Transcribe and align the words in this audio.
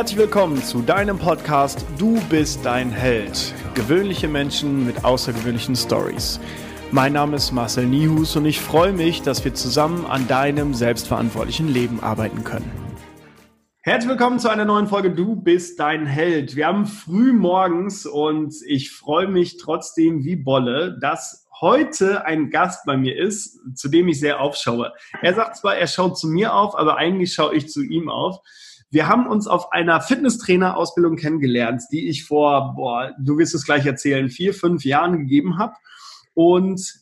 Herzlich 0.00 0.18
willkommen 0.18 0.62
zu 0.62 0.80
deinem 0.80 1.18
Podcast 1.18 1.84
Du 1.98 2.18
bist 2.30 2.64
dein 2.64 2.90
Held. 2.90 3.52
Gewöhnliche 3.74 4.28
Menschen 4.28 4.86
mit 4.86 5.04
außergewöhnlichen 5.04 5.76
Stories. 5.76 6.40
Mein 6.90 7.12
Name 7.12 7.36
ist 7.36 7.52
Marcel 7.52 7.84
Nihus 7.84 8.34
und 8.34 8.46
ich 8.46 8.60
freue 8.60 8.94
mich, 8.94 9.20
dass 9.20 9.44
wir 9.44 9.52
zusammen 9.52 10.06
an 10.06 10.26
deinem 10.26 10.72
selbstverantwortlichen 10.72 11.68
Leben 11.68 12.02
arbeiten 12.02 12.44
können. 12.44 12.72
Herzlich 13.82 14.08
willkommen 14.08 14.38
zu 14.38 14.48
einer 14.48 14.64
neuen 14.64 14.86
Folge 14.86 15.10
Du 15.10 15.36
bist 15.36 15.78
dein 15.78 16.06
Held. 16.06 16.56
Wir 16.56 16.68
haben 16.68 16.86
früh 16.86 17.34
morgens 17.34 18.06
und 18.06 18.54
ich 18.66 18.92
freue 18.92 19.28
mich 19.28 19.58
trotzdem 19.58 20.24
wie 20.24 20.36
Bolle, 20.36 20.96
dass 20.98 21.46
heute 21.60 22.24
ein 22.24 22.48
Gast 22.48 22.86
bei 22.86 22.96
mir 22.96 23.18
ist, 23.18 23.60
zu 23.74 23.90
dem 23.90 24.08
ich 24.08 24.18
sehr 24.18 24.40
aufschaue. 24.40 24.94
Er 25.20 25.34
sagt 25.34 25.58
zwar, 25.58 25.76
er 25.76 25.86
schaut 25.86 26.18
zu 26.18 26.26
mir 26.26 26.54
auf, 26.54 26.74
aber 26.74 26.96
eigentlich 26.96 27.34
schaue 27.34 27.54
ich 27.54 27.68
zu 27.68 27.82
ihm 27.82 28.08
auf. 28.08 28.38
Wir 28.90 29.06
haben 29.06 29.28
uns 29.28 29.46
auf 29.46 29.72
einer 29.72 30.00
Fitnesstrainer-Ausbildung 30.00 31.16
kennengelernt, 31.16 31.82
die 31.92 32.08
ich 32.08 32.24
vor, 32.24 32.74
boah, 32.74 33.12
du 33.20 33.38
wirst 33.38 33.54
es 33.54 33.64
gleich 33.64 33.86
erzählen, 33.86 34.28
vier, 34.28 34.52
fünf 34.52 34.84
Jahren 34.84 35.18
gegeben 35.18 35.58
habe. 35.58 35.74
Und 36.34 36.94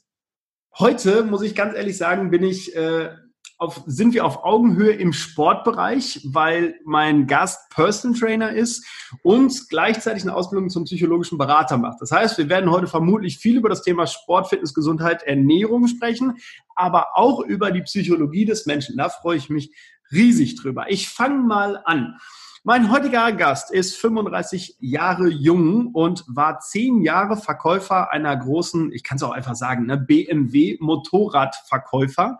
heute, 0.78 1.24
muss 1.24 1.42
ich 1.42 1.54
ganz 1.54 1.74
ehrlich 1.74 1.96
sagen, 1.96 2.30
bin 2.30 2.42
ich, 2.42 2.76
äh, 2.76 3.10
auf, 3.58 3.82
sind 3.86 4.14
wir 4.14 4.24
auf 4.24 4.44
Augenhöhe 4.44 4.92
im 4.92 5.12
Sportbereich, 5.12 6.20
weil 6.24 6.76
mein 6.84 7.26
Gast 7.26 7.68
Personal 7.70 8.18
Trainer 8.18 8.52
ist 8.52 8.86
und 9.22 9.68
gleichzeitig 9.68 10.22
eine 10.22 10.34
Ausbildung 10.34 10.70
zum 10.70 10.84
psychologischen 10.84 11.38
Berater 11.38 11.76
macht. 11.76 12.00
Das 12.00 12.12
heißt, 12.12 12.38
wir 12.38 12.48
werden 12.48 12.70
heute 12.70 12.86
vermutlich 12.86 13.38
viel 13.38 13.56
über 13.56 13.68
das 13.68 13.82
Thema 13.82 14.06
Sport, 14.06 14.48
Fitness, 14.48 14.74
Gesundheit, 14.74 15.24
Ernährung 15.24 15.88
sprechen, 15.88 16.36
aber 16.76 17.16
auch 17.16 17.40
über 17.40 17.72
die 17.72 17.82
Psychologie 17.82 18.44
des 18.44 18.64
Menschen. 18.66 18.96
Da 18.96 19.08
freue 19.08 19.36
ich 19.36 19.50
mich 19.50 19.74
riesig 20.12 20.54
drüber. 20.54 20.86
Ich 20.88 21.08
fange 21.08 21.42
mal 21.42 21.82
an. 21.84 22.16
Mein 22.62 22.92
heutiger 22.92 23.32
Gast 23.32 23.72
ist 23.72 23.96
35 23.96 24.76
Jahre 24.78 25.28
jung 25.28 25.88
und 25.88 26.24
war 26.28 26.60
zehn 26.60 27.02
Jahre 27.02 27.36
Verkäufer 27.36 28.12
einer 28.12 28.36
großen, 28.36 28.92
ich 28.92 29.02
kann 29.02 29.16
es 29.16 29.22
auch 29.22 29.30
einfach 29.32 29.54
sagen, 29.54 29.86
ne, 29.86 29.96
BMW 29.96 30.76
Motorradverkäufer, 30.80 32.38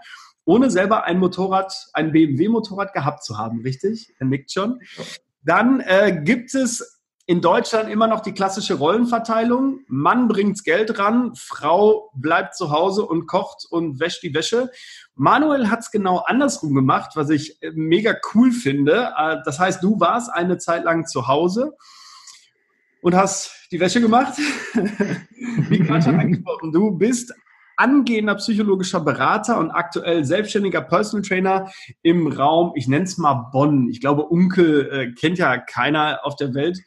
ohne 0.48 0.70
selber 0.70 1.04
ein 1.04 1.18
Motorrad, 1.18 1.74
ein 1.92 2.10
BMW 2.10 2.48
Motorrad 2.48 2.94
gehabt 2.94 3.22
zu 3.22 3.36
haben, 3.36 3.60
richtig? 3.60 4.14
Er 4.18 4.26
nickt 4.26 4.50
schon. 4.50 4.80
Dann 5.42 5.80
äh, 5.80 6.22
gibt 6.24 6.54
es 6.54 7.02
in 7.26 7.42
Deutschland 7.42 7.90
immer 7.90 8.06
noch 8.06 8.20
die 8.20 8.32
klassische 8.32 8.72
Rollenverteilung. 8.72 9.80
Mann 9.88 10.26
bringt's 10.26 10.64
Geld 10.64 10.98
ran, 10.98 11.34
Frau 11.34 12.10
bleibt 12.14 12.56
zu 12.56 12.70
Hause 12.70 13.04
und 13.04 13.26
kocht 13.26 13.66
und 13.68 14.00
wäscht 14.00 14.22
die 14.22 14.32
Wäsche. 14.32 14.70
Manuel 15.14 15.68
hat's 15.68 15.90
genau 15.90 16.20
andersrum 16.20 16.74
gemacht, 16.74 17.10
was 17.14 17.28
ich 17.28 17.62
äh, 17.62 17.72
mega 17.74 18.16
cool 18.32 18.50
finde. 18.50 19.12
Äh, 19.18 19.36
das 19.44 19.60
heißt, 19.60 19.82
du 19.82 20.00
warst 20.00 20.32
eine 20.32 20.56
Zeit 20.56 20.84
lang 20.84 21.06
zu 21.06 21.28
Hause 21.28 21.76
und 23.02 23.14
hast 23.14 23.50
die 23.70 23.80
Wäsche 23.80 24.00
gemacht. 24.00 24.32
Wie 25.68 25.78
gerade 25.80 26.02
schon 26.02 26.18
angesprochen, 26.20 26.72
du 26.72 26.92
bist 26.92 27.34
angehender 27.78 28.34
psychologischer 28.34 29.00
Berater 29.00 29.58
und 29.58 29.70
aktuell 29.70 30.24
selbstständiger 30.24 30.82
Personal 30.82 31.26
Trainer 31.26 31.70
im 32.02 32.26
Raum, 32.26 32.72
ich 32.74 32.88
nenne 32.88 33.04
es 33.04 33.16
mal 33.18 33.48
Bonn. 33.52 33.88
Ich 33.88 34.00
glaube, 34.00 34.24
Unkel 34.24 34.88
äh, 34.90 35.12
kennt 35.12 35.38
ja 35.38 35.56
keiner 35.58 36.20
auf 36.24 36.36
der 36.36 36.54
Welt 36.54 36.78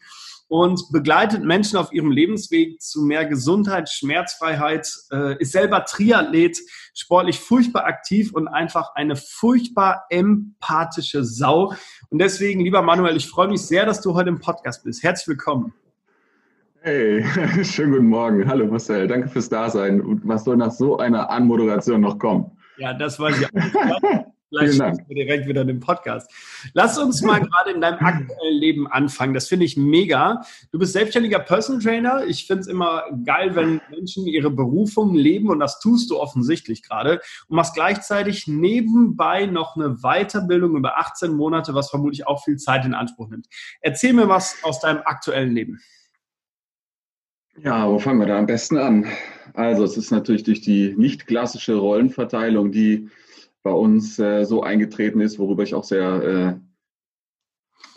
und 0.50 0.92
begleitet 0.92 1.46
Menschen 1.46 1.78
auf 1.78 1.94
ihrem 1.94 2.12
Lebensweg 2.12 2.82
zu 2.82 3.04
mehr 3.04 3.26
Gesundheit, 3.26 3.90
Schmerzfreiheit, 3.90 4.86
äh, 5.14 5.38
ist 5.42 5.54
selber 5.54 5.86
Triathlet, 5.86 6.60
sportlich 6.94 7.40
furchtbar 7.40 7.86
aktiv 7.86 8.34
und 8.34 8.50
einfach 8.50 8.94
eine 8.96 9.16
furchtbar 9.16 10.04
empathische 10.10 11.24
Sau. 11.24 11.74
Und 12.10 12.20
deswegen, 12.20 12.60
lieber 12.60 12.82
Manuel, 12.82 13.16
ich 13.16 13.28
freue 13.28 13.48
mich 13.48 13.62
sehr, 13.62 13.86
dass 13.86 14.02
du 14.02 14.14
heute 14.14 14.28
im 14.28 14.42
Podcast 14.42 14.84
bist. 14.84 15.04
Herzlich 15.04 15.30
willkommen. 15.30 15.74
Hey, 16.84 17.24
schönen 17.64 17.92
guten 17.92 18.08
Morgen. 18.08 18.48
Hallo 18.48 18.66
Marcel, 18.66 19.08
danke 19.08 19.30
fürs 19.30 19.48
Dasein. 19.50 20.02
Und 20.02 20.28
was 20.28 20.46
soll 20.46 20.58
nach 20.58 20.72
so 20.72 20.98
einer 20.98 21.30
Anmoderation 21.30 22.02
noch 22.02 22.18
kommen? 22.18 22.58
Ja, 22.78 22.92
das 22.92 23.20
weiß 23.20 23.40
ich 23.40 23.46
auch. 23.46 23.52
Vielleicht 24.50 24.80
wir 24.80 25.16
direkt 25.16 25.48
wieder 25.48 25.64
den 25.64 25.80
Podcast. 25.80 26.30
Lass 26.74 26.98
uns 26.98 27.22
mal 27.22 27.40
gerade 27.40 27.72
in 27.72 27.82
deinem 27.82 28.00
aktuellen 28.00 28.58
Leben 28.58 28.88
anfangen. 28.88 29.36
Das 29.36 29.48
finde 29.48 29.66
ich 29.66 29.78
mega. 29.78 30.42
Du 30.72 30.80
bist 30.80 30.94
selbstständiger 30.94 31.38
Personal 31.38 31.84
Trainer. 31.84 32.26
Ich 32.26 32.48
finde 32.48 32.62
es 32.62 32.68
immer 32.68 33.04
geil, 33.26 33.56
wenn 33.56 33.80
Menschen 33.92 34.26
ihre 34.26 34.50
Berufung 34.50 35.14
leben 35.14 35.52
und 35.52 35.60
das 35.60 35.80
tust 35.80 36.10
du 36.10 36.20
offensichtlich 36.20 36.82
gerade 36.82 37.22
und 37.48 37.58
machst 37.58 37.76
gleichzeitig 37.76 38.48
nebenbei 38.48 39.46
noch 39.46 39.76
eine 39.76 39.98
Weiterbildung 39.98 40.76
über 40.76 40.98
18 40.98 41.32
Monate, 41.32 41.76
was 41.76 41.92
vermutlich 41.92 42.26
auch 42.26 42.44
viel 42.44 42.58
Zeit 42.58 42.86
in 42.86 42.96
Anspruch 42.96 43.30
nimmt. 43.30 43.46
Erzähl 43.82 44.14
mir 44.14 44.28
was 44.28 44.58
aus 44.64 44.80
deinem 44.80 45.04
aktuellen 45.06 45.54
Leben. 45.54 45.80
Ja, 47.58 47.90
wo 47.90 48.00
fangen 48.00 48.20
wir 48.20 48.28
da 48.28 48.40
am 48.40 48.46
besten 48.46 48.78
an? 48.78 49.06
Also 49.54 49.84
es 49.84 49.98
ist 49.98 50.12
natürlich 50.12 50.44
durch 50.44 50.62
die 50.62 50.96
nicht 50.98 51.28
klassische 51.28 51.76
Rollenverteilung, 51.76 52.72
die 52.72 53.10
bei 53.62 53.72
uns 53.72 54.18
äh, 54.20 54.46
so 54.46 54.64
eingetreten 54.64 55.20
ist, 55.22 55.38
worüber 55.38 55.64
ich 55.64 55.76
auch 55.76 55.84
sehr 55.84 56.60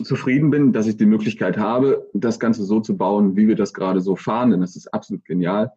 äh, 0.01 0.03
zufrieden 0.03 0.51
bin, 0.51 0.73
dass 0.73 0.87
ich 0.87 0.97
die 0.97 1.07
Möglichkeit 1.07 1.57
habe, 1.57 2.11
das 2.13 2.41
Ganze 2.41 2.65
so 2.65 2.81
zu 2.81 2.97
bauen, 2.97 3.37
wie 3.37 3.47
wir 3.47 3.55
das 3.55 3.73
gerade 3.73 4.01
so 4.01 4.17
fahren, 4.17 4.51
denn 4.51 4.61
das 4.61 4.77
ist 4.77 4.93
absolut 4.93 5.25
genial. 5.25 5.73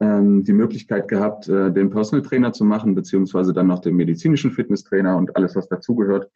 Ähm, 0.00 0.42
die 0.42 0.52
Möglichkeit 0.52 1.06
gehabt, 1.06 1.48
äh, 1.48 1.72
den 1.72 1.90
Personal 1.90 2.26
Trainer 2.26 2.52
zu 2.52 2.64
machen, 2.64 2.96
beziehungsweise 2.96 3.52
dann 3.52 3.68
noch 3.68 3.78
den 3.78 3.94
medizinischen 3.94 4.50
Fitnesstrainer 4.50 5.16
und 5.16 5.36
alles, 5.36 5.54
was 5.54 5.68
dazugehört, 5.68 6.30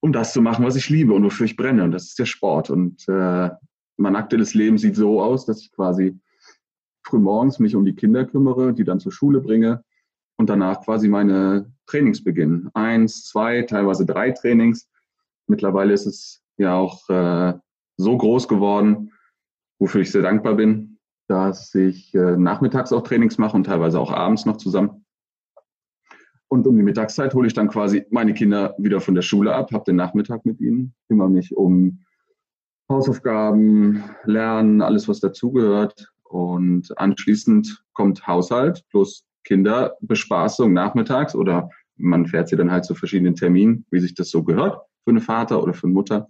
um 0.00 0.12
das 0.12 0.32
zu 0.32 0.40
machen, 0.40 0.64
was 0.64 0.76
ich 0.76 0.88
liebe 0.88 1.12
und 1.12 1.24
wofür 1.24 1.46
ich 1.46 1.56
brenne. 1.56 1.82
Und 1.82 1.90
das 1.90 2.04
ist 2.04 2.18
der 2.18 2.26
Sport. 2.26 2.70
Und 2.70 3.08
äh, 3.08 3.50
mein 3.96 4.16
aktuelles 4.16 4.54
Leben 4.54 4.78
sieht 4.78 4.96
so 4.96 5.22
aus, 5.22 5.46
dass 5.46 5.60
ich 5.60 5.72
quasi 5.72 6.18
frühmorgens 7.02 7.58
mich 7.58 7.76
um 7.76 7.84
die 7.84 7.94
Kinder 7.94 8.24
kümmere, 8.24 8.72
die 8.72 8.84
dann 8.84 9.00
zur 9.00 9.12
Schule 9.12 9.40
bringe, 9.40 9.84
und 10.36 10.50
danach 10.50 10.80
quasi 10.82 11.08
meine 11.08 11.72
Trainings 11.86 12.22
beginnen. 12.24 12.70
Eins, 12.74 13.24
zwei, 13.24 13.62
teilweise 13.62 14.04
drei 14.04 14.32
Trainings. 14.32 14.88
Mittlerweile 15.46 15.92
ist 15.92 16.06
es 16.06 16.42
ja 16.56 16.74
auch 16.74 17.08
äh, 17.08 17.54
so 17.96 18.16
groß 18.16 18.48
geworden, 18.48 19.12
wofür 19.78 20.00
ich 20.00 20.10
sehr 20.10 20.22
dankbar 20.22 20.54
bin, 20.54 20.98
dass 21.28 21.74
ich 21.74 22.14
äh, 22.14 22.36
nachmittags 22.36 22.92
auch 22.92 23.02
Trainings 23.02 23.38
mache 23.38 23.56
und 23.56 23.64
teilweise 23.64 24.00
auch 24.00 24.10
abends 24.10 24.44
noch 24.44 24.56
zusammen. 24.56 25.04
Und 26.48 26.66
um 26.66 26.76
die 26.76 26.82
Mittagszeit 26.82 27.34
hole 27.34 27.46
ich 27.46 27.54
dann 27.54 27.68
quasi 27.68 28.06
meine 28.10 28.34
Kinder 28.34 28.74
wieder 28.78 29.00
von 29.00 29.14
der 29.14 29.22
Schule 29.22 29.54
ab, 29.54 29.72
habe 29.72 29.84
den 29.84 29.96
Nachmittag 29.96 30.44
mit 30.44 30.60
ihnen, 30.60 30.94
kümmere 31.08 31.30
mich 31.30 31.56
um 31.56 32.04
Hausaufgaben, 32.94 34.04
Lernen, 34.24 34.80
alles 34.80 35.08
was 35.08 35.20
dazugehört. 35.20 36.12
Und 36.22 36.96
anschließend 36.98 37.84
kommt 37.92 38.26
Haushalt 38.26 38.84
plus 38.90 39.24
Kinderbespaßung 39.44 40.72
nachmittags 40.72 41.34
oder 41.34 41.68
man 41.96 42.26
fährt 42.26 42.48
sie 42.48 42.56
dann 42.56 42.70
halt 42.70 42.84
zu 42.84 42.94
verschiedenen 42.94 43.36
Terminen, 43.36 43.84
wie 43.90 44.00
sich 44.00 44.14
das 44.14 44.30
so 44.30 44.42
gehört 44.42 44.80
für 45.04 45.10
eine 45.10 45.20
Vater 45.20 45.62
oder 45.62 45.74
für 45.74 45.86
eine 45.86 45.94
Mutter 45.94 46.28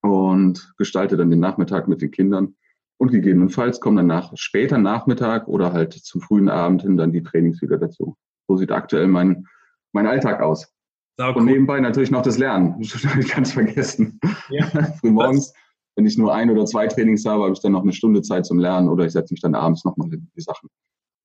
und 0.00 0.72
gestalte 0.78 1.16
dann 1.16 1.30
den 1.30 1.40
Nachmittag 1.40 1.86
mit 1.86 2.02
den 2.02 2.10
Kindern 2.10 2.56
und 2.96 3.10
gegebenenfalls 3.10 3.80
kommen 3.80 3.96
dann 3.96 4.06
nach 4.06 4.32
später 4.36 4.78
Nachmittag 4.78 5.48
oder 5.48 5.72
halt 5.72 5.92
zum 5.92 6.20
frühen 6.20 6.48
Abend 6.48 6.82
hin 6.82 6.96
dann 6.96 7.12
die 7.12 7.22
Trainings 7.22 7.60
wieder 7.60 7.78
dazu. 7.78 8.16
So 8.48 8.56
sieht 8.56 8.72
aktuell 8.72 9.06
mein, 9.08 9.46
mein 9.92 10.06
Alltag 10.06 10.40
aus. 10.40 10.72
Cool. 11.18 11.32
Und 11.36 11.44
nebenbei 11.44 11.78
natürlich 11.80 12.10
noch 12.10 12.22
das 12.22 12.38
Lernen. 12.38 12.74
Das 12.92 13.04
habe 13.04 13.20
ich 13.20 13.28
ganz 13.28 13.52
vergessen. 13.52 14.18
Ja. 14.48 14.66
Frühmorgens, 15.00 15.52
wenn 15.96 16.06
ich 16.06 16.18
nur 16.18 16.34
ein 16.34 16.50
oder 16.50 16.64
zwei 16.66 16.86
Trainings 16.86 17.24
habe, 17.24 17.44
habe 17.44 17.52
ich 17.52 17.60
dann 17.60 17.72
noch 17.72 17.82
eine 17.82 17.92
Stunde 17.92 18.22
Zeit 18.22 18.46
zum 18.46 18.58
Lernen 18.58 18.88
oder 18.88 19.04
ich 19.04 19.12
setze 19.12 19.32
mich 19.32 19.40
dann 19.40 19.54
abends 19.54 19.84
nochmal 19.84 20.08
die 20.10 20.40
Sachen 20.40 20.68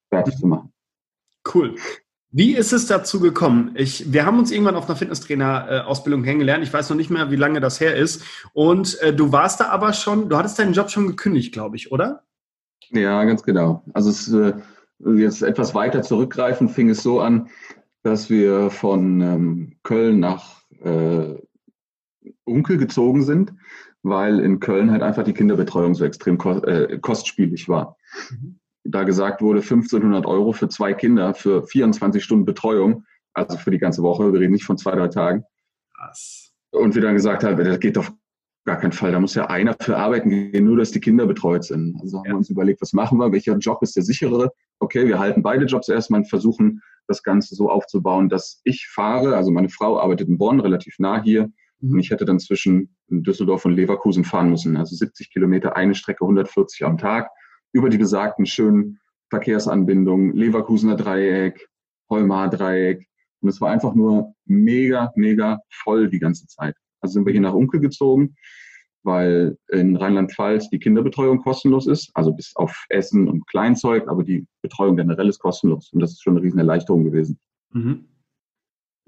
fertig 0.09 0.37
zu 0.37 0.47
machen. 0.47 0.71
Cool. 1.53 1.75
Wie 2.31 2.55
ist 2.55 2.73
es 2.73 2.85
dazu 2.85 3.19
gekommen? 3.19 3.71
Ich, 3.73 4.13
wir 4.13 4.25
haben 4.25 4.37
uns 4.37 4.51
irgendwann 4.51 4.75
auf 4.75 4.87
einer 4.87 4.95
Fitnesstrainer-Ausbildung 4.95 6.21
kennengelernt. 6.21 6.63
Ich 6.63 6.71
weiß 6.71 6.87
noch 6.89 6.97
nicht 6.97 7.09
mehr, 7.09 7.31
wie 7.31 7.35
lange 7.35 7.59
das 7.59 7.79
her 7.79 7.95
ist. 7.95 8.23
Und 8.53 8.99
äh, 9.01 9.13
du 9.13 9.31
warst 9.31 9.59
da 9.59 9.69
aber 9.69 9.93
schon, 9.93 10.29
du 10.29 10.37
hattest 10.37 10.59
deinen 10.59 10.73
Job 10.73 10.91
schon 10.91 11.07
gekündigt, 11.07 11.51
glaube 11.53 11.75
ich, 11.75 11.91
oder? 11.91 12.23
Ja, 12.91 13.23
ganz 13.23 13.41
genau. 13.41 13.83
Also 13.93 14.11
es, 14.11 14.31
äh, 14.31 14.53
jetzt 15.15 15.41
etwas 15.41 15.73
weiter 15.73 16.03
zurückgreifen, 16.03 16.69
fing 16.69 16.89
es 16.89 17.01
so 17.01 17.19
an, 17.19 17.49
dass 18.03 18.29
wir 18.29 18.69
von 18.69 19.21
ähm, 19.21 19.77
Köln 19.81 20.19
nach 20.19 20.61
äh, 20.83 21.35
Unkel 22.43 22.77
gezogen 22.77 23.23
sind, 23.23 23.53
weil 24.03 24.39
in 24.39 24.59
Köln 24.59 24.91
halt 24.91 25.03
einfach 25.03 25.23
die 25.23 25.33
Kinderbetreuung 25.33 25.95
so 25.95 26.05
extrem 26.05 26.37
äh, 26.65 26.97
kostspielig 26.99 27.67
war. 27.67 27.97
Mhm 28.31 28.59
da 28.83 29.03
gesagt 29.03 29.41
wurde, 29.41 29.59
1500 29.59 30.25
Euro 30.25 30.51
für 30.51 30.69
zwei 30.69 30.93
Kinder 30.93 31.33
für 31.33 31.63
24 31.63 32.23
Stunden 32.23 32.45
Betreuung, 32.45 33.05
also 33.33 33.57
für 33.57 33.71
die 33.71 33.77
ganze 33.77 34.01
Woche, 34.03 34.31
wir 34.33 34.39
reden 34.39 34.53
nicht 34.53 34.65
von 34.65 34.77
zwei, 34.77 34.91
drei 34.91 35.07
Tagen. 35.07 35.43
Krass. 35.95 36.51
Und 36.71 36.95
wir 36.95 37.01
dann 37.01 37.15
gesagt 37.15 37.43
haben, 37.43 37.57
das 37.57 37.79
geht 37.79 37.97
auf 37.97 38.11
gar 38.65 38.77
keinen 38.77 38.91
Fall, 38.91 39.11
da 39.11 39.19
muss 39.19 39.35
ja 39.35 39.47
einer 39.47 39.75
für 39.79 39.97
arbeiten 39.97 40.29
gehen, 40.29 40.65
nur 40.65 40.77
dass 40.77 40.91
die 40.91 40.99
Kinder 40.99 41.25
betreut 41.25 41.63
sind. 41.63 41.99
Also 42.01 42.19
haben 42.19 42.25
ja. 42.25 42.31
wir 42.31 42.37
uns 42.37 42.49
überlegt, 42.49 42.81
was 42.81 42.93
machen 42.93 43.17
wir, 43.17 43.31
welcher 43.31 43.57
Job 43.57 43.81
ist 43.81 43.95
der 43.95 44.03
sichere? 44.03 44.51
Okay, 44.79 45.07
wir 45.07 45.17
halten 45.17 45.41
beide 45.41 45.65
Jobs 45.65 45.89
erstmal 45.89 46.21
und 46.21 46.29
versuchen 46.29 46.81
das 47.07 47.23
Ganze 47.23 47.55
so 47.55 47.69
aufzubauen, 47.69 48.29
dass 48.29 48.61
ich 48.63 48.87
fahre, 48.87 49.35
also 49.35 49.51
meine 49.51 49.69
Frau 49.69 49.99
arbeitet 49.99 50.27
in 50.27 50.37
Bonn, 50.37 50.59
relativ 50.59 50.99
nah 50.99 51.21
hier, 51.21 51.49
mhm. 51.79 51.93
und 51.93 51.99
ich 51.99 52.11
hätte 52.11 52.25
dann 52.25 52.39
zwischen 52.39 52.95
Düsseldorf 53.09 53.65
und 53.65 53.73
Leverkusen 53.73 54.23
fahren 54.23 54.49
müssen. 54.49 54.77
Also 54.77 54.95
70 54.95 55.31
Kilometer, 55.31 55.75
eine 55.75 55.95
Strecke, 55.95 56.23
140 56.23 56.85
am 56.85 56.97
Tag, 56.97 57.29
über 57.71 57.89
die 57.89 57.97
besagten 57.97 58.45
schönen 58.45 58.99
Verkehrsanbindungen, 59.29 60.35
Leverkusener 60.35 60.95
Dreieck, 60.95 61.67
Holmar 62.09 62.49
Dreieck. 62.49 63.07
Und 63.41 63.49
es 63.49 63.61
war 63.61 63.71
einfach 63.71 63.93
nur 63.95 64.33
mega, 64.45 65.11
mega 65.15 65.59
voll 65.69 66.09
die 66.09 66.19
ganze 66.19 66.47
Zeit. 66.47 66.75
Also 67.01 67.13
sind 67.13 67.25
wir 67.25 67.31
hier 67.31 67.41
nach 67.41 67.53
Unkel 67.53 67.79
gezogen, 67.79 68.35
weil 69.03 69.57
in 69.69 69.95
Rheinland-Pfalz 69.95 70.69
die 70.69 70.79
Kinderbetreuung 70.79 71.41
kostenlos 71.41 71.87
ist, 71.87 72.11
also 72.15 72.33
bis 72.33 72.55
auf 72.55 72.85
Essen 72.89 73.27
und 73.27 73.47
Kleinzeug, 73.47 74.07
aber 74.07 74.23
die 74.23 74.45
Betreuung 74.61 74.97
generell 74.97 75.29
ist 75.29 75.39
kostenlos. 75.39 75.91
Und 75.93 76.01
das 76.01 76.11
ist 76.11 76.21
schon 76.21 76.35
eine 76.35 76.43
riesen 76.43 76.59
Erleichterung 76.59 77.05
gewesen. 77.05 77.39
Mhm. 77.71 78.08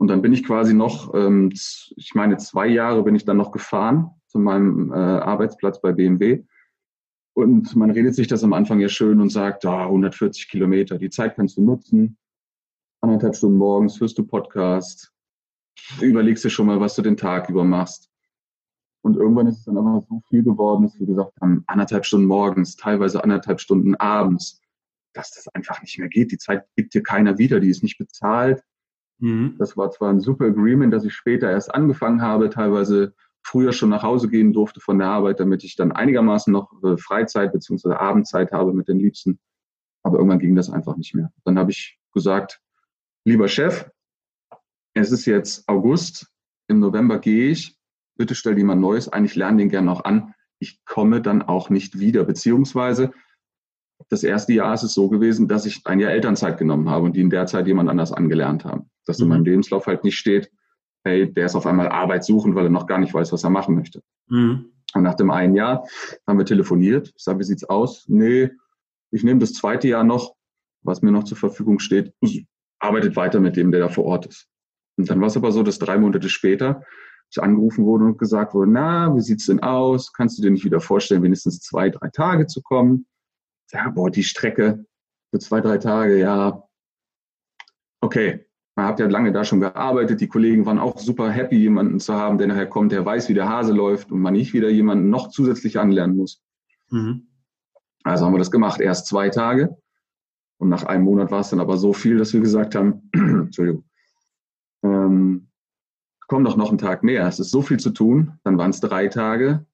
Und 0.02 0.08
dann 0.08 0.24
bin 0.24 0.34
ich 0.34 0.44
quasi 0.44 0.74
noch, 0.74 1.14
ähm, 1.14 1.52
ich 1.52 2.12
meine, 2.16 2.38
zwei 2.38 2.66
Jahre 2.66 3.04
bin 3.04 3.14
ich 3.14 3.24
dann 3.24 3.38
noch 3.38 3.52
gefahren 3.52 4.10
zu 4.26 4.40
meinem 4.40 4.92
äh, 4.92 4.96
Arbeitsplatz 4.96 5.80
bei 5.80 5.92
BMW. 5.92 6.44
Und 7.34 7.76
man 7.76 7.92
redet 7.92 8.16
sich 8.16 8.28
das 8.28 8.44
am 8.44 8.54
Anfang 8.54 8.80
ja 8.80 8.90
schön 8.90 9.22
und 9.22 9.30
sagt, 9.30 9.64
ah, 9.64 9.84
140 9.84 10.50
Kilometer, 10.50 10.98
die 10.98 11.12
Zeit 11.12 11.36
kannst 11.36 11.58
du 11.58 11.64
nutzen. 11.64 12.18
Anderthalb 13.02 13.36
Stunden 13.36 13.60
morgens 13.60 14.02
hörst 14.02 14.18
du 14.18 14.24
Podcast, 14.26 15.14
überlegst 16.02 16.44
dir 16.44 16.50
schon 16.50 16.66
mal, 16.66 16.80
was 16.80 16.96
du 16.96 17.04
den 17.04 17.16
Tag 17.16 17.48
über 17.52 17.64
machst. 17.64 18.10
Und 19.04 19.18
irgendwann 19.18 19.46
ist 19.46 19.60
es 19.60 19.66
dann 19.66 19.78
aber 19.78 20.04
so 20.10 20.24
viel 20.30 20.42
geworden, 20.42 20.82
dass 20.82 21.00
wir 21.00 21.06
gesagt 21.06 21.34
haben, 21.42 21.64
anderthalb 21.68 22.08
Stunden 22.08 22.26
morgens, 22.26 22.76
teilweise 22.76 23.24
anderthalb 23.24 23.62
Stunden 23.62 23.94
abends, 23.94 24.62
dass 25.14 25.30
das 25.30 25.48
einfach 25.50 25.80
nicht 25.84 26.00
mehr 26.00 26.10
geht. 26.10 26.32
Die 26.32 26.40
Zeit 26.40 26.66
gibt 26.76 26.96
dir 26.96 27.04
keiner 27.04 27.38
wieder, 27.38 27.60
die 27.60 27.70
ist 27.70 27.84
nicht 27.84 28.00
bezahlt. 28.00 28.64
Mhm. 29.22 29.56
Das 29.58 29.78
war 29.78 29.92
zwar 29.92 30.10
ein 30.10 30.20
super 30.20 30.46
Agreement, 30.46 30.94
dass 30.94 31.06
ich 31.06 31.14
später 31.14 31.50
erst 31.50 31.74
angefangen 31.74 32.22
habe, 32.22 32.50
teilweise 32.50 33.14
früher 33.44 33.72
schon 33.72 33.90
nach 33.90 34.04
Hause 34.04 34.30
gehen 34.30 34.54
durfte 34.54 34.80
von 34.80 35.00
der 35.00 35.08
Arbeit, 35.08 35.40
damit 35.40 35.64
ich 35.64 35.76
dann 35.76 35.92
einigermaßen 35.92 36.52
noch 36.52 36.72
äh, 36.84 36.98
Freizeit 36.98 37.54
bzw. 37.54 37.94
Abendzeit 37.94 38.52
habe 38.52 38.74
mit 38.74 38.88
den 38.88 38.98
Liebsten. 38.98 39.40
Aber 40.04 40.18
irgendwann 40.18 40.40
ging 40.40 40.56
das 40.56 40.70
einfach 40.70 40.98
nicht 40.98 41.16
mehr. 41.16 41.32
Dann 41.44 41.58
habe 41.58 41.72
ich 41.72 42.00
gesagt, 42.14 42.62
lieber 43.24 43.48
Chef, 43.48 43.90
es 44.94 45.12
ist 45.12 45.26
jetzt 45.26 45.68
August, 45.70 46.28
im 46.68 46.80
November 46.80 47.20
gehe 47.20 47.50
ich, 47.50 47.78
bitte 48.18 48.36
stell 48.36 48.58
jemand 48.58 48.82
Neues 48.82 49.08
ein, 49.10 49.26
ich 49.26 49.36
lerne 49.36 49.58
den 49.58 49.70
gerne 49.70 49.92
auch 49.92 50.04
an. 50.04 50.34
Ich 50.60 50.84
komme 50.86 51.22
dann 51.22 51.42
auch 51.42 51.70
nicht 51.70 52.00
wieder, 52.00 52.24
beziehungsweise 52.24 53.12
das 54.10 54.24
erste 54.24 54.54
Jahr 54.54 54.74
ist 54.74 54.84
es 54.84 54.94
so 54.94 55.10
gewesen, 55.10 55.48
dass 55.48 55.66
ich 55.66 55.86
ein 55.86 56.00
Jahr 56.00 56.12
Elternzeit 56.12 56.58
genommen 56.58 56.90
habe 56.90 57.06
und 57.06 57.16
die 57.16 57.22
in 57.22 57.30
der 57.30 57.48
Zeit 57.48 57.68
jemand 57.68 57.90
anders 57.90 58.12
angelernt 58.12 58.66
haben. 58.66 58.91
Dass 59.12 59.20
mhm. 59.20 59.24
in 59.24 59.30
meinem 59.30 59.46
Lebenslauf 59.46 59.88
halt 59.88 60.04
nicht 60.06 60.18
steht, 60.18 60.50
hey, 61.04 61.32
der 61.32 61.46
ist 61.48 61.56
auf 61.56 61.66
einmal 61.66 61.90
Arbeit 61.90 62.24
suchen, 62.24 62.56
weil 62.56 62.66
er 62.66 62.70
noch 62.70 62.88
gar 62.88 62.98
nicht 62.98 63.14
weiß, 63.14 63.34
was 63.34 63.44
er 63.44 63.50
machen 63.50 63.76
möchte. 63.76 64.02
Mhm. 64.30 64.72
Und 64.94 65.04
nach 65.04 65.16
dem 65.16 65.32
einen 65.32 65.56
Jahr 65.56 65.86
haben 66.26 66.38
wir 66.38 66.46
telefoniert. 66.46 67.12
Ich 67.16 67.24
sage, 67.24 67.40
wie 67.40 67.44
sieht's 67.44 67.66
aus? 67.66 68.06
Nee, 68.08 68.52
ich 69.12 69.24
nehme 69.24 69.40
das 69.40 69.54
zweite 69.54 69.88
Jahr 69.88 70.06
noch, 70.06 70.36
was 70.84 71.02
mir 71.02 71.12
noch 71.12 71.26
zur 71.26 71.38
Verfügung 71.38 71.80
steht, 71.80 72.14
arbeitet 72.80 73.16
weiter 73.18 73.42
mit 73.42 73.58
dem, 73.58 73.72
der 73.72 73.82
da 73.82 73.90
vor 73.90 74.06
Ort 74.06 74.28
ist. 74.28 74.48
Und 74.98 75.10
dann 75.10 75.20
war 75.20 75.28
es 75.28 75.38
aber 75.38 75.52
so, 75.52 75.64
dass 75.64 75.80
drei 75.80 75.98
Monate 75.98 76.30
später 76.30 76.84
ich 77.30 77.42
angerufen 77.42 77.86
wurde 77.86 78.06
und 78.06 78.18
gesagt 78.18 78.54
wurde, 78.54 78.72
na, 78.72 79.16
wie 79.16 79.22
sieht's 79.22 79.46
denn 79.46 79.62
aus? 79.62 80.12
Kannst 80.12 80.38
du 80.38 80.42
dir 80.42 80.52
nicht 80.52 80.66
wieder 80.66 80.82
vorstellen, 80.82 81.24
wenigstens 81.24 81.62
zwei, 81.62 81.90
drei 81.90 82.10
Tage 82.10 82.46
zu 82.48 82.62
kommen? 82.62 83.06
Ja, 83.72 83.90
boah, 83.90 84.12
die 84.12 84.24
Strecke 84.24 84.86
für 85.30 85.40
zwei, 85.40 85.62
drei 85.62 85.78
Tage, 85.78 86.20
ja, 86.20 86.62
okay. 88.02 88.46
Man 88.76 88.86
hat 88.86 89.00
ja 89.00 89.08
lange 89.08 89.32
da 89.32 89.44
schon 89.44 89.60
gearbeitet. 89.60 90.22
Die 90.22 90.28
Kollegen 90.28 90.66
waren 90.66 90.80
auch 90.80 90.98
super 90.98 91.30
happy, 91.30 91.58
jemanden 91.58 92.00
zu 92.00 92.14
haben, 92.14 92.38
der 92.38 92.48
nachher 92.48 92.68
kommt, 92.68 92.92
der 92.92 93.06
weiß, 93.06 93.28
wie 93.30 93.34
der 93.34 93.50
Hase 93.50 93.74
läuft 93.74 94.12
und 94.12 94.22
man 94.22 94.34
nicht 94.34 94.54
wieder 94.54 94.70
jemanden 94.70 95.10
noch 95.10 95.30
zusätzlich 95.30 95.78
anlernen 95.78 96.16
muss. 96.16 96.42
Mhm. 96.90 97.28
Also 98.04 98.26
haben 98.26 98.34
wir 98.34 98.40
das 98.40 98.52
gemacht. 98.52 98.80
Erst 98.80 99.08
zwei 99.08 99.30
Tage. 99.30 99.78
Und 100.58 100.70
nach 100.70 100.84
einem 100.84 101.04
Monat 101.04 101.32
war 101.32 101.42
es 101.42 101.50
dann 101.50 101.60
aber 101.60 101.78
so 101.78 101.92
viel, 101.92 102.18
dass 102.18 102.34
wir 102.34 102.40
gesagt 102.40 102.76
haben, 102.76 103.10
Entschuldigung, 103.14 103.84
ähm, 104.84 105.48
komm 106.28 106.44
doch 106.44 106.56
noch 106.56 106.70
einen 106.70 106.78
Tag 106.78 107.04
mehr. 107.04 107.28
Es 107.28 107.40
ist 107.40 107.52
so 107.52 107.62
viel 107.62 107.80
zu 107.80 107.90
tun. 107.90 108.40
Dann 108.44 108.58
waren 108.58 108.70
es 108.70 108.80
drei 108.80 109.08
Tage. 109.08 109.66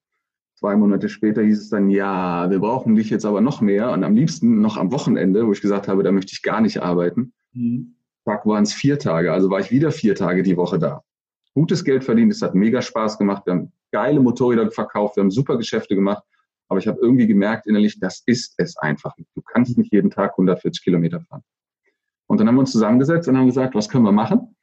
Zwei 0.56 0.76
Monate 0.76 1.08
später 1.08 1.44
hieß 1.44 1.60
es 1.60 1.70
dann, 1.70 1.92
ja, 1.92 2.50
wir 2.50 2.60
brauchen 2.60 2.96
dich 2.96 3.12
jetzt 3.12 3.26
aber 3.26 3.42
noch 3.42 3.62
mehr 3.62 3.92
und 3.92 4.04
am 4.04 4.16
liebsten 4.16 4.60
noch 4.60 4.78
am 4.78 4.92
Wochenende, 4.92 5.46
wo 5.46 5.52
ich 5.52 5.62
gesagt 5.62 5.88
habe, 5.88 6.02
da 6.02 6.12
möchte 6.12 6.34
ich 6.34 6.42
gar 6.42 6.62
nicht 6.62 6.82
arbeiten. 6.82 7.34
Mhm. 7.54 7.97
Tag 8.28 8.46
waren 8.46 8.64
es 8.64 8.74
vier 8.74 9.00
Tage, 9.00 9.32
also 9.32 9.50
war 9.50 9.62
ich 9.62 9.72
wieder 9.72 9.90
vier 9.90 10.14
Tage 10.14 10.44
die 10.44 10.58
Woche 10.58 10.78
da. 10.78 11.02
Gutes 11.54 11.86
Geld 11.86 12.04
verdient, 12.04 12.34
es 12.34 12.42
hat 12.42 12.56
mega 12.56 12.82
Spaß 12.82 13.18
gemacht, 13.18 13.46
wir 13.46 13.54
haben 13.54 13.72
geile 13.94 14.20
Motorräder 14.20 14.70
verkauft, 14.70 15.16
wir 15.16 15.24
haben 15.24 15.32
super 15.32 15.58
Geschäfte 15.58 15.96
gemacht, 15.96 16.24
aber 16.68 16.80
ich 16.80 16.88
habe 16.90 17.00
irgendwie 17.02 17.26
gemerkt 17.26 17.68
innerlich, 17.68 18.02
das 18.02 18.24
ist 18.26 18.54
es 18.58 18.76
einfach. 18.78 19.16
Du 19.34 19.42
kannst 19.42 19.78
nicht 19.78 19.94
jeden 19.94 20.12
Tag 20.12 20.32
140 20.32 20.84
Kilometer 20.84 21.22
fahren. 21.22 21.42
Und 22.28 22.40
dann 22.40 22.50
haben 22.50 22.56
wir 22.56 22.60
uns 22.60 22.74
zusammengesetzt 22.74 23.30
und 23.30 23.38
haben 23.38 23.46
gesagt, 23.46 23.74
was 23.76 23.88
können 23.88 24.04
wir 24.04 24.12
machen? 24.12 24.58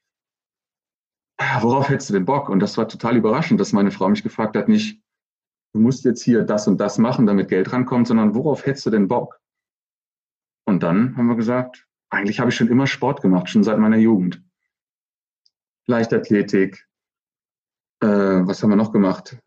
Worauf 1.63 1.89
hättest 1.89 2.11
du 2.11 2.13
den 2.13 2.27
Bock? 2.27 2.51
Und 2.51 2.61
das 2.61 2.77
war 2.77 2.87
total 2.87 3.17
überraschend, 3.17 3.59
dass 3.59 3.73
meine 3.73 3.91
Frau 3.91 4.11
mich 4.11 4.23
gefragt 4.23 4.57
hat, 4.57 4.69
nicht, 4.69 5.03
du 5.73 5.81
musst 5.81 6.05
jetzt 6.05 6.23
hier 6.23 6.43
das 6.43 6.69
und 6.69 6.79
das 6.79 6.99
machen, 6.99 7.25
damit 7.25 7.49
Geld 7.49 7.73
rankommt, 7.73 8.09
sondern 8.09 8.35
worauf 8.35 8.67
hättest 8.67 8.85
du 8.85 8.91
denn 8.91 9.09
Bock? 9.09 9.41
Und 10.67 10.83
dann 10.83 11.17
haben 11.17 11.29
wir 11.29 11.37
gesagt, 11.37 11.89
eigentlich 12.15 12.41
habe 12.41 12.51
ich 12.51 12.57
schon 12.57 12.69
immer 12.69 12.87
Sport 12.87 13.23
gemacht, 13.23 13.49
schon 13.49 13.65
seit 13.65 13.79
meiner 13.79 13.97
Jugend. 13.97 14.43
Leichtathletik. 15.87 16.87
Äh, 18.01 18.07
was 18.07 18.63
haben 18.63 18.71
wir 18.71 18.77
noch 18.77 18.93
gemacht? 18.93 19.39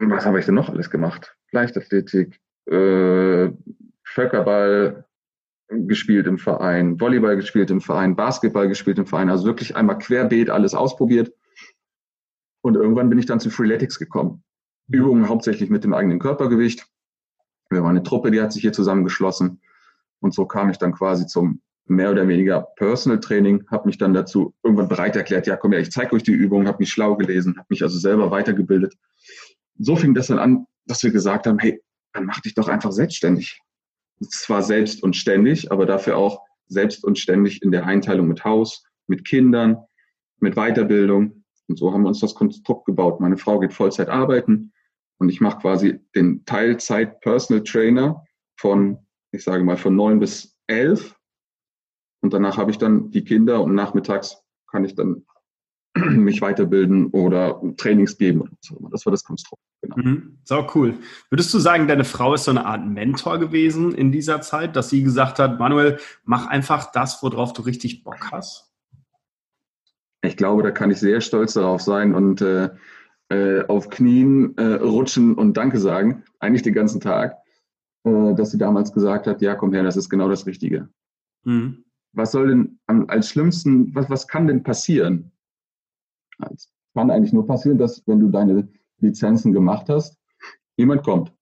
Was 0.00 0.26
habe 0.26 0.40
ich 0.40 0.46
denn 0.46 0.54
noch 0.54 0.68
alles 0.68 0.90
gemacht? 0.90 1.36
Leichtathletik, 1.52 2.40
äh, 2.66 3.50
Völkerball 4.02 5.06
gespielt 5.68 6.26
im 6.26 6.38
Verein, 6.38 7.00
Volleyball 7.00 7.36
gespielt 7.36 7.70
im 7.70 7.80
Verein, 7.80 8.16
Basketball 8.16 8.68
gespielt 8.68 8.98
im 8.98 9.06
Verein. 9.06 9.30
Also 9.30 9.46
wirklich 9.46 9.76
einmal 9.76 9.98
querbeet 9.98 10.50
alles 10.50 10.74
ausprobiert. 10.74 11.32
Und 12.62 12.76
irgendwann 12.76 13.08
bin 13.08 13.18
ich 13.18 13.26
dann 13.26 13.40
zu 13.40 13.50
Freeletics 13.50 13.98
gekommen. 13.98 14.42
Übungen 14.88 15.28
hauptsächlich 15.28 15.70
mit 15.70 15.84
dem 15.84 15.94
eigenen 15.94 16.18
Körpergewicht. 16.18 16.86
Wir 17.70 17.82
waren 17.82 17.90
eine 17.90 18.02
Truppe, 18.02 18.30
die 18.30 18.40
hat 18.40 18.52
sich 18.52 18.62
hier 18.62 18.72
zusammengeschlossen. 18.72 19.60
Und 20.24 20.32
so 20.32 20.46
kam 20.46 20.70
ich 20.70 20.78
dann 20.78 20.92
quasi 20.92 21.26
zum 21.26 21.60
mehr 21.86 22.10
oder 22.10 22.26
weniger 22.26 22.62
Personal 22.76 23.20
Training, 23.20 23.62
habe 23.70 23.86
mich 23.86 23.98
dann 23.98 24.14
dazu 24.14 24.54
irgendwann 24.62 24.88
bereit 24.88 25.16
erklärt, 25.16 25.46
ja 25.46 25.54
komm 25.54 25.74
ja, 25.74 25.80
ich 25.80 25.90
zeige 25.90 26.16
euch 26.16 26.22
die 26.22 26.32
Übungen, 26.32 26.66
habe 26.66 26.78
mich 26.78 26.90
schlau 26.90 27.14
gelesen, 27.14 27.58
habe 27.58 27.66
mich 27.68 27.82
also 27.82 27.98
selber 27.98 28.30
weitergebildet. 28.30 28.94
So 29.78 29.96
fing 29.96 30.14
das 30.14 30.28
dann 30.28 30.38
an, 30.38 30.66
dass 30.86 31.02
wir 31.02 31.10
gesagt 31.10 31.46
haben, 31.46 31.58
hey, 31.58 31.78
dann 32.14 32.24
mach 32.24 32.40
dich 32.40 32.54
doch 32.54 32.68
einfach 32.68 32.90
selbstständig. 32.90 33.60
Zwar 34.30 34.62
selbst 34.62 35.02
und 35.02 35.14
ständig, 35.14 35.70
aber 35.70 35.84
dafür 35.84 36.16
auch 36.16 36.40
selbst 36.68 37.04
und 37.04 37.18
ständig 37.18 37.60
in 37.60 37.70
der 37.70 37.84
Einteilung 37.84 38.26
mit 38.26 38.46
Haus, 38.46 38.82
mit 39.06 39.26
Kindern, 39.26 39.76
mit 40.40 40.54
Weiterbildung. 40.54 41.44
Und 41.68 41.78
so 41.78 41.92
haben 41.92 42.00
wir 42.00 42.08
uns 42.08 42.20
das 42.20 42.34
Konstrukt 42.34 42.86
gebaut. 42.86 43.20
Meine 43.20 43.36
Frau 43.36 43.60
geht 43.60 43.74
Vollzeit 43.74 44.08
arbeiten, 44.08 44.72
und 45.18 45.28
ich 45.28 45.40
mache 45.40 45.58
quasi 45.58 46.00
den 46.14 46.44
Teilzeit 46.44 47.20
Personal 47.20 47.62
Trainer 47.62 48.24
von, 48.56 49.03
ich 49.34 49.44
sage 49.44 49.64
mal, 49.64 49.76
von 49.76 49.96
neun 49.96 50.20
bis 50.20 50.56
elf. 50.66 51.16
Und 52.22 52.32
danach 52.32 52.56
habe 52.56 52.70
ich 52.70 52.78
dann 52.78 53.10
die 53.10 53.24
Kinder 53.24 53.62
und 53.62 53.74
nachmittags 53.74 54.42
kann 54.70 54.84
ich 54.84 54.94
dann 54.94 55.24
mich 55.96 56.40
weiterbilden 56.40 57.08
oder 57.08 57.60
Trainings 57.76 58.16
geben. 58.16 58.56
Das 58.90 59.04
war 59.04 59.10
das 59.10 59.24
Konstrukt. 59.24 59.62
Genau. 59.82 59.96
Mhm. 59.96 60.38
So 60.44 60.66
cool. 60.74 60.94
Würdest 61.30 61.52
du 61.52 61.58
sagen, 61.58 61.86
deine 61.86 62.04
Frau 62.04 62.34
ist 62.34 62.44
so 62.44 62.50
eine 62.50 62.64
Art 62.64 62.86
Mentor 62.86 63.38
gewesen 63.38 63.94
in 63.94 64.10
dieser 64.10 64.40
Zeit, 64.40 64.76
dass 64.76 64.88
sie 64.88 65.02
gesagt 65.02 65.38
hat, 65.38 65.58
Manuel, 65.58 65.98
mach 66.24 66.46
einfach 66.46 66.90
das, 66.90 67.22
worauf 67.22 67.52
du 67.52 67.62
richtig 67.62 68.02
Bock 68.02 68.32
hast? 68.32 68.72
Ich 70.22 70.38
glaube, 70.38 70.62
da 70.62 70.70
kann 70.70 70.90
ich 70.90 70.98
sehr 70.98 71.20
stolz 71.20 71.52
darauf 71.52 71.82
sein 71.82 72.14
und 72.14 72.40
äh, 72.40 72.70
äh, 73.28 73.66
auf 73.66 73.90
Knien 73.90 74.56
äh, 74.56 74.74
rutschen 74.74 75.34
und 75.34 75.56
Danke 75.56 75.78
sagen, 75.78 76.24
eigentlich 76.38 76.62
den 76.62 76.72
ganzen 76.72 77.00
Tag, 77.00 77.36
äh, 78.04 78.34
dass 78.34 78.50
sie 78.50 78.58
damals 78.58 78.92
gesagt 78.92 79.26
hat, 79.26 79.42
ja, 79.42 79.54
komm 79.54 79.72
her, 79.72 79.82
das 79.82 79.96
ist 79.96 80.08
genau 80.08 80.28
das 80.28 80.46
Richtige. 80.46 80.88
Mhm. 81.44 81.84
Was 82.12 82.32
soll 82.32 82.48
denn 82.48 82.78
als 82.86 83.28
schlimmsten, 83.28 83.94
was, 83.94 84.08
was 84.08 84.28
kann 84.28 84.46
denn 84.46 84.62
passieren? 84.62 85.32
Es 86.52 86.72
kann 86.94 87.10
eigentlich 87.10 87.32
nur 87.32 87.46
passieren, 87.46 87.78
dass 87.78 88.06
wenn 88.06 88.20
du 88.20 88.28
deine 88.28 88.68
Lizenzen 89.00 89.52
gemacht 89.52 89.88
hast, 89.88 90.16
jemand 90.76 91.02
kommt. 91.02 91.32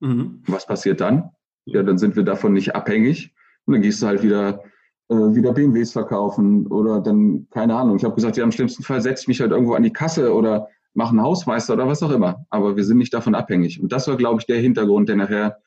Mhm. 0.00 0.42
Was 0.46 0.66
passiert 0.66 1.00
dann? 1.00 1.30
Ja, 1.66 1.82
dann 1.84 1.98
sind 1.98 2.16
wir 2.16 2.24
davon 2.24 2.52
nicht 2.52 2.74
abhängig 2.74 3.32
und 3.66 3.74
dann 3.74 3.82
gehst 3.82 4.02
du 4.02 4.06
halt 4.08 4.24
wieder 4.24 4.64
äh, 5.12 5.34
wieder 5.34 5.52
BMWs 5.52 5.92
verkaufen 5.92 6.66
oder 6.68 7.00
dann, 7.00 7.46
keine 7.50 7.76
Ahnung. 7.76 7.96
Ich 7.96 8.04
habe 8.04 8.14
gesagt, 8.14 8.36
ja, 8.36 8.44
im 8.44 8.52
schlimmsten 8.52 8.82
Fall 8.82 9.02
setze 9.02 9.22
ich 9.22 9.28
mich 9.28 9.40
halt 9.40 9.50
irgendwo 9.50 9.74
an 9.74 9.82
die 9.82 9.92
Kasse 9.92 10.34
oder 10.34 10.68
machen 10.94 11.20
Hausmeister 11.20 11.74
oder 11.74 11.86
was 11.86 12.02
auch 12.02 12.10
immer. 12.10 12.46
Aber 12.50 12.76
wir 12.76 12.84
sind 12.84 12.98
nicht 12.98 13.12
davon 13.12 13.34
abhängig. 13.34 13.80
Und 13.80 13.92
das 13.92 14.08
war, 14.08 14.16
glaube 14.16 14.40
ich, 14.40 14.46
der 14.46 14.58
Hintergrund, 14.58 15.08
der 15.08 15.16
nachher 15.16 15.58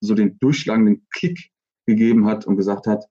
so 0.00 0.14
den 0.14 0.38
durchschlagenden 0.38 1.06
Klick 1.10 1.50
gegeben 1.86 2.26
hat 2.26 2.46
und 2.46 2.56
gesagt 2.56 2.86
hat, 2.86 3.04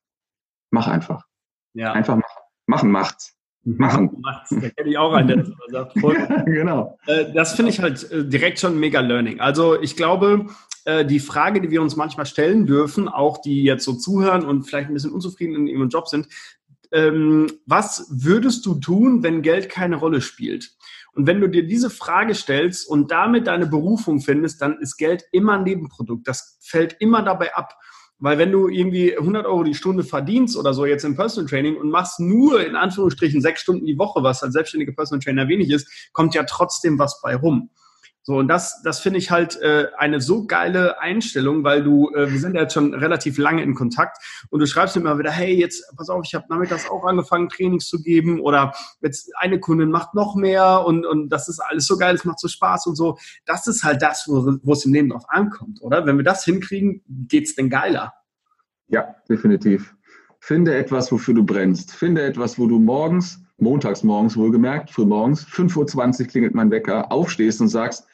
mach 0.71 0.87
einfach. 0.87 1.25
Ja. 1.73 1.93
Einfach 1.93 2.15
machen. 2.15 2.39
Machen 2.67 2.91
macht's. 2.91 3.35
machen. 3.63 4.21
Da 4.49 4.69
kenne 4.69 4.89
ich 4.89 4.97
auch 4.97 5.13
einen, 5.13 5.27
der 5.27 5.45
sagt. 5.69 5.95
Ja, 6.01 6.43
genau. 6.43 6.97
Äh, 7.07 7.33
das 7.33 7.53
finde 7.53 7.71
ich 7.71 7.79
halt 7.79 8.09
äh, 8.11 8.25
direkt 8.25 8.59
schon 8.59 8.79
mega 8.79 8.99
Learning. 8.99 9.39
Also 9.39 9.79
ich 9.79 9.95
glaube, 9.95 10.47
äh, 10.85 11.05
die 11.05 11.19
Frage, 11.19 11.61
die 11.61 11.71
wir 11.71 11.81
uns 11.81 11.95
manchmal 11.95 12.25
stellen 12.25 12.65
dürfen, 12.65 13.07
auch 13.07 13.41
die 13.41 13.63
jetzt 13.63 13.85
so 13.85 13.93
zuhören 13.93 14.45
und 14.45 14.63
vielleicht 14.63 14.89
ein 14.89 14.93
bisschen 14.93 15.11
unzufrieden 15.11 15.55
in 15.55 15.67
ihrem 15.67 15.89
Job 15.89 16.07
sind, 16.07 16.27
ähm, 16.91 17.51
was 17.65 18.07
würdest 18.09 18.65
du 18.65 18.75
tun, 18.75 19.21
wenn 19.23 19.41
Geld 19.41 19.69
keine 19.69 19.97
Rolle 19.97 20.21
spielt? 20.21 20.71
Und 21.13 21.27
wenn 21.27 21.41
du 21.41 21.47
dir 21.47 21.65
diese 21.65 21.89
Frage 21.89 22.35
stellst 22.35 22.87
und 22.87 23.11
damit 23.11 23.47
deine 23.47 23.67
Berufung 23.67 24.21
findest, 24.21 24.61
dann 24.61 24.79
ist 24.79 24.97
Geld 24.97 25.25
immer 25.31 25.53
ein 25.53 25.63
Nebenprodukt. 25.63 26.27
Das 26.27 26.57
fällt 26.61 26.97
immer 26.99 27.23
dabei 27.23 27.55
ab. 27.55 27.75
Weil 28.19 28.37
wenn 28.37 28.51
du 28.51 28.67
irgendwie 28.67 29.17
100 29.17 29.45
Euro 29.45 29.63
die 29.63 29.73
Stunde 29.73 30.03
verdienst 30.03 30.57
oder 30.57 30.73
so 30.73 30.85
jetzt 30.85 31.05
im 31.05 31.15
Personal 31.15 31.49
Training 31.49 31.77
und 31.77 31.89
machst 31.89 32.19
nur 32.19 32.65
in 32.65 32.75
Anführungsstrichen 32.75 33.41
sechs 33.41 33.61
Stunden 33.61 33.85
die 33.85 33.97
Woche, 33.97 34.21
was 34.23 34.43
als 34.43 34.53
selbstständiger 34.53 34.91
Personal 34.91 35.21
Trainer 35.21 35.47
wenig 35.47 35.69
ist, 35.69 36.09
kommt 36.11 36.35
ja 36.35 36.43
trotzdem 36.43 36.99
was 36.99 37.21
bei 37.21 37.35
rum. 37.35 37.69
So, 38.29 38.37
und 38.37 38.47
das, 38.47 38.83
das 38.83 38.99
finde 38.99 39.17
ich 39.17 39.31
halt 39.31 39.59
äh, 39.59 39.87
eine 39.97 40.21
so 40.21 40.45
geile 40.45 40.99
Einstellung, 40.99 41.63
weil 41.63 41.81
du, 41.81 42.11
äh, 42.13 42.31
wir 42.31 42.39
sind 42.39 42.53
ja 42.53 42.61
jetzt 42.61 42.75
schon 42.75 42.93
relativ 42.93 43.39
lange 43.39 43.63
in 43.63 43.73
Kontakt 43.73 44.19
und 44.51 44.59
du 44.59 44.67
schreibst 44.67 44.95
immer 44.95 45.17
wieder, 45.17 45.31
hey, 45.31 45.55
jetzt 45.55 45.91
pass 45.97 46.09
auf, 46.11 46.21
ich 46.23 46.35
habe 46.35 46.45
nachmittags 46.47 46.87
auch 46.87 47.03
angefangen, 47.05 47.49
Trainings 47.49 47.87
zu 47.87 48.03
geben 48.03 48.39
oder 48.39 48.71
jetzt 49.01 49.31
eine 49.39 49.59
Kundin 49.59 49.89
macht 49.89 50.13
noch 50.13 50.35
mehr 50.35 50.85
und, 50.85 51.07
und 51.07 51.29
das 51.29 51.49
ist 51.49 51.59
alles 51.59 51.87
so 51.87 51.97
geil, 51.97 52.13
es 52.13 52.23
macht 52.23 52.39
so 52.39 52.47
Spaß 52.47 52.85
und 52.85 52.97
so. 52.97 53.17
Das 53.47 53.65
ist 53.65 53.83
halt 53.83 54.03
das, 54.03 54.25
wo, 54.27 54.73
es 54.73 54.85
im 54.85 54.93
Leben 54.93 55.09
drauf 55.09 55.25
ankommt, 55.27 55.81
oder? 55.81 56.05
Wenn 56.05 56.17
wir 56.17 56.23
das 56.23 56.45
hinkriegen, 56.45 57.01
geht's 57.07 57.55
denn 57.55 57.71
geiler? 57.71 58.13
Ja, 58.89 59.15
definitiv. 59.27 59.95
Finde 60.39 60.75
etwas, 60.75 61.11
wofür 61.11 61.33
du 61.33 61.43
brennst. 61.43 61.93
Finde 61.95 62.21
etwas, 62.21 62.59
wo 62.59 62.67
du 62.67 62.77
morgens, 62.77 63.43
montags 63.57 64.03
morgens 64.03 64.37
wohlgemerkt, 64.37 64.91
früh 64.91 65.05
morgens, 65.05 65.47
5.20 65.47 66.21
Uhr 66.21 66.27
klingelt 66.27 66.53
mein 66.53 66.69
Wecker, 66.69 67.11
aufstehst 67.11 67.59
und 67.59 67.69
sagst, 67.69 68.05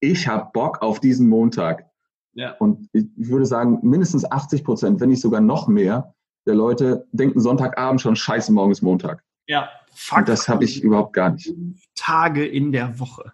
ich 0.00 0.26
habe 0.26 0.50
Bock 0.52 0.82
auf 0.82 1.00
diesen 1.00 1.28
Montag. 1.28 1.86
Ja. 2.34 2.52
Und 2.58 2.88
ich 2.92 3.06
würde 3.16 3.46
sagen, 3.46 3.78
mindestens 3.82 4.30
80 4.30 4.64
Prozent, 4.64 5.00
wenn 5.00 5.08
nicht 5.10 5.20
sogar 5.20 5.40
noch 5.40 5.68
mehr, 5.68 6.14
der 6.46 6.54
Leute 6.54 7.06
denken 7.12 7.40
Sonntagabend 7.40 8.00
schon, 8.00 8.16
scheiße, 8.16 8.52
morgen 8.52 8.72
ist 8.72 8.82
Montag. 8.82 9.22
Ja, 9.46 9.68
fuck. 9.92 10.18
Und 10.18 10.28
das 10.28 10.48
habe 10.48 10.64
ich 10.64 10.82
überhaupt 10.82 11.12
gar 11.12 11.30
nicht. 11.30 11.52
Tage 11.94 12.46
in 12.46 12.72
der 12.72 12.98
Woche. 12.98 13.32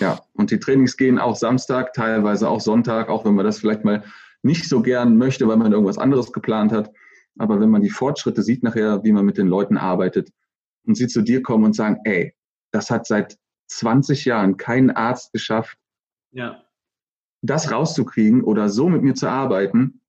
ja, 0.00 0.20
und 0.34 0.50
die 0.50 0.58
Trainings 0.58 0.96
gehen 0.96 1.18
auch 1.18 1.36
Samstag, 1.36 1.92
teilweise 1.94 2.48
auch 2.48 2.60
Sonntag, 2.60 3.08
auch 3.08 3.24
wenn 3.24 3.34
man 3.34 3.46
das 3.46 3.58
vielleicht 3.58 3.84
mal 3.84 4.04
nicht 4.42 4.68
so 4.68 4.82
gern 4.82 5.16
möchte, 5.16 5.46
weil 5.48 5.56
man 5.56 5.72
irgendwas 5.72 5.98
anderes 5.98 6.32
geplant 6.32 6.72
hat. 6.72 6.90
Aber 7.38 7.60
wenn 7.60 7.70
man 7.70 7.82
die 7.82 7.90
Fortschritte 7.90 8.42
sieht 8.42 8.62
nachher, 8.62 9.02
wie 9.04 9.12
man 9.12 9.24
mit 9.24 9.38
den 9.38 9.46
Leuten 9.46 9.78
arbeitet 9.78 10.30
und 10.84 10.96
sie 10.96 11.06
zu 11.06 11.22
dir 11.22 11.42
kommen 11.42 11.64
und 11.64 11.76
sagen, 11.76 11.98
ey, 12.04 12.34
das 12.70 12.90
hat 12.90 13.06
seit 13.06 13.38
20 13.70 14.24
Jahren 14.24 14.56
keinen 14.56 14.90
Arzt 14.90 15.32
geschafft, 15.32 15.78
ja. 16.32 16.62
das 17.42 17.70
rauszukriegen 17.70 18.42
oder 18.42 18.68
so 18.68 18.88
mit 18.88 19.02
mir 19.02 19.14
zu 19.14 19.28
arbeiten, 19.28 20.00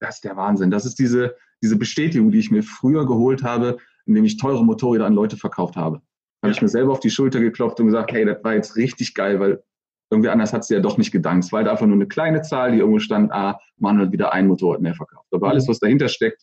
das 0.00 0.16
ist 0.16 0.24
der 0.24 0.36
Wahnsinn. 0.36 0.70
Das 0.70 0.84
ist 0.84 0.98
diese, 0.98 1.36
diese 1.62 1.76
Bestätigung, 1.76 2.30
die 2.30 2.38
ich 2.38 2.50
mir 2.50 2.62
früher 2.62 3.06
geholt 3.06 3.42
habe, 3.42 3.78
indem 4.04 4.24
ich 4.24 4.36
teure 4.36 4.64
Motorräder 4.64 5.06
an 5.06 5.14
Leute 5.14 5.36
verkauft 5.36 5.76
habe. 5.76 5.96
Habe 6.42 6.50
ja. 6.50 6.50
ich 6.50 6.62
mir 6.62 6.68
selber 6.68 6.92
auf 6.92 7.00
die 7.00 7.10
Schulter 7.10 7.40
geklopft 7.40 7.80
und 7.80 7.86
gesagt, 7.86 8.12
hey, 8.12 8.24
das 8.24 8.42
war 8.44 8.54
jetzt 8.54 8.76
richtig 8.76 9.14
geil, 9.14 9.40
weil 9.40 9.62
irgendwie 10.10 10.28
anders 10.28 10.52
hat 10.52 10.64
sie 10.64 10.74
ja 10.74 10.80
doch 10.80 10.98
nicht 10.98 11.10
gedankt. 11.10 11.46
Es 11.46 11.52
war 11.52 11.58
halt 11.58 11.68
einfach 11.68 11.86
nur 11.86 11.96
eine 11.96 12.06
kleine 12.06 12.42
Zahl, 12.42 12.72
die 12.72 12.78
irgendwo 12.78 13.00
stand, 13.00 13.32
ah, 13.32 13.58
man 13.78 13.98
hat 13.98 14.12
wieder 14.12 14.32
ein 14.32 14.46
Motorrad 14.46 14.80
mehr 14.80 14.94
verkauft. 14.94 15.26
Aber 15.32 15.48
alles, 15.48 15.66
mhm. 15.66 15.70
was 15.70 15.80
dahinter 15.80 16.08
steckt, 16.08 16.42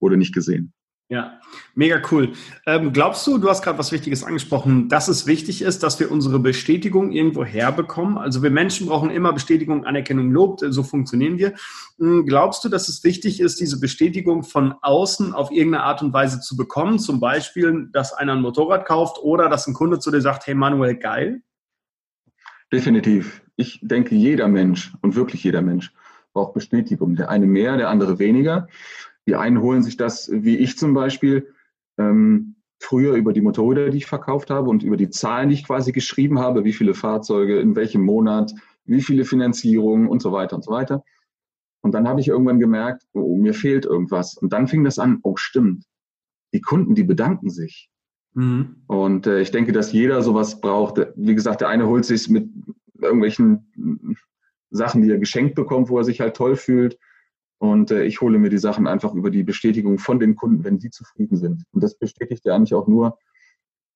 wurde 0.00 0.16
nicht 0.16 0.34
gesehen. 0.34 0.72
Ja, 1.08 1.38
mega 1.76 2.02
cool. 2.10 2.32
Ähm, 2.66 2.92
glaubst 2.92 3.24
du, 3.28 3.38
du 3.38 3.48
hast 3.48 3.62
gerade 3.62 3.78
was 3.78 3.92
Wichtiges 3.92 4.24
angesprochen, 4.24 4.88
dass 4.88 5.06
es 5.06 5.24
wichtig 5.28 5.62
ist, 5.62 5.84
dass 5.84 6.00
wir 6.00 6.10
unsere 6.10 6.40
Bestätigung 6.40 7.12
irgendwo 7.12 7.44
herbekommen? 7.44 8.18
Also 8.18 8.42
wir 8.42 8.50
Menschen 8.50 8.88
brauchen 8.88 9.10
immer 9.10 9.32
Bestätigung, 9.32 9.84
Anerkennung, 9.84 10.32
Lob, 10.32 10.58
so 10.60 10.82
funktionieren 10.82 11.38
wir. 11.38 11.54
Hm, 11.98 12.26
glaubst 12.26 12.64
du, 12.64 12.68
dass 12.68 12.88
es 12.88 13.04
wichtig 13.04 13.38
ist, 13.38 13.60
diese 13.60 13.78
Bestätigung 13.78 14.42
von 14.42 14.74
außen 14.82 15.32
auf 15.32 15.52
irgendeine 15.52 15.84
Art 15.84 16.02
und 16.02 16.12
Weise 16.12 16.40
zu 16.40 16.56
bekommen? 16.56 16.98
Zum 16.98 17.20
Beispiel, 17.20 17.88
dass 17.92 18.12
einer 18.12 18.32
ein 18.32 18.42
Motorrad 18.42 18.84
kauft 18.84 19.18
oder 19.22 19.48
dass 19.48 19.68
ein 19.68 19.74
Kunde 19.74 20.00
zu 20.00 20.10
dir 20.10 20.20
sagt, 20.20 20.48
hey 20.48 20.54
Manuel, 20.56 20.96
geil? 20.96 21.40
Definitiv. 22.72 23.42
Ich 23.54 23.78
denke, 23.80 24.16
jeder 24.16 24.48
Mensch 24.48 24.92
und 25.02 25.14
wirklich 25.14 25.44
jeder 25.44 25.62
Mensch 25.62 25.92
braucht 26.32 26.54
Bestätigung. 26.54 27.14
Der 27.14 27.30
eine 27.30 27.46
mehr, 27.46 27.76
der 27.76 27.90
andere 27.90 28.18
weniger. 28.18 28.66
Die 29.26 29.34
einen 29.34 29.60
holen 29.60 29.82
sich 29.82 29.96
das, 29.96 30.30
wie 30.32 30.56
ich 30.56 30.78
zum 30.78 30.94
Beispiel, 30.94 31.52
ähm, 31.98 32.56
früher 32.78 33.14
über 33.14 33.32
die 33.32 33.40
Motorräder, 33.40 33.90
die 33.90 33.98
ich 33.98 34.06
verkauft 34.06 34.50
habe 34.50 34.68
und 34.68 34.82
über 34.82 34.96
die 34.96 35.10
Zahlen, 35.10 35.48
die 35.48 35.54
ich 35.54 35.66
quasi 35.66 35.92
geschrieben 35.92 36.38
habe, 36.38 36.64
wie 36.64 36.72
viele 36.72 36.94
Fahrzeuge, 36.94 37.58
in 37.58 37.74
welchem 37.74 38.02
Monat, 38.02 38.52
wie 38.84 39.02
viele 39.02 39.24
Finanzierungen 39.24 40.08
und 40.08 40.20
so 40.20 40.32
weiter 40.32 40.56
und 40.56 40.64
so 40.64 40.70
weiter. 40.70 41.02
Und 41.80 41.92
dann 41.92 42.08
habe 42.08 42.20
ich 42.20 42.28
irgendwann 42.28 42.60
gemerkt, 42.60 43.06
oh, 43.12 43.36
mir 43.36 43.54
fehlt 43.54 43.84
irgendwas. 43.84 44.36
Und 44.36 44.52
dann 44.52 44.68
fing 44.68 44.84
das 44.84 44.98
an, 44.98 45.20
oh 45.22 45.36
stimmt, 45.36 45.84
die 46.52 46.60
Kunden, 46.60 46.94
die 46.94 47.04
bedanken 47.04 47.50
sich. 47.50 47.90
Mhm. 48.34 48.82
Und 48.86 49.26
äh, 49.26 49.40
ich 49.40 49.50
denke, 49.50 49.72
dass 49.72 49.92
jeder 49.92 50.22
sowas 50.22 50.60
braucht. 50.60 51.00
Wie 51.16 51.34
gesagt, 51.34 51.60
der 51.60 51.68
eine 51.68 51.86
holt 51.86 52.04
sich 52.04 52.28
mit 52.28 52.50
irgendwelchen 53.00 54.12
Sachen, 54.70 55.02
die 55.02 55.10
er 55.10 55.18
geschenkt 55.18 55.54
bekommt, 55.54 55.88
wo 55.88 55.98
er 55.98 56.04
sich 56.04 56.20
halt 56.20 56.36
toll 56.36 56.56
fühlt. 56.56 56.98
Und 57.58 57.90
äh, 57.90 58.04
ich 58.04 58.20
hole 58.20 58.38
mir 58.38 58.50
die 58.50 58.58
Sachen 58.58 58.86
einfach 58.86 59.14
über 59.14 59.30
die 59.30 59.42
Bestätigung 59.42 59.98
von 59.98 60.18
den 60.18 60.36
Kunden, 60.36 60.64
wenn 60.64 60.78
die 60.78 60.90
zufrieden 60.90 61.36
sind. 61.36 61.64
Und 61.72 61.82
das 61.82 61.98
bestätigt 61.98 62.44
ja 62.44 62.54
eigentlich 62.54 62.74
auch 62.74 62.86
nur, 62.86 63.18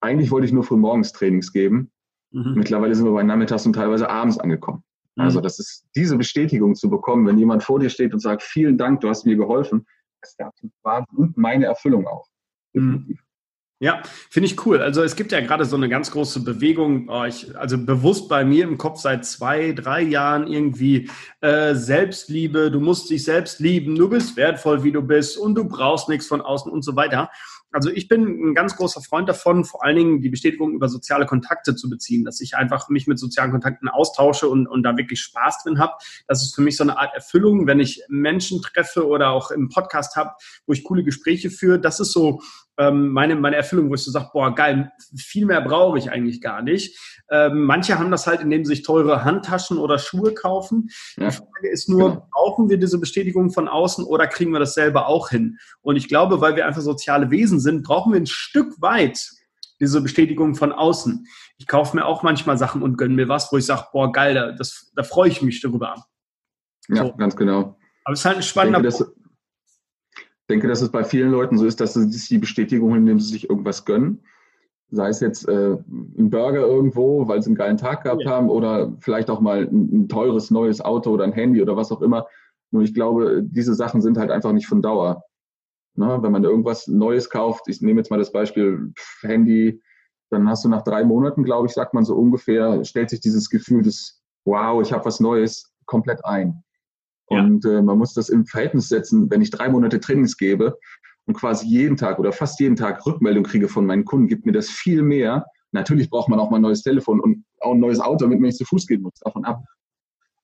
eigentlich 0.00 0.31
wollte 0.31 0.47
ich 0.47 0.52
nur 0.52 0.64
frühmorgens 0.64 1.12
Trainings 1.12 1.52
geben. 1.52 1.90
Mhm. 2.31 2.55
Mittlerweile 2.57 2.95
sind 2.95 3.05
wir 3.05 3.12
bei 3.12 3.23
Nachmittags 3.23 3.67
und 3.67 3.75
teilweise 3.75 4.09
abends 4.09 4.38
angekommen. 4.38 4.83
Mhm. 5.17 5.25
Also 5.25 5.40
das 5.40 5.59
ist 5.59 5.87
diese 5.95 6.17
Bestätigung 6.17 6.75
zu 6.75 6.88
bekommen, 6.88 7.26
wenn 7.26 7.38
jemand 7.38 7.62
vor 7.62 7.79
dir 7.79 7.90
steht 7.90 8.14
und 8.14 8.21
sagt, 8.21 8.43
vielen 8.43 8.79
Dank, 8.79 9.00
du 9.00 9.09
hast 9.09 9.26
mir 9.26 9.37
geholfen, 9.37 9.87
das 10.21 10.31
ist 10.31 10.38
der 10.38 10.47
absolute 10.47 10.76
Wahnsinn 10.83 11.19
und 11.19 11.37
meine 11.37 11.67
Erfüllung 11.67 12.07
auch. 12.07 12.26
Mhm. 12.73 13.19
Ja, 13.83 14.03
finde 14.29 14.47
ich 14.47 14.67
cool. 14.67 14.83
Also 14.83 15.03
es 15.03 15.17
gibt 15.17 15.33
ja 15.33 15.41
gerade 15.41 15.65
so 15.65 15.75
eine 15.75 15.89
ganz 15.89 16.11
große 16.11 16.45
Bewegung, 16.45 17.09
oh, 17.09 17.25
ich, 17.25 17.57
also 17.57 17.79
bewusst 17.79 18.29
bei 18.29 18.45
mir 18.45 18.65
im 18.65 18.77
Kopf 18.77 19.01
seit 19.01 19.25
zwei, 19.25 19.73
drei 19.73 20.03
Jahren 20.03 20.47
irgendwie 20.47 21.09
äh, 21.41 21.75
Selbstliebe, 21.75 22.71
du 22.71 22.79
musst 22.79 23.09
dich 23.09 23.25
selbst 23.25 23.59
lieben, 23.59 23.97
du 23.97 24.11
bist 24.11 24.37
wertvoll, 24.37 24.85
wie 24.85 24.93
du 24.93 25.01
bist 25.01 25.39
und 25.39 25.55
du 25.55 25.65
brauchst 25.65 26.11
nichts 26.11 26.27
von 26.27 26.43
außen 26.43 26.71
und 26.71 26.83
so 26.83 26.95
weiter. 26.95 27.31
Also 27.73 27.89
ich 27.89 28.09
bin 28.09 28.51
ein 28.51 28.55
ganz 28.55 28.77
großer 28.77 29.01
Freund 29.01 29.29
davon, 29.29 29.65
vor 29.65 29.85
allen 29.85 29.97
Dingen 29.97 30.21
die 30.21 30.29
Bestätigung 30.29 30.73
über 30.73 30.89
soziale 30.89 31.25
Kontakte 31.25 31.77
zu 31.77 31.89
beziehen, 31.89 32.25
dass 32.25 32.41
ich 32.41 32.57
einfach 32.57 32.89
mich 32.89 33.07
mit 33.07 33.19
sozialen 33.19 33.53
Kontakten 33.53 33.89
austausche 33.89 34.49
und, 34.49 34.67
und 34.67 34.83
da 34.83 34.97
wirklich 34.97 35.21
Spaß 35.21 35.63
drin 35.63 35.79
habe. 35.79 35.93
Das 36.27 36.43
ist 36.43 36.55
für 36.55 36.63
mich 36.63 36.77
so 36.77 36.83
eine 36.83 36.99
Art 36.99 37.15
Erfüllung, 37.15 37.67
wenn 37.67 37.79
ich 37.79 38.03
Menschen 38.09 38.61
treffe 38.61 39.07
oder 39.07 39.31
auch 39.31 39.53
im 39.53 39.69
Podcast 39.69 40.17
habe, 40.17 40.33
wo 40.67 40.73
ich 40.73 40.83
coole 40.83 41.05
Gespräche 41.05 41.49
führe. 41.49 41.81
Das 41.81 42.01
ist 42.01 42.13
so 42.13 42.43
ähm, 42.81 43.11
meine, 43.11 43.37
meine 43.37 43.57
Erfüllung, 43.57 43.91
wo 43.91 43.95
ich 43.95 44.03
so 44.03 44.11
sage, 44.11 44.31
boah, 44.33 44.55
geil, 44.55 44.91
viel 45.15 45.45
mehr 45.45 45.61
brauche 45.61 45.99
ich 45.99 46.11
eigentlich 46.11 46.41
gar 46.41 46.63
nicht. 46.63 46.99
Ähm, 47.31 47.65
manche 47.65 47.99
haben 47.99 48.11
das 48.11 48.27
halt, 48.27 48.41
indem 48.41 48.65
sie 48.65 48.75
sich 48.75 48.83
teure 48.83 49.23
Handtaschen 49.23 49.77
oder 49.77 49.99
Schuhe 49.99 50.33
kaufen. 50.33 50.89
Ja. 51.19 51.29
Die 51.29 51.37
Frage 51.37 51.69
ist 51.71 51.91
nur, 51.91 52.09
genau. 52.09 52.29
brauchen 52.33 52.71
wir 52.71 52.79
diese 52.79 52.99
Bestätigung 52.99 53.51
von 53.51 53.69
außen 53.69 54.05
oder 54.05 54.27
kriegen 54.27 54.53
wir 54.53 54.61
das 54.61 54.73
selber 54.73 55.09
auch 55.09 55.29
hin? 55.29 55.59
Und 55.83 55.97
ich 55.97 56.09
glaube, 56.09 56.41
weil 56.41 56.57
wir 56.57 56.67
einfach 56.67 56.81
soziale 56.81 57.31
Wesen 57.31 57.61
sind, 57.61 57.83
brauchen 57.83 58.15
wir 58.15 58.21
ein 58.21 58.27
Stück 58.27 58.81
weit 58.81 59.21
diese 59.79 60.01
Bestätigung 60.01 60.55
von 60.55 60.73
außen. 60.73 61.27
Ich 61.59 61.67
kaufe 61.67 61.97
mir 61.97 62.07
auch 62.07 62.23
manchmal 62.23 62.57
Sachen 62.57 62.83
und 62.83 62.97
gönne 62.97 63.15
mir 63.15 63.29
was, 63.29 63.53
wo 63.53 63.59
ich 63.59 63.67
sage, 63.67 63.85
boah, 63.93 64.11
geil, 64.11 64.35
da, 64.35 64.53
das, 64.53 64.91
da 64.97 65.03
freue 65.03 65.29
ich 65.29 65.43
mich 65.43 65.61
darüber. 65.61 65.97
Ja, 66.89 67.05
so. 67.05 67.13
ganz 67.15 67.37
genau. 67.37 67.79
Aber 68.05 68.15
es 68.15 68.21
ist 68.21 68.25
halt 68.25 68.37
ein 68.39 68.43
spannender 68.43 68.81
denke, 68.81 69.05
Punkt 69.05 69.20
denke, 70.50 70.69
dass 70.69 70.83
es 70.83 70.90
bei 70.90 71.04
vielen 71.04 71.30
Leuten 71.30 71.57
so 71.57 71.64
ist, 71.64 71.80
dass 71.80 71.95
sie 71.95 72.09
die 72.09 72.38
Bestätigung, 72.38 72.95
indem 72.95 73.21
sie 73.21 73.33
sich 73.33 73.49
irgendwas 73.49 73.85
gönnen. 73.85 74.21
Sei 74.90 75.09
es 75.09 75.21
jetzt 75.21 75.49
äh, 75.49 75.76
ein 76.19 76.30
Burger 76.30 76.66
irgendwo, 76.66 77.28
weil 77.28 77.40
sie 77.40 77.49
einen 77.49 77.57
geilen 77.57 77.76
Tag 77.76 78.02
gehabt 78.02 78.23
ja. 78.25 78.30
haben, 78.30 78.50
oder 78.50 78.92
vielleicht 78.99 79.30
auch 79.30 79.40
mal 79.40 79.69
ein, 79.69 80.02
ein, 80.02 80.09
teures 80.09 80.50
neues 80.50 80.80
Auto 80.80 81.11
oder 81.11 81.25
ein 81.25 81.33
Handy 81.33 81.62
oder 81.62 81.76
was 81.76 81.92
auch 81.92 82.02
immer. 82.02 82.26
Nur 82.73 82.83
ich 82.83 82.92
glaube, 82.92 83.42
diese 83.45 83.75
Sachen 83.75 84.02
sind 84.02 84.19
halt 84.19 84.30
einfach 84.30 84.52
nicht 84.52 84.66
von 84.66 84.83
Dauer. 84.83 85.23
Ne? 85.95 86.19
Wenn 86.21 86.33
man 86.33 86.45
irgendwas 86.45 86.88
Neues 86.88 87.30
kauft, 87.30 87.69
ich 87.69 87.80
nehme 87.80 88.00
jetzt 88.00 88.11
mal 88.11 88.19
das 88.19 88.33
Beispiel 88.33 88.92
Handy, 89.23 89.80
dann 90.30 90.49
hast 90.49 90.64
du 90.64 90.69
nach 90.69 90.83
drei 90.83 91.04
Monaten, 91.04 91.45
glaube 91.45 91.69
ich, 91.69 91.73
sagt 91.73 91.95
man 91.95 92.04
so 92.04 92.16
ungefähr, 92.16 92.85
stellt 92.85 93.11
sich 93.11 93.21
dieses 93.21 93.49
Gefühl 93.50 93.83
des 93.83 94.23
Wow, 94.45 94.83
ich 94.83 94.92
habe 94.92 95.04
was 95.04 95.21
Neues 95.21 95.73
komplett 95.87 96.25
ein. 96.25 96.62
Und 97.39 97.65
äh, 97.65 97.83
man 97.83 97.99
muss 97.99 98.15
das 98.15 98.29
im 98.29 98.47
Verhältnis 98.47 98.89
setzen, 98.89 99.31
wenn 99.31 99.41
ich 99.41 99.51
drei 99.51 99.69
Monate 99.69 100.01
Trainings 100.01 100.37
gebe 100.37 100.77
und 101.27 101.35
quasi 101.35 101.67
jeden 101.67 101.97
Tag 101.97 102.19
oder 102.19 102.33
fast 102.33 102.59
jeden 102.61 102.77
Tag 102.77 103.05
Rückmeldung 103.07 103.45
kriege 103.45 103.69
von 103.69 103.87
meinen 103.87 104.05
Kunden, 104.05 104.29
gibt 104.29 104.47
mir 104.47 104.53
das 104.53 104.69
viel 104.69 105.03
mehr. 105.03 105.47
Natürlich 105.73 106.11
braucht 106.11 106.29
man 106.29 106.41
auch 106.41 106.51
mal 106.51 106.57
ein 106.57 106.63
neues 106.63 106.83
Telefon 106.83 107.21
und 107.21 107.45
auch 107.61 107.75
ein 107.75 107.81
neues 107.81 108.01
Auto, 108.01 108.25
damit 108.25 108.41
man 108.41 108.49
nicht 108.49 108.59
zu 108.59 108.65
Fuß 108.65 108.87
gehen 108.87 109.03
muss, 109.03 109.15
davon 109.21 109.45
ab. 109.45 109.63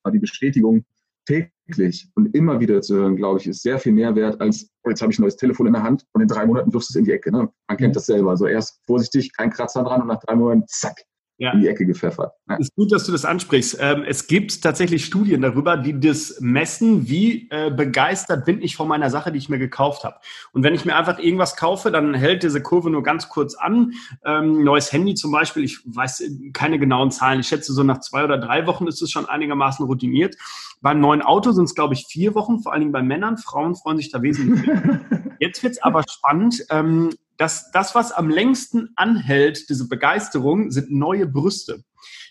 Aber 0.02 0.12
die 0.12 0.20
Bestätigung 0.20 0.84
täglich 1.26 1.50
täglich 1.66 2.08
und 2.14 2.34
immer 2.34 2.60
wieder 2.60 2.80
zu 2.80 2.96
hören, 2.96 3.16
glaube 3.16 3.40
ich, 3.40 3.46
ist 3.46 3.62
sehr 3.62 3.78
viel 3.78 3.92
mehr 3.92 4.14
wert 4.14 4.40
als, 4.40 4.70
oh, 4.84 4.90
jetzt 4.90 5.02
habe 5.02 5.12
ich 5.12 5.18
ein 5.18 5.22
neues 5.22 5.36
Telefon 5.36 5.66
in 5.66 5.72
der 5.72 5.82
Hand 5.82 6.04
und 6.12 6.22
in 6.22 6.28
drei 6.28 6.46
Monaten 6.46 6.72
wirfst 6.72 6.90
du 6.90 6.92
es 6.92 6.96
in 6.96 7.04
die 7.04 7.12
Ecke. 7.12 7.32
Ne? 7.32 7.48
Man 7.68 7.76
kennt 7.76 7.96
das 7.96 8.06
selber. 8.06 8.30
Also 8.30 8.46
erst 8.46 8.80
vorsichtig, 8.86 9.32
kein 9.36 9.50
Kratzer 9.50 9.82
dran 9.82 10.02
und 10.02 10.08
nach 10.08 10.20
drei 10.20 10.36
Monaten, 10.36 10.64
zack, 10.66 11.02
ja. 11.38 11.52
in 11.52 11.60
die 11.60 11.68
Ecke 11.68 11.84
gepfeffert. 11.84 12.32
Ja. 12.48 12.54
Es 12.54 12.68
ist 12.68 12.74
gut, 12.74 12.92
dass 12.92 13.04
du 13.04 13.12
das 13.12 13.24
ansprichst. 13.24 13.78
Ähm, 13.80 14.04
es 14.06 14.26
gibt 14.26 14.62
tatsächlich 14.62 15.04
Studien 15.04 15.42
darüber, 15.42 15.76
die 15.76 15.98
das 15.98 16.38
messen, 16.40 17.08
wie 17.08 17.48
äh, 17.50 17.70
begeistert 17.70 18.44
bin 18.46 18.62
ich 18.62 18.76
von 18.76 18.88
meiner 18.88 19.10
Sache, 19.10 19.32
die 19.32 19.38
ich 19.38 19.48
mir 19.48 19.58
gekauft 19.58 20.04
habe. 20.04 20.16
Und 20.52 20.62
wenn 20.62 20.74
ich 20.74 20.84
mir 20.84 20.96
einfach 20.96 21.18
irgendwas 21.18 21.56
kaufe, 21.56 21.90
dann 21.90 22.14
hält 22.14 22.42
diese 22.42 22.62
Kurve 22.62 22.90
nur 22.90 23.02
ganz 23.02 23.28
kurz 23.28 23.54
an. 23.54 23.92
Ähm, 24.24 24.64
neues 24.64 24.92
Handy 24.92 25.14
zum 25.14 25.30
Beispiel, 25.30 25.64
ich 25.64 25.80
weiß 25.84 26.22
keine 26.52 26.78
genauen 26.78 27.10
Zahlen. 27.10 27.40
Ich 27.40 27.48
schätze, 27.48 27.72
so 27.72 27.82
nach 27.82 28.00
zwei 28.00 28.24
oder 28.24 28.38
drei 28.38 28.66
Wochen 28.66 28.86
ist 28.86 29.02
es 29.02 29.10
schon 29.10 29.26
einigermaßen 29.26 29.84
routiniert. 29.84 30.36
Beim 30.80 31.00
neuen 31.00 31.22
Auto 31.22 31.52
sind 31.52 31.64
es, 31.64 31.74
glaube 31.74 31.94
ich, 31.94 32.06
vier 32.06 32.34
Wochen, 32.34 32.60
vor 32.60 32.72
allen 32.72 32.80
Dingen 32.80 32.92
bei 32.92 33.02
Männern. 33.02 33.36
Frauen 33.36 33.74
freuen 33.74 33.98
sich 33.98 34.10
da 34.10 34.22
wesentlich 34.22 34.66
mehr. 34.66 35.00
Jetzt 35.40 35.62
wird 35.62 35.74
es 35.74 35.82
aber 35.82 36.02
spannend. 36.08 36.64
Ähm, 36.70 37.10
das, 37.38 37.70
das, 37.70 37.94
was 37.94 38.12
am 38.12 38.30
längsten 38.30 38.90
anhält, 38.96 39.68
diese 39.68 39.88
Begeisterung, 39.88 40.70
sind 40.70 40.90
neue 40.90 41.26
Brüste. 41.26 41.84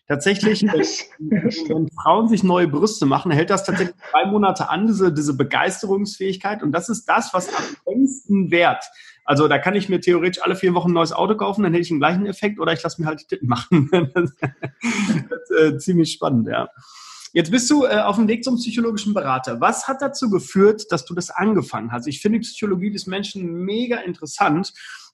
Tatsächlich, 0.08 0.62
wenn 1.20 1.90
Frauen 1.90 2.28
sich 2.28 2.44
neue 2.44 2.68
Brüste 2.68 3.06
machen, 3.06 3.32
hält 3.32 3.50
das 3.50 3.64
tatsächlich 3.64 3.96
drei 4.12 4.26
Monate 4.26 4.70
an, 4.70 4.88
diese, 4.88 5.12
diese 5.12 5.36
Begeisterungsfähigkeit. 5.36 6.62
Und 6.62 6.72
das 6.72 6.90
ist 6.90 7.06
das, 7.06 7.34
was 7.34 7.50
am 7.50 7.64
längsten 7.88 8.52
wert. 8.52 8.84
Also 9.26 9.48
da 9.48 9.58
kann 9.58 9.74
ich 9.74 9.90
mir 9.90 10.00
theoretisch 10.00 10.44
alle 10.44 10.56
vier 10.56 10.76
Wochen 10.76 10.92
ein 10.92 10.94
neues 10.94 11.12
Auto 11.12 11.36
kaufen, 11.36 11.64
dann 11.64 11.74
hätte 11.74 11.82
ich 11.82 11.88
den 11.88 12.00
gleichen 12.00 12.28
Effekt 12.28 12.60
oder 12.60 12.74
ich 12.74 12.84
lasse 12.84 13.02
mir 13.02 13.08
halt 13.08 13.22
die 13.22 13.26
Titten 13.26 13.48
machen. 13.48 13.90
das 14.14 14.32
ist 14.32 15.60
äh, 15.60 15.78
ziemlich 15.80 16.12
spannend, 16.12 16.48
ja. 16.48 16.70
Jetzt 17.36 17.51
bist 17.51 17.70
du 17.70 17.84
äh, 17.84 18.00
auf 18.00 18.15
dem 18.15 18.30
Weg 18.30 18.46
zum 18.46 18.56
psychologischen 18.56 19.13
Berater. 19.13 19.60
Was 19.60 19.89
hat 19.89 20.01
dazu 20.01 20.30
geführt, 20.30 20.89
dass 20.89 21.04
du 21.04 21.13
das 21.13 21.30
angefangen 21.30 21.92
hast? 21.92 22.08
Ich 22.08 22.22
finde 22.22 22.39
die 22.39 22.46
Psychologie 22.46 22.92
des 22.92 23.08
Menschen 23.08 23.65
mega 23.65 23.98
interessant 23.98 24.72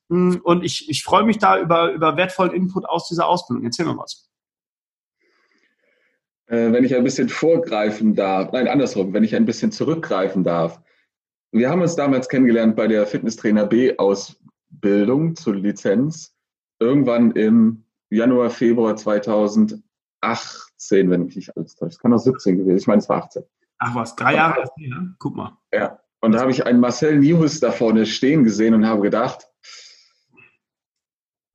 mm, 0.09 0.35
und 0.43 0.63
ich, 0.63 0.87
ich 0.87 1.03
freue 1.03 1.23
mich 1.23 1.39
da 1.39 1.59
über, 1.59 1.91
über 1.91 2.17
wertvollen 2.17 2.53
Input 2.53 2.85
aus 2.87 3.07
dieser 3.07 3.27
Ausbildung. 3.27 3.65
Erzähl 3.65 3.87
mal 3.87 3.97
was. 3.97 4.29
Äh, 6.45 6.71
wenn 6.71 6.83
ich 6.83 6.93
ein 6.93 7.03
bisschen 7.03 7.27
vorgreifen 7.27 8.13
darf, 8.13 8.51
nein, 8.51 8.67
andersrum, 8.67 9.13
wenn 9.13 9.23
ich 9.23 9.35
ein 9.35 9.45
bisschen 9.45 9.71
zurückgreifen 9.71 10.43
darf. 10.43 10.79
Wir 11.51 11.71
haben 11.71 11.81
uns 11.81 11.95
damals 11.95 12.29
kennengelernt 12.29 12.75
bei 12.75 12.85
der 12.85 13.07
Fitnesstrainer 13.07 13.65
B-Ausbildung 13.65 15.35
zur 15.35 15.55
Lizenz, 15.55 16.35
irgendwann 16.77 17.31
im 17.31 17.85
Januar, 18.11 18.51
Februar 18.51 18.95
2008 18.95 19.81
18, 20.21 21.09
wenn 21.09 21.25
mich 21.25 21.35
nicht 21.35 21.55
alles 21.55 21.75
täuscht. 21.75 21.93
Es 21.93 21.99
kann 21.99 22.13
auch 22.13 22.19
17 22.19 22.57
gewesen. 22.57 22.77
Ich 22.77 22.87
meine, 22.87 22.99
es 22.99 23.09
war 23.09 23.23
18. 23.23 23.43
Ach 23.79 23.95
was, 23.95 24.15
drei 24.15 24.35
Jahre? 24.35 24.69
Ja, 24.77 24.97
guck 25.19 25.35
mal. 25.35 25.57
Ja. 25.73 25.99
Und 26.21 26.33
da 26.33 26.39
habe 26.39 26.51
ich 26.51 26.65
einen 26.65 26.79
Marcel 26.79 27.17
Nihus 27.17 27.59
da 27.59 27.71
vorne 27.71 28.05
stehen 28.05 28.43
gesehen 28.43 28.75
und 28.75 28.85
habe 28.85 29.01
gedacht, 29.01 29.47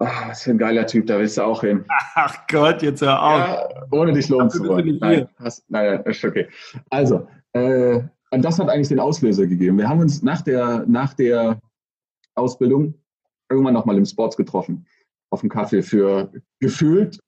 oh, 0.00 0.06
was 0.26 0.42
für 0.42 0.50
ein 0.50 0.58
geiler 0.58 0.86
Typ, 0.86 1.06
da 1.06 1.18
willst 1.18 1.38
du 1.38 1.42
auch 1.42 1.60
hin. 1.60 1.84
Ach 2.16 2.46
Gott, 2.48 2.82
jetzt 2.82 3.00
hör 3.00 3.22
auf. 3.22 3.38
Ja, 3.38 3.86
ohne 3.92 4.12
dich 4.12 4.28
lohnen 4.28 4.50
zu 4.50 4.66
wollen. 4.66 4.98
Nein, 4.98 5.28
hast, 5.38 5.64
nein, 5.70 6.02
ist 6.04 6.24
okay. 6.24 6.48
Also, 6.90 7.28
äh, 7.52 8.00
und 8.30 8.44
das 8.44 8.58
hat 8.58 8.68
eigentlich 8.68 8.88
den 8.88 9.00
Auslöser 9.00 9.46
gegeben. 9.46 9.78
Wir 9.78 9.88
haben 9.88 10.00
uns 10.00 10.22
nach 10.22 10.42
der, 10.42 10.84
nach 10.88 11.14
der 11.14 11.60
Ausbildung 12.34 12.94
irgendwann 13.48 13.74
nochmal 13.74 13.96
im 13.96 14.04
Sports 14.04 14.36
getroffen. 14.36 14.86
Auf 15.30 15.40
dem 15.40 15.48
Kaffee 15.48 15.82
für 15.82 16.32
gefühlt 16.58 17.20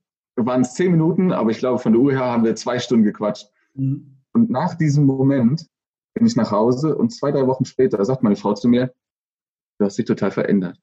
waren 0.47 0.62
es 0.62 0.75
zehn 0.75 0.90
Minuten, 0.92 1.33
aber 1.33 1.50
ich 1.50 1.59
glaube, 1.59 1.78
von 1.78 1.92
der 1.92 2.00
Uhr 2.00 2.12
her 2.12 2.25
haben 2.25 2.45
wir 2.45 2.54
zwei 2.57 2.78
Stunden 2.78 3.04
gequatscht. 3.04 3.49
Mhm. 3.75 4.18
Und 4.33 4.50
nach 4.50 4.75
diesem 4.75 5.04
Moment 5.04 5.66
bin 6.14 6.26
ich 6.26 6.37
nach 6.37 6.50
Hause 6.50 6.97
und 6.97 7.10
zwei, 7.10 7.30
drei 7.30 7.47
Wochen 7.47 7.65
später 7.65 8.04
sagt 8.04 8.23
meine 8.23 8.36
Frau 8.36 8.54
zu 8.54 8.69
mir, 8.69 8.93
du 9.78 9.84
hast 9.84 9.99
dich 9.99 10.06
total 10.06 10.30
verändert. 10.30 10.80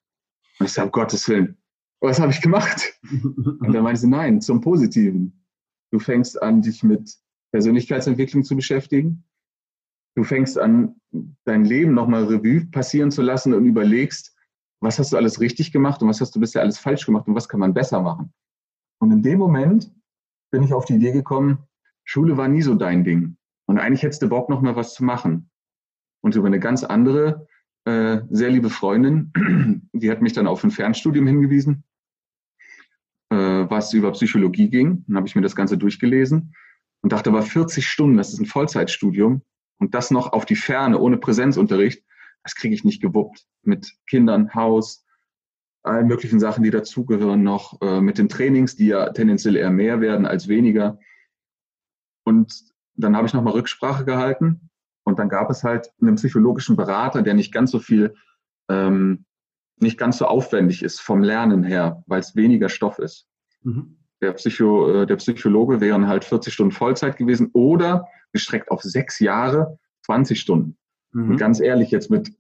Und 0.60 0.66
ich 0.66 0.74
sage, 0.74 0.88
um 0.88 0.92
Gottes 0.92 1.28
Willen, 1.28 1.58
was 2.02 2.20
habe 2.20 2.32
ich 2.32 2.42
gemacht? 2.42 2.94
und 3.12 3.74
dann 3.74 3.84
meinte 3.84 4.02
sie, 4.02 4.08
nein, 4.08 4.42
zum 4.42 4.62
Positiven. 4.62 5.46
Du 5.92 6.00
fängst 6.00 6.42
an, 6.42 6.62
dich 6.62 6.84
mit 6.84 7.16
Persönlichkeitsentwicklung 7.52 8.44
zu 8.44 8.56
beschäftigen. 8.56 9.24
Du 10.16 10.24
fängst 10.24 10.58
an, 10.58 10.96
dein 11.46 11.66
Leben 11.66 11.94
nochmal 11.94 12.26
Revue 12.26 12.66
passieren 12.66 13.12
zu 13.12 13.22
lassen 13.22 13.54
und 13.54 13.66
überlegst, 13.66 14.36
was 14.82 15.00
hast 15.00 15.14
du 15.14 15.18
alles 15.18 15.40
richtig 15.40 15.72
gemacht 15.72 16.02
und 16.02 16.10
was 16.10 16.22
hast 16.22 16.36
du 16.36 16.40
bisher 16.40 16.62
alles 16.62 16.78
falsch 16.78 17.06
gemacht 17.06 17.28
und 17.28 17.36
was 17.36 17.50
kann 17.50 17.60
man 17.60 17.74
besser 17.74 18.02
machen. 18.02 18.34
Und 19.00 19.12
in 19.12 19.22
dem 19.22 19.40
Moment 19.40 19.92
bin 20.52 20.64
ich 20.64 20.74
auf 20.74 20.86
die 20.86 20.96
Idee 20.96 21.12
gekommen, 21.12 21.60
Schule 22.04 22.38
war 22.38 22.48
nie 22.48 22.62
so 22.62 22.76
dein 22.76 23.04
Ding. 23.04 23.38
Und 23.66 23.80
eigentlich 23.80 24.04
hättest 24.04 24.22
du 24.22 24.30
Bock, 24.30 24.50
noch 24.50 24.62
mal 24.62 24.76
was 24.76 24.94
zu 24.94 25.04
machen. 25.04 25.50
Und 26.22 26.36
über 26.36 26.48
eine 26.48 26.60
ganz 26.60 26.84
andere, 26.84 27.48
äh, 27.86 28.20
sehr 28.30 28.50
liebe 28.50 28.70
Freundin, 28.70 29.90
die 29.94 30.10
hat 30.10 30.22
mich 30.22 30.34
dann 30.34 30.48
auf 30.48 30.64
ein 30.64 30.72
Fernstudium 30.72 31.28
hingewiesen, 31.28 31.84
äh, 33.30 33.36
was 33.36 33.94
über 33.94 34.12
Psychologie 34.12 34.70
ging. 34.70 35.04
Dann 35.08 35.18
habe 35.18 35.28
ich 35.28 35.36
mir 35.36 35.42
das 35.42 35.56
Ganze 35.56 35.78
durchgelesen 35.78 36.56
und 37.02 37.12
dachte, 37.12 37.30
aber 37.30 37.42
40 37.42 37.88
Stunden, 37.88 38.18
das 38.18 38.34
ist 38.34 38.40
ein 38.40 38.46
Vollzeitstudium. 38.46 39.42
Und 39.78 39.94
das 39.94 40.10
noch 40.10 40.32
auf 40.34 40.46
die 40.46 40.56
Ferne, 40.56 41.00
ohne 41.00 41.18
Präsenzunterricht, 41.18 42.04
das 42.44 42.56
kriege 42.56 42.74
ich 42.74 42.84
nicht 42.84 43.02
gewuppt. 43.02 43.46
Mit 43.64 43.94
Kindern, 44.08 44.54
Haus, 44.54 45.05
allen 45.86 46.08
möglichen 46.08 46.40
Sachen, 46.40 46.64
die 46.64 46.72
dazugehören 46.72 47.44
noch, 47.44 47.82
äh, 47.82 48.02
mit 48.02 48.18
den 48.18 48.30
Trainings, 48.30 48.76
die 48.76 48.88
ja 48.88 49.10
tendenziell 49.10 49.56
eher 49.56 49.72
mehr 49.72 50.02
werden 50.02 50.26
als 50.26 50.48
weniger. 50.48 51.00
Und 52.24 52.66
dann 52.96 53.16
habe 53.16 53.28
ich 53.28 53.34
nochmal 53.34 53.54
Rücksprache 53.54 54.06
gehalten 54.06 54.70
und 55.04 55.20
dann 55.20 55.30
gab 55.30 55.50
es 55.50 55.64
halt 55.64 55.92
einen 56.02 56.16
psychologischen 56.16 56.76
Berater, 56.76 57.22
der 57.22 57.34
nicht 57.34 57.54
ganz 57.54 57.72
so 57.72 57.80
viel, 57.80 58.16
ähm, 58.70 59.26
nicht 59.78 59.98
ganz 59.98 60.18
so 60.18 60.26
aufwendig 60.26 60.84
ist 60.84 61.02
vom 61.02 61.22
Lernen 61.22 61.64
her, 61.64 62.04
weil 62.08 62.20
es 62.20 62.36
weniger 62.36 62.70
Stoff 62.70 63.00
ist. 63.00 63.28
Mhm. 63.62 63.98
Der, 64.22 64.34
Psycho, 64.34 65.02
äh, 65.02 65.06
der 65.06 65.18
Psychologe 65.18 65.82
wären 65.82 66.08
halt 66.08 66.24
40 66.24 66.54
Stunden 66.54 66.72
Vollzeit 66.72 67.18
gewesen 67.18 67.50
oder 67.54 68.08
gestreckt 68.32 68.72
auf 68.72 68.82
sechs 68.82 69.20
Jahre 69.20 69.78
20 70.06 70.40
Stunden. 70.40 70.78
Mhm. 71.12 71.32
Und 71.32 71.38
ganz 71.38 71.60
ehrlich, 71.60 71.92
jetzt 71.92 72.10
mit 72.10 72.34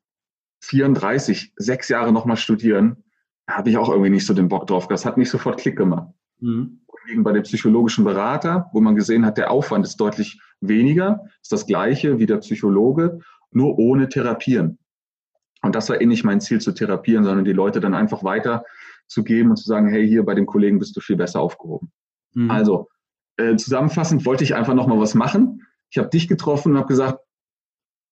34, 0.62 1.54
sechs 1.58 1.90
Jahre 1.90 2.12
nochmal 2.12 2.38
studieren, 2.38 3.04
habe 3.48 3.70
ich 3.70 3.78
auch 3.78 3.90
irgendwie 3.90 4.10
nicht 4.10 4.26
so 4.26 4.34
den 4.34 4.50
Bock 4.50 4.68
drauf. 4.68 4.88
Das 4.88 5.06
hat 5.06 5.18
nicht 5.18 5.30
sofort 5.30 5.60
Klick 5.60 5.78
gemacht. 5.78 6.14
Mhm. 6.40 6.82
Bei 7.18 7.32
dem 7.32 7.44
psychologischen 7.44 8.04
Berater, 8.04 8.70
wo 8.74 8.82
man 8.82 8.96
gesehen 8.96 9.26
hat, 9.26 9.38
der 9.38 9.52
Aufwand 9.52 9.86
ist 9.86 9.98
deutlich 9.98 10.42
weniger, 10.60 11.26
ist 11.42 11.52
das 11.52 11.68
gleiche 11.68 12.18
wie 12.18 12.26
der 12.26 12.38
Psychologe, 12.38 13.20
nur 13.52 13.78
ohne 13.78 14.10
Therapieren. 14.10 14.80
Und 15.62 15.76
das 15.76 15.90
war 15.90 16.02
eh 16.02 16.06
nicht 16.06 16.24
mein 16.24 16.42
Ziel 16.42 16.62
zu 16.62 16.72
therapieren, 16.72 17.24
sondern 17.24 17.46
die 17.46 17.54
Leute 17.54 17.80
dann 17.80 17.94
einfach 17.94 18.24
weiterzugeben 18.24 19.52
und 19.52 19.58
zu 19.58 19.66
sagen, 19.66 19.88
hey, 19.88 20.08
hier 20.08 20.24
bei 20.24 20.36
dem 20.36 20.46
Kollegen 20.46 20.80
bist 20.80 20.96
du 20.96 21.02
viel 21.02 21.16
besser 21.16 21.42
aufgehoben. 21.42 21.92
Mhm. 22.34 22.52
Also, 22.52 22.90
äh, 23.38 23.56
zusammenfassend 23.56 24.26
wollte 24.26 24.44
ich 24.44 24.56
einfach 24.56 24.74
nochmal 24.74 25.00
was 25.00 25.16
machen. 25.16 25.64
Ich 25.90 25.98
habe 25.98 26.10
dich 26.10 26.28
getroffen 26.28 26.74
und 26.74 26.78
habe 26.78 26.88
gesagt, 26.88 27.20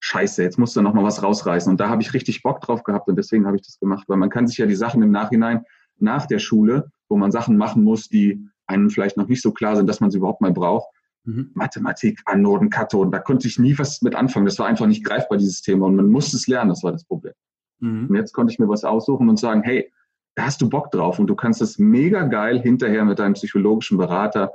scheiße, 0.03 0.43
jetzt 0.43 0.59
musst 0.59 0.75
du 0.75 0.81
noch 0.81 0.93
mal 0.93 1.03
was 1.03 1.23
rausreißen. 1.23 1.71
Und 1.71 1.79
da 1.79 1.87
habe 1.87 2.01
ich 2.01 2.13
richtig 2.13 2.43
Bock 2.43 2.59
drauf 2.59 2.83
gehabt 2.83 3.07
und 3.07 3.15
deswegen 3.15 3.45
habe 3.45 3.55
ich 3.55 3.61
das 3.61 3.79
gemacht, 3.79 4.03
weil 4.09 4.17
man 4.17 4.29
kann 4.29 4.47
sich 4.47 4.57
ja 4.57 4.65
die 4.65 4.75
Sachen 4.75 5.01
im 5.01 5.11
Nachhinein 5.11 5.63
nach 5.97 6.25
der 6.25 6.39
Schule, 6.39 6.91
wo 7.07 7.15
man 7.15 7.31
Sachen 7.31 7.55
machen 7.55 7.83
muss, 7.83 8.09
die 8.09 8.45
einem 8.67 8.89
vielleicht 8.89 9.15
noch 9.15 9.29
nicht 9.29 9.41
so 9.41 9.51
klar 9.51 9.77
sind, 9.77 9.87
dass 9.87 10.01
man 10.01 10.11
sie 10.11 10.17
überhaupt 10.17 10.41
mal 10.41 10.51
braucht. 10.51 10.89
Mhm. 11.23 11.51
Mathematik, 11.53 12.19
Anoden, 12.25 12.69
Kathoden, 12.69 13.11
da 13.13 13.19
konnte 13.19 13.47
ich 13.47 13.57
nie 13.57 13.79
was 13.79 14.01
mit 14.01 14.13
anfangen. 14.13 14.45
Das 14.45 14.59
war 14.59 14.67
einfach 14.67 14.87
nicht 14.87 15.05
greifbar, 15.05 15.37
dieses 15.37 15.61
Thema. 15.61 15.85
Und 15.85 15.95
man 15.95 16.09
musste 16.09 16.35
es 16.35 16.47
lernen, 16.47 16.69
das 16.69 16.83
war 16.83 16.91
das 16.91 17.05
Problem. 17.05 17.33
Mhm. 17.79 18.07
Und 18.09 18.15
jetzt 18.17 18.33
konnte 18.33 18.51
ich 18.51 18.59
mir 18.59 18.67
was 18.67 18.83
aussuchen 18.83 19.29
und 19.29 19.39
sagen, 19.39 19.63
hey, 19.63 19.89
da 20.35 20.43
hast 20.47 20.61
du 20.61 20.67
Bock 20.67 20.91
drauf 20.91 21.17
und 21.17 21.27
du 21.27 21.35
kannst 21.35 21.61
das 21.61 21.79
mega 21.79 22.23
geil 22.23 22.61
hinterher 22.61 23.05
mit 23.05 23.19
deinem 23.19 23.33
psychologischen 23.33 23.97
Berater, 23.97 24.51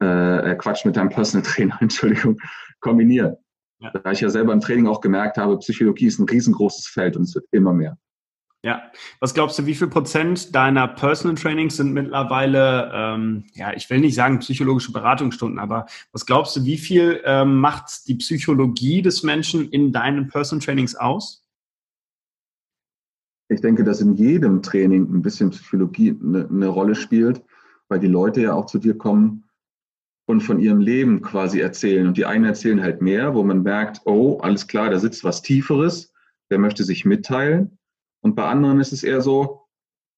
äh, 0.00 0.52
äh 0.52 0.54
Quatsch, 0.54 0.84
mit 0.84 0.96
deinem 0.96 1.08
Personal 1.08 1.44
Trainer, 1.44 1.76
Entschuldigung, 1.80 2.38
kombinieren. 2.78 3.36
Ja. 3.78 3.90
Da 3.90 4.12
ich 4.12 4.20
ja 4.20 4.30
selber 4.30 4.52
im 4.52 4.60
Training 4.60 4.86
auch 4.86 5.00
gemerkt 5.00 5.36
habe, 5.36 5.58
Psychologie 5.58 6.06
ist 6.06 6.18
ein 6.18 6.28
riesengroßes 6.28 6.86
Feld 6.86 7.16
und 7.16 7.24
es 7.24 7.34
wird 7.34 7.46
immer 7.50 7.72
mehr. 7.72 7.98
Ja, 8.66 8.90
was 9.20 9.34
glaubst 9.34 9.58
du, 9.58 9.66
wie 9.66 9.74
viel 9.74 9.86
Prozent 9.86 10.54
deiner 10.54 10.88
Personal 10.88 11.36
Trainings 11.36 11.76
sind 11.76 11.92
mittlerweile, 11.92 12.90
ähm, 12.92 13.44
ja, 13.52 13.72
ich 13.74 13.88
will 13.90 14.00
nicht 14.00 14.16
sagen 14.16 14.40
psychologische 14.40 14.92
Beratungsstunden, 14.92 15.60
aber 15.60 15.86
was 16.10 16.26
glaubst 16.26 16.56
du, 16.56 16.64
wie 16.64 16.78
viel 16.78 17.20
ähm, 17.24 17.60
macht 17.60 18.08
die 18.08 18.16
Psychologie 18.16 19.02
des 19.02 19.22
Menschen 19.22 19.70
in 19.70 19.92
deinen 19.92 20.26
Personal 20.26 20.64
Trainings 20.64 20.96
aus? 20.96 21.46
Ich 23.48 23.60
denke, 23.60 23.84
dass 23.84 24.00
in 24.00 24.14
jedem 24.14 24.62
Training 24.62 25.14
ein 25.14 25.22
bisschen 25.22 25.50
Psychologie 25.50 26.18
eine, 26.20 26.48
eine 26.48 26.66
Rolle 26.66 26.96
spielt, 26.96 27.44
weil 27.88 28.00
die 28.00 28.08
Leute 28.08 28.40
ja 28.40 28.54
auch 28.54 28.66
zu 28.66 28.78
dir 28.78 28.98
kommen 28.98 29.45
und 30.26 30.40
von 30.40 30.58
ihrem 30.58 30.80
Leben 30.80 31.22
quasi 31.22 31.60
erzählen. 31.60 32.06
Und 32.06 32.16
die 32.16 32.26
einen 32.26 32.44
erzählen 32.44 32.82
halt 32.82 33.00
mehr, 33.00 33.34
wo 33.34 33.42
man 33.44 33.62
merkt, 33.62 34.02
oh, 34.04 34.38
alles 34.38 34.66
klar, 34.66 34.90
da 34.90 34.98
sitzt 34.98 35.24
was 35.24 35.42
Tieferes, 35.42 36.12
der 36.50 36.58
möchte 36.58 36.84
sich 36.84 37.04
mitteilen. 37.04 37.78
Und 38.20 38.34
bei 38.34 38.44
anderen 38.44 38.80
ist 38.80 38.92
es 38.92 39.04
eher 39.04 39.20
so, 39.20 39.62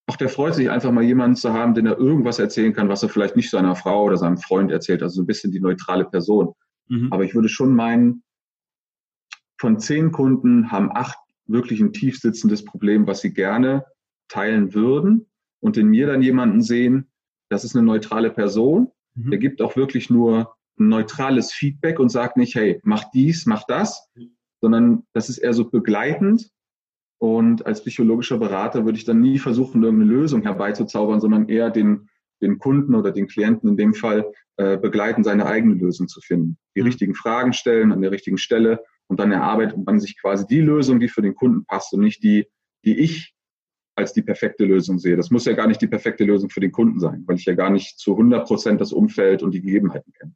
ach, 0.07 0.17
der 0.17 0.31
freut 0.31 0.55
sich 0.55 0.71
einfach 0.71 0.91
mal 0.91 1.05
jemanden 1.05 1.37
zu 1.37 1.53
haben, 1.53 1.75
den 1.75 1.87
er 1.87 1.99
irgendwas 1.99 2.39
erzählen 2.39 2.73
kann, 2.73 2.89
was 2.89 3.03
er 3.03 3.11
vielleicht 3.11 3.37
nicht 3.37 3.51
seiner 3.51 3.77
Frau 3.77 4.05
oder 4.05 4.17
seinem 4.17 4.39
Freund 4.39 4.73
erzählt, 4.73 5.03
also 5.03 5.17
so 5.17 5.23
ein 5.23 5.27
bisschen 5.27 5.53
die 5.53 5.61
neutrale 5.61 6.07
Person. 6.07 6.55
Mhm. 6.89 7.13
Aber 7.13 7.25
ich 7.25 7.35
würde 7.35 7.51
schon 7.51 7.75
meinen, 7.75 8.23
von 9.61 9.79
zehn 9.79 10.11
Kunden 10.11 10.71
haben 10.71 10.91
acht 10.91 11.19
wirklich 11.47 11.81
ein 11.81 11.93
tief 11.93 12.19
sitzendes 12.19 12.65
Problem, 12.65 13.07
was 13.07 13.21
sie 13.21 13.35
gerne 13.35 13.85
teilen 14.29 14.73
würden 14.73 15.27
und 15.61 15.77
in 15.77 15.89
mir 15.89 16.07
dann 16.07 16.23
jemanden 16.23 16.63
sehen, 16.63 17.11
das 17.51 17.65
ist 17.65 17.77
eine 17.77 17.85
neutrale 17.85 18.31
Person, 18.31 18.91
mhm. 19.19 19.31
der 19.31 19.39
gibt 19.39 19.63
auch 19.63 19.77
wirklich 19.77 20.11
nur 20.11 20.55
ein 20.79 20.89
neutrales 20.89 21.53
Feedback 21.53 21.99
und 21.99 22.09
sagt 22.11 22.37
nicht, 22.37 22.55
hey, 22.55 22.81
mach 22.85 23.05
dies, 23.13 23.47
mach 23.47 23.65
das, 23.65 24.09
sondern 24.61 25.05
das 25.13 25.29
ist 25.29 25.39
eher 25.39 25.55
so 25.55 25.69
begleitend. 25.69 26.51
Und 27.21 27.67
als 27.67 27.83
psychologischer 27.83 28.39
Berater 28.39 28.85
würde 28.85 28.97
ich 28.97 29.05
dann 29.05 29.21
nie 29.21 29.39
versuchen, 29.39 29.83
irgendeine 29.83 30.13
Lösung 30.13 30.43
herbeizuzaubern, 30.43 31.21
sondern 31.21 31.49
eher 31.49 31.71
den, 31.71 32.09
den 32.41 32.59
Kunden 32.59 32.95
oder 32.95 33.11
den 33.11 33.27
Klienten 33.27 33.69
in 33.69 33.77
dem 33.77 33.93
Fall 33.93 34.31
äh, 34.57 34.77
begleiten, 34.77 35.25
seine 35.25 35.47
eigene 35.47 35.75
Lösung 35.75 36.07
zu 36.07 36.21
finden. 36.21 36.59
Die 36.77 36.81
mhm. 36.81 36.87
richtigen 36.87 37.15
Fragen 37.15 37.53
stellen 37.53 37.91
an 37.91 38.03
der 38.03 38.13
richtigen 38.13 38.39
Stelle 38.39 38.85
und 39.09 39.19
dann 39.19 39.33
erarbeitet 39.33 39.85
man 39.85 39.99
sich 39.99 40.21
quasi 40.21 40.47
die 40.47 40.61
Lösung, 40.61 41.01
die 41.01 41.09
für 41.09 41.23
den 41.23 41.35
Kunden 41.35 41.65
passt 41.65 41.93
und 41.93 42.01
nicht 42.01 42.23
die, 42.23 42.47
die 42.85 42.99
ich 42.99 43.35
als 43.99 44.13
die 44.13 44.23
perfekte 44.23 44.65
Lösung 44.65 44.99
sehe. 44.99 45.17
Das 45.17 45.31
muss 45.31 45.45
ja 45.45 45.53
gar 45.53 45.67
nicht 45.67 45.83
die 45.83 45.87
perfekte 45.87 46.25
Lösung 46.25 46.49
für 46.49 46.61
den 46.61 46.73
Kunden 46.73 47.01
sein, 47.01 47.25
weil 47.27 47.37
ich 47.37 47.45
ja 47.45 47.55
gar 47.55 47.71
nicht 47.71 47.99
zu 47.99 48.13
100 48.13 48.47
Prozent 48.47 48.81
das 48.81 48.93
Umfeld 48.93 49.43
und 49.43 49.53
die 49.53 49.61
Gegebenheiten 49.61 50.13
kenne. 50.13 50.33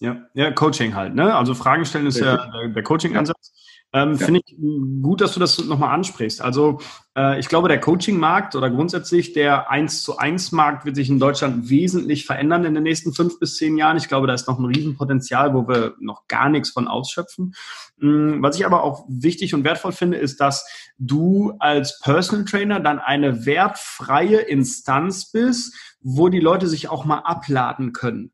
Ja, 0.00 0.26
ja, 0.34 0.50
Coaching 0.50 0.94
halt, 0.94 1.14
ne? 1.14 1.34
Also 1.34 1.54
Fragen 1.54 1.84
stellen 1.84 2.06
ist 2.06 2.16
Richtig. 2.16 2.52
ja 2.54 2.68
der 2.68 2.82
Coaching-Ansatz. 2.82 3.52
Ähm, 3.94 4.12
ja. 4.12 4.24
Finde 4.24 4.40
ich 4.44 4.56
gut, 5.02 5.20
dass 5.20 5.34
du 5.34 5.40
das 5.40 5.62
nochmal 5.64 5.94
ansprichst. 5.94 6.40
Also 6.40 6.80
äh, 7.14 7.38
ich 7.38 7.48
glaube, 7.48 7.68
der 7.68 7.78
Coaching-Markt 7.78 8.56
oder 8.56 8.70
grundsätzlich 8.70 9.34
der 9.34 9.70
1 9.70 10.02
zu 10.02 10.16
1 10.16 10.52
Markt 10.52 10.86
wird 10.86 10.96
sich 10.96 11.10
in 11.10 11.18
Deutschland 11.18 11.68
wesentlich 11.68 12.24
verändern 12.24 12.64
in 12.64 12.72
den 12.72 12.84
nächsten 12.84 13.12
fünf 13.12 13.38
bis 13.38 13.56
zehn 13.56 13.76
Jahren. 13.76 13.98
Ich 13.98 14.08
glaube, 14.08 14.26
da 14.26 14.32
ist 14.32 14.48
noch 14.48 14.58
ein 14.58 14.64
Riesenpotenzial, 14.64 15.52
wo 15.52 15.68
wir 15.68 15.94
noch 16.00 16.26
gar 16.26 16.48
nichts 16.48 16.70
von 16.70 16.88
ausschöpfen. 16.88 17.54
Ähm, 18.00 18.38
was 18.40 18.56
ich 18.56 18.64
aber 18.64 18.82
auch 18.82 19.04
wichtig 19.08 19.52
und 19.52 19.64
wertvoll 19.64 19.92
finde, 19.92 20.16
ist, 20.16 20.40
dass 20.40 20.66
du 20.96 21.54
als 21.58 22.00
Personal 22.00 22.46
Trainer 22.46 22.80
dann 22.80 22.98
eine 22.98 23.44
wertfreie 23.44 24.38
Instanz 24.38 25.30
bist, 25.30 25.74
wo 26.00 26.30
die 26.30 26.40
Leute 26.40 26.66
sich 26.66 26.88
auch 26.88 27.04
mal 27.04 27.18
abladen 27.18 27.92
können. 27.92 28.32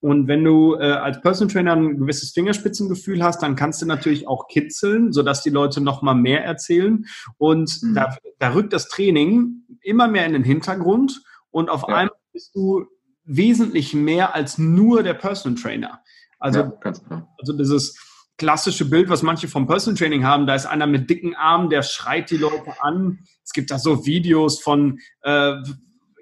Und 0.00 0.28
wenn 0.28 0.44
du 0.44 0.74
äh, 0.74 0.92
als 0.92 1.20
Personal 1.20 1.52
Trainer 1.52 1.74
ein 1.74 1.98
gewisses 1.98 2.30
Fingerspitzengefühl 2.32 3.22
hast, 3.22 3.42
dann 3.42 3.56
kannst 3.56 3.82
du 3.82 3.86
natürlich 3.86 4.28
auch 4.28 4.46
kitzeln, 4.46 5.12
sodass 5.12 5.42
die 5.42 5.50
Leute 5.50 5.80
noch 5.80 6.02
mal 6.02 6.14
mehr 6.14 6.44
erzählen. 6.44 7.04
Und 7.36 7.82
mhm. 7.82 7.94
da, 7.94 8.16
da 8.38 8.54
rückt 8.54 8.72
das 8.72 8.88
Training 8.88 9.64
immer 9.82 10.06
mehr 10.06 10.26
in 10.26 10.34
den 10.34 10.44
Hintergrund 10.44 11.20
und 11.50 11.68
auf 11.68 11.82
ja. 11.88 11.94
einmal 11.94 12.16
bist 12.32 12.54
du 12.54 12.84
wesentlich 13.24 13.94
mehr 13.94 14.34
als 14.34 14.58
nur 14.58 15.02
der 15.02 15.14
Personal 15.14 15.60
Trainer. 15.60 16.00
Also, 16.38 16.60
ja, 16.60 17.28
also 17.38 17.52
dieses 17.58 17.98
klassische 18.36 18.88
Bild, 18.88 19.08
was 19.08 19.22
manche 19.22 19.48
vom 19.48 19.66
Personal 19.66 19.98
Training 19.98 20.24
haben, 20.24 20.46
da 20.46 20.54
ist 20.54 20.66
einer 20.66 20.86
mit 20.86 21.10
dicken 21.10 21.34
Armen, 21.34 21.68
der 21.68 21.82
schreit 21.82 22.30
die 22.30 22.36
Leute 22.36 22.80
an. 22.80 23.18
Es 23.44 23.52
gibt 23.52 23.70
da 23.72 23.78
so 23.78 24.06
Videos 24.06 24.62
von 24.62 25.00
äh, 25.22 25.56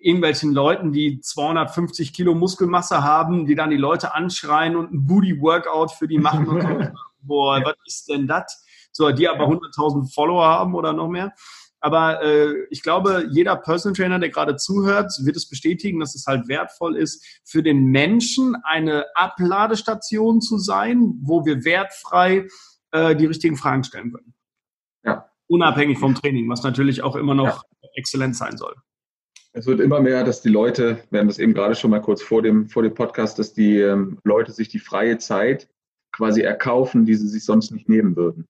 irgendwelchen 0.06 0.52
Leuten, 0.52 0.92
die 0.92 1.20
250 1.20 2.12
Kilo 2.12 2.32
Muskelmasse 2.32 3.02
haben, 3.02 3.44
die 3.44 3.56
dann 3.56 3.70
die 3.70 3.76
Leute 3.76 4.14
anschreien 4.14 4.76
und 4.76 4.92
ein 4.92 5.04
Booty-Workout 5.04 5.90
für 5.90 6.06
die 6.06 6.18
machen 6.18 6.46
und 6.46 6.62
so. 6.62 6.68
Boah, 7.22 7.60
was 7.64 7.74
ist 7.84 8.08
denn 8.08 8.28
das? 8.28 8.64
So, 8.92 9.10
die 9.10 9.28
aber 9.28 9.46
100.000 9.48 10.14
Follower 10.14 10.46
haben 10.46 10.76
oder 10.76 10.92
noch 10.92 11.08
mehr. 11.08 11.32
Aber 11.80 12.22
äh, 12.22 12.54
ich 12.70 12.82
glaube, 12.82 13.26
jeder 13.30 13.56
Personal 13.56 13.96
Trainer, 13.96 14.20
der 14.20 14.28
gerade 14.28 14.54
zuhört, 14.54 15.12
wird 15.24 15.36
es 15.36 15.48
bestätigen, 15.48 15.98
dass 15.98 16.14
es 16.14 16.26
halt 16.26 16.46
wertvoll 16.46 16.96
ist, 16.96 17.40
für 17.44 17.64
den 17.64 17.86
Menschen 17.86 18.54
eine 18.62 19.06
Abladestation 19.16 20.40
zu 20.40 20.56
sein, 20.58 21.18
wo 21.20 21.44
wir 21.44 21.64
wertfrei 21.64 22.46
äh, 22.92 23.16
die 23.16 23.26
richtigen 23.26 23.56
Fragen 23.56 23.82
stellen 23.82 24.12
können. 24.12 24.34
Ja. 25.04 25.28
Unabhängig 25.48 25.98
vom 25.98 26.14
Training, 26.14 26.48
was 26.48 26.62
natürlich 26.62 27.02
auch 27.02 27.16
immer 27.16 27.34
noch 27.34 27.64
ja. 27.82 27.88
exzellent 27.96 28.36
sein 28.36 28.56
soll. 28.56 28.76
Es 29.56 29.64
wird 29.64 29.80
immer 29.80 30.00
mehr, 30.00 30.22
dass 30.22 30.42
die 30.42 30.50
Leute, 30.50 30.98
wir 31.08 31.18
haben 31.18 31.28
das 31.28 31.38
eben 31.38 31.54
gerade 31.54 31.74
schon 31.74 31.90
mal 31.90 32.02
kurz 32.02 32.20
vor 32.20 32.42
dem, 32.42 32.68
vor 32.68 32.82
dem 32.82 32.92
Podcast, 32.92 33.38
dass 33.38 33.54
die 33.54 33.80
ähm, 33.80 34.18
Leute 34.22 34.52
sich 34.52 34.68
die 34.68 34.78
freie 34.78 35.16
Zeit 35.16 35.66
quasi 36.12 36.42
erkaufen, 36.42 37.06
die 37.06 37.14
sie 37.14 37.26
sich 37.26 37.42
sonst 37.42 37.70
nicht 37.70 37.88
nehmen 37.88 38.16
würden. 38.16 38.44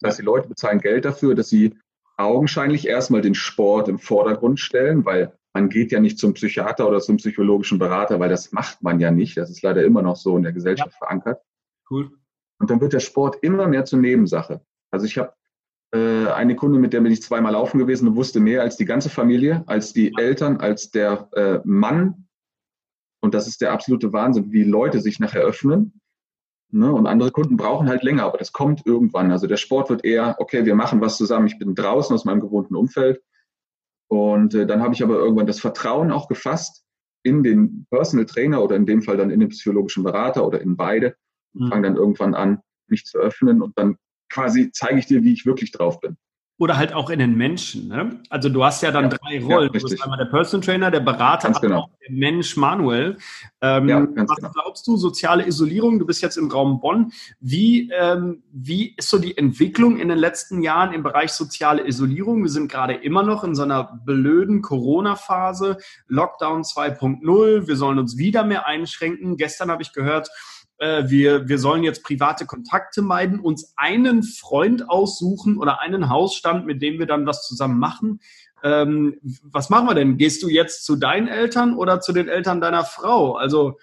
Das 0.00 0.12
heißt, 0.12 0.20
die 0.20 0.24
Leute 0.24 0.48
bezahlen 0.48 0.80
Geld 0.80 1.04
dafür, 1.04 1.34
dass 1.34 1.50
sie 1.50 1.76
augenscheinlich 2.16 2.88
erstmal 2.88 3.20
den 3.20 3.34
Sport 3.34 3.88
im 3.88 3.98
Vordergrund 3.98 4.58
stellen, 4.60 5.04
weil 5.04 5.34
man 5.52 5.68
geht 5.68 5.92
ja 5.92 6.00
nicht 6.00 6.18
zum 6.18 6.32
Psychiater 6.32 6.88
oder 6.88 7.00
zum 7.00 7.18
psychologischen 7.18 7.78
Berater, 7.78 8.18
weil 8.18 8.30
das 8.30 8.50
macht 8.50 8.82
man 8.82 8.98
ja 8.98 9.10
nicht. 9.10 9.36
Das 9.36 9.50
ist 9.50 9.60
leider 9.60 9.84
immer 9.84 10.00
noch 10.00 10.16
so 10.16 10.38
in 10.38 10.42
der 10.42 10.52
Gesellschaft 10.52 10.92
ja. 10.92 11.06
verankert. 11.06 11.42
Cool. 11.90 12.12
Und 12.58 12.70
dann 12.70 12.80
wird 12.80 12.94
der 12.94 13.00
Sport 13.00 13.36
immer 13.42 13.68
mehr 13.68 13.84
zur 13.84 13.98
Nebensache. 13.98 14.62
Also 14.90 15.04
ich 15.04 15.18
habe 15.18 15.34
eine 15.92 16.54
Kunde, 16.54 16.78
mit 16.78 16.92
der 16.92 17.00
bin 17.00 17.10
ich 17.10 17.22
zweimal 17.22 17.52
laufen 17.52 17.78
gewesen 17.78 18.06
und 18.06 18.16
wusste 18.16 18.38
mehr 18.38 18.62
als 18.62 18.76
die 18.76 18.84
ganze 18.84 19.10
Familie, 19.10 19.64
als 19.66 19.92
die 19.92 20.12
Eltern, 20.16 20.58
als 20.58 20.90
der 20.90 21.28
äh, 21.32 21.58
Mann. 21.64 22.28
Und 23.20 23.34
das 23.34 23.48
ist 23.48 23.60
der 23.60 23.72
absolute 23.72 24.12
Wahnsinn, 24.12 24.52
wie 24.52 24.62
Leute 24.62 25.00
sich 25.00 25.18
nachher 25.18 25.42
öffnen. 25.42 26.00
Ne? 26.72 26.92
Und 26.92 27.06
andere 27.06 27.32
Kunden 27.32 27.56
brauchen 27.56 27.88
halt 27.88 28.04
länger, 28.04 28.24
aber 28.24 28.38
das 28.38 28.52
kommt 28.52 28.86
irgendwann. 28.86 29.32
Also 29.32 29.46
der 29.46 29.56
Sport 29.56 29.90
wird 29.90 30.04
eher, 30.04 30.36
okay, 30.38 30.64
wir 30.64 30.74
machen 30.74 31.00
was 31.00 31.16
zusammen, 31.16 31.46
ich 31.46 31.58
bin 31.58 31.74
draußen 31.74 32.14
aus 32.14 32.24
meinem 32.24 32.40
gewohnten 32.40 32.76
Umfeld. 32.76 33.20
Und 34.08 34.54
äh, 34.54 34.66
dann 34.66 34.82
habe 34.82 34.94
ich 34.94 35.02
aber 35.02 35.16
irgendwann 35.16 35.46
das 35.46 35.60
Vertrauen 35.60 36.12
auch 36.12 36.28
gefasst 36.28 36.84
in 37.22 37.42
den 37.42 37.86
Personal 37.90 38.26
Trainer 38.26 38.62
oder 38.62 38.76
in 38.76 38.86
dem 38.86 39.02
Fall 39.02 39.16
dann 39.16 39.30
in 39.30 39.40
den 39.40 39.50
psychologischen 39.50 40.04
Berater 40.04 40.46
oder 40.46 40.60
in 40.60 40.76
beide 40.76 41.16
und 41.54 41.66
mhm. 41.66 41.68
fange 41.68 41.82
dann 41.88 41.96
irgendwann 41.96 42.34
an, 42.34 42.60
mich 42.86 43.04
zu 43.04 43.18
öffnen 43.18 43.62
und 43.62 43.76
dann 43.76 43.96
quasi 44.30 44.70
zeige 44.72 44.98
ich 44.98 45.06
dir, 45.06 45.22
wie 45.22 45.32
ich 45.32 45.44
wirklich 45.44 45.72
drauf 45.72 46.00
bin. 46.00 46.16
Oder 46.60 46.76
halt 46.76 46.92
auch 46.92 47.08
in 47.08 47.18
den 47.18 47.38
Menschen. 47.38 47.88
Ne? 47.88 48.20
Also 48.28 48.50
du 48.50 48.62
hast 48.62 48.82
ja 48.82 48.90
dann 48.90 49.04
ja, 49.04 49.16
drei 49.16 49.42
Rollen. 49.42 49.72
Ja, 49.72 49.80
du 49.80 49.86
bist 49.86 50.02
einmal 50.02 50.18
der 50.18 50.26
Personal 50.26 50.62
Trainer, 50.62 50.90
der 50.90 51.00
Berater, 51.00 51.48
aber 51.48 51.60
genau. 51.60 51.78
auch 51.78 51.88
der 52.06 52.14
Mensch 52.14 52.54
Manuel. 52.54 53.16
Ähm, 53.62 53.88
ja, 53.88 54.06
was 54.14 54.36
genau. 54.36 54.50
glaubst 54.52 54.86
du, 54.86 54.98
soziale 54.98 55.46
Isolierung? 55.46 55.98
Du 55.98 56.04
bist 56.04 56.20
jetzt 56.20 56.36
im 56.36 56.50
Raum 56.50 56.78
Bonn. 56.78 57.12
Wie, 57.40 57.90
ähm, 57.98 58.42
wie 58.52 58.94
ist 58.94 59.08
so 59.08 59.18
die 59.18 59.38
Entwicklung 59.38 59.96
in 59.96 60.08
den 60.08 60.18
letzten 60.18 60.62
Jahren 60.62 60.92
im 60.92 61.02
Bereich 61.02 61.32
soziale 61.32 61.88
Isolierung? 61.88 62.42
Wir 62.42 62.50
sind 62.50 62.70
gerade 62.70 62.92
immer 62.92 63.22
noch 63.22 63.42
in 63.42 63.54
so 63.54 63.62
einer 63.62 63.98
blöden 64.04 64.60
Corona-Phase, 64.60 65.78
Lockdown 66.08 66.64
2.0. 66.64 67.68
Wir 67.68 67.76
sollen 67.76 67.98
uns 67.98 68.18
wieder 68.18 68.44
mehr 68.44 68.66
einschränken. 68.66 69.38
Gestern 69.38 69.70
habe 69.70 69.80
ich 69.80 69.94
gehört, 69.94 70.28
äh, 70.80 71.08
wir, 71.08 71.48
wir 71.48 71.58
sollen 71.58 71.84
jetzt 71.84 72.02
private 72.02 72.46
Kontakte 72.46 73.02
meiden, 73.02 73.38
uns 73.38 73.74
einen 73.76 74.22
Freund 74.22 74.88
aussuchen 74.88 75.58
oder 75.58 75.80
einen 75.80 76.08
Hausstand, 76.08 76.66
mit 76.66 76.82
dem 76.82 76.98
wir 76.98 77.06
dann 77.06 77.26
was 77.26 77.46
zusammen 77.46 77.78
machen. 77.78 78.20
Ähm, 78.62 79.18
was 79.42 79.70
machen 79.70 79.86
wir 79.86 79.94
denn? 79.94 80.16
Gehst 80.16 80.42
du 80.42 80.48
jetzt 80.48 80.84
zu 80.84 80.96
deinen 80.96 81.28
Eltern 81.28 81.76
oder 81.76 82.00
zu 82.00 82.12
den 82.12 82.28
Eltern 82.28 82.60
deiner 82.60 82.84
Frau? 82.84 83.36
Also 83.36 83.78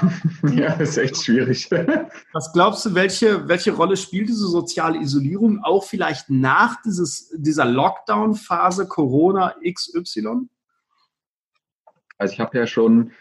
ja, 0.54 0.74
ist 0.74 0.96
echt 0.96 1.16
schwierig. 1.24 1.68
Was 2.32 2.52
glaubst 2.52 2.86
du, 2.86 2.94
welche, 2.94 3.48
welche 3.48 3.72
Rolle 3.72 3.96
spielt 3.96 4.28
diese 4.28 4.46
soziale 4.46 4.98
Isolierung 4.98 5.60
auch 5.64 5.84
vielleicht 5.84 6.30
nach 6.30 6.80
dieses, 6.82 7.30
dieser 7.34 7.64
Lockdown-Phase 7.64 8.86
Corona 8.86 9.56
XY? 9.64 10.48
Also 12.16 12.34
ich 12.34 12.40
habe 12.40 12.58
ja 12.58 12.66
schon 12.66 13.12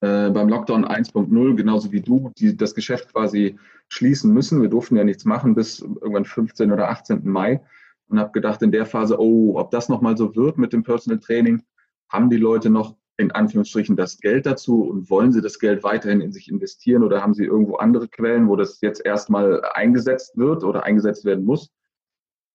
äh, 0.00 0.30
beim 0.30 0.48
Lockdown 0.48 0.84
1.0, 0.84 1.56
genauso 1.56 1.92
wie 1.92 2.00
du, 2.00 2.32
die 2.38 2.56
das 2.56 2.74
Geschäft 2.74 3.12
quasi 3.12 3.58
schließen 3.88 4.32
müssen. 4.32 4.62
Wir 4.62 4.68
durften 4.68 4.96
ja 4.96 5.04
nichts 5.04 5.24
machen 5.24 5.54
bis 5.54 5.80
irgendwann 5.80 6.24
15. 6.24 6.72
oder 6.72 6.90
18. 6.90 7.20
Mai 7.24 7.60
und 8.08 8.18
habe 8.18 8.32
gedacht 8.32 8.62
in 8.62 8.72
der 8.72 8.86
Phase, 8.86 9.20
oh, 9.20 9.58
ob 9.58 9.70
das 9.70 9.88
nochmal 9.88 10.16
so 10.16 10.34
wird 10.34 10.58
mit 10.58 10.72
dem 10.72 10.82
Personal 10.82 11.20
Training, 11.20 11.62
haben 12.08 12.30
die 12.30 12.36
Leute 12.36 12.70
noch 12.70 12.96
in 13.18 13.30
Anführungsstrichen 13.30 13.96
das 13.96 14.18
Geld 14.18 14.46
dazu 14.46 14.82
und 14.82 15.10
wollen 15.10 15.32
sie 15.32 15.42
das 15.42 15.58
Geld 15.58 15.84
weiterhin 15.84 16.22
in 16.22 16.32
sich 16.32 16.50
investieren 16.50 17.02
oder 17.02 17.22
haben 17.22 17.34
sie 17.34 17.44
irgendwo 17.44 17.76
andere 17.76 18.08
Quellen, 18.08 18.48
wo 18.48 18.56
das 18.56 18.80
jetzt 18.80 19.04
erstmal 19.04 19.62
eingesetzt 19.74 20.36
wird 20.38 20.64
oder 20.64 20.84
eingesetzt 20.84 21.24
werden 21.24 21.44
muss? 21.44 21.70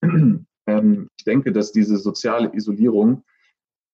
Ähm, 0.67 1.11
ich 1.15 1.23
denke, 1.23 1.51
dass 1.51 1.73
diese 1.73 1.97
soziale 1.97 2.51
Isolierung 2.55 3.23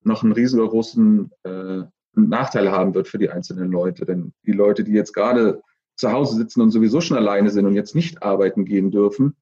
noch 0.03 0.23
einen 0.23 0.31
riesengroßen 0.31 1.29
äh, 1.43 1.83
Nachteil 2.13 2.71
haben 2.71 2.93
wird 2.93 3.07
für 3.07 3.17
die 3.17 3.29
einzelnen 3.29 3.71
Leute. 3.71 4.05
Denn 4.05 4.33
die 4.45 4.51
Leute, 4.51 4.83
die 4.83 4.93
jetzt 4.93 5.13
gerade 5.13 5.61
zu 5.95 6.11
Hause 6.11 6.35
sitzen 6.35 6.61
und 6.61 6.71
sowieso 6.71 7.01
schon 7.01 7.17
alleine 7.17 7.49
sind 7.49 7.65
und 7.65 7.75
jetzt 7.75 7.95
nicht 7.95 8.23
arbeiten 8.23 8.65
gehen 8.65 8.91
dürfen, 8.91 9.35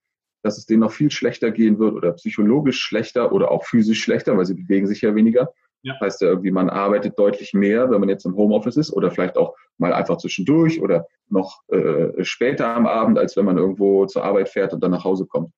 dass 0.43 0.57
es 0.57 0.65
denen 0.65 0.81
noch 0.81 0.91
viel 0.91 1.11
schlechter 1.11 1.51
gehen 1.51 1.79
wird 1.79 1.95
oder 1.95 2.13
psychologisch 2.13 2.79
schlechter 2.79 3.31
oder 3.31 3.51
auch 3.51 3.65
physisch 3.65 4.01
schlechter, 4.01 4.37
weil 4.37 4.45
sie 4.45 4.55
bewegen 4.55 4.87
sich 4.87 5.01
ja 5.01 5.15
weniger. 5.15 5.51
Ja. 5.81 5.93
Das 5.93 6.01
heißt 6.01 6.21
ja 6.21 6.29
irgendwie, 6.29 6.51
man 6.51 6.69
arbeitet 6.69 7.17
deutlich 7.17 7.53
mehr, 7.53 7.89
wenn 7.89 7.99
man 7.99 8.09
jetzt 8.09 8.25
im 8.25 8.35
Homeoffice 8.35 8.77
ist 8.77 8.91
oder 8.91 9.11
vielleicht 9.11 9.37
auch 9.37 9.55
mal 9.77 9.93
einfach 9.93 10.17
zwischendurch 10.17 10.81
oder 10.81 11.07
noch 11.29 11.61
äh, 11.69 12.23
später 12.23 12.75
am 12.75 12.85
Abend, 12.85 13.17
als 13.17 13.37
wenn 13.37 13.45
man 13.45 13.57
irgendwo 13.57 14.05
zur 14.05 14.23
Arbeit 14.23 14.49
fährt 14.49 14.73
und 14.73 14.83
dann 14.83 14.91
nach 14.91 15.05
Hause 15.05 15.25
kommt. 15.25 15.51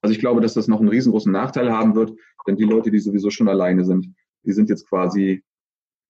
Also 0.00 0.12
ich 0.12 0.20
glaube, 0.20 0.40
dass 0.40 0.54
das 0.54 0.68
noch 0.68 0.80
einen 0.80 0.88
riesengroßen 0.88 1.30
Nachteil 1.30 1.72
haben 1.72 1.94
wird, 1.94 2.12
denn 2.46 2.56
die 2.56 2.64
Leute, 2.64 2.90
die 2.90 2.98
sowieso 2.98 3.30
schon 3.30 3.48
alleine 3.48 3.84
sind, 3.84 4.14
die 4.44 4.52
sind 4.52 4.68
jetzt 4.68 4.88
quasi 4.88 5.44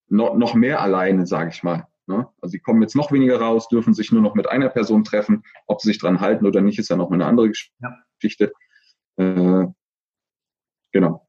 noch, 0.09 0.35
noch 0.35 0.53
mehr 0.53 0.81
alleine, 0.81 1.25
sage 1.25 1.49
ich 1.51 1.63
mal. 1.63 1.87
Ne? 2.07 2.27
Also 2.41 2.51
sie 2.51 2.59
kommen 2.59 2.81
jetzt 2.81 2.95
noch 2.95 3.11
weniger 3.11 3.39
raus, 3.39 3.67
dürfen 3.67 3.93
sich 3.93 4.11
nur 4.11 4.21
noch 4.21 4.35
mit 4.35 4.49
einer 4.49 4.69
Person 4.69 5.03
treffen. 5.03 5.43
Ob 5.67 5.81
sie 5.81 5.89
sich 5.89 5.99
dran 5.99 6.19
halten 6.19 6.45
oder 6.45 6.61
nicht, 6.61 6.79
ist 6.79 6.89
ja 6.89 6.95
noch 6.95 7.11
eine 7.11 7.25
andere 7.25 7.49
Geschichte. 7.49 8.51
Ja. 9.17 9.63
Äh, 9.63 9.67
genau. 10.91 11.28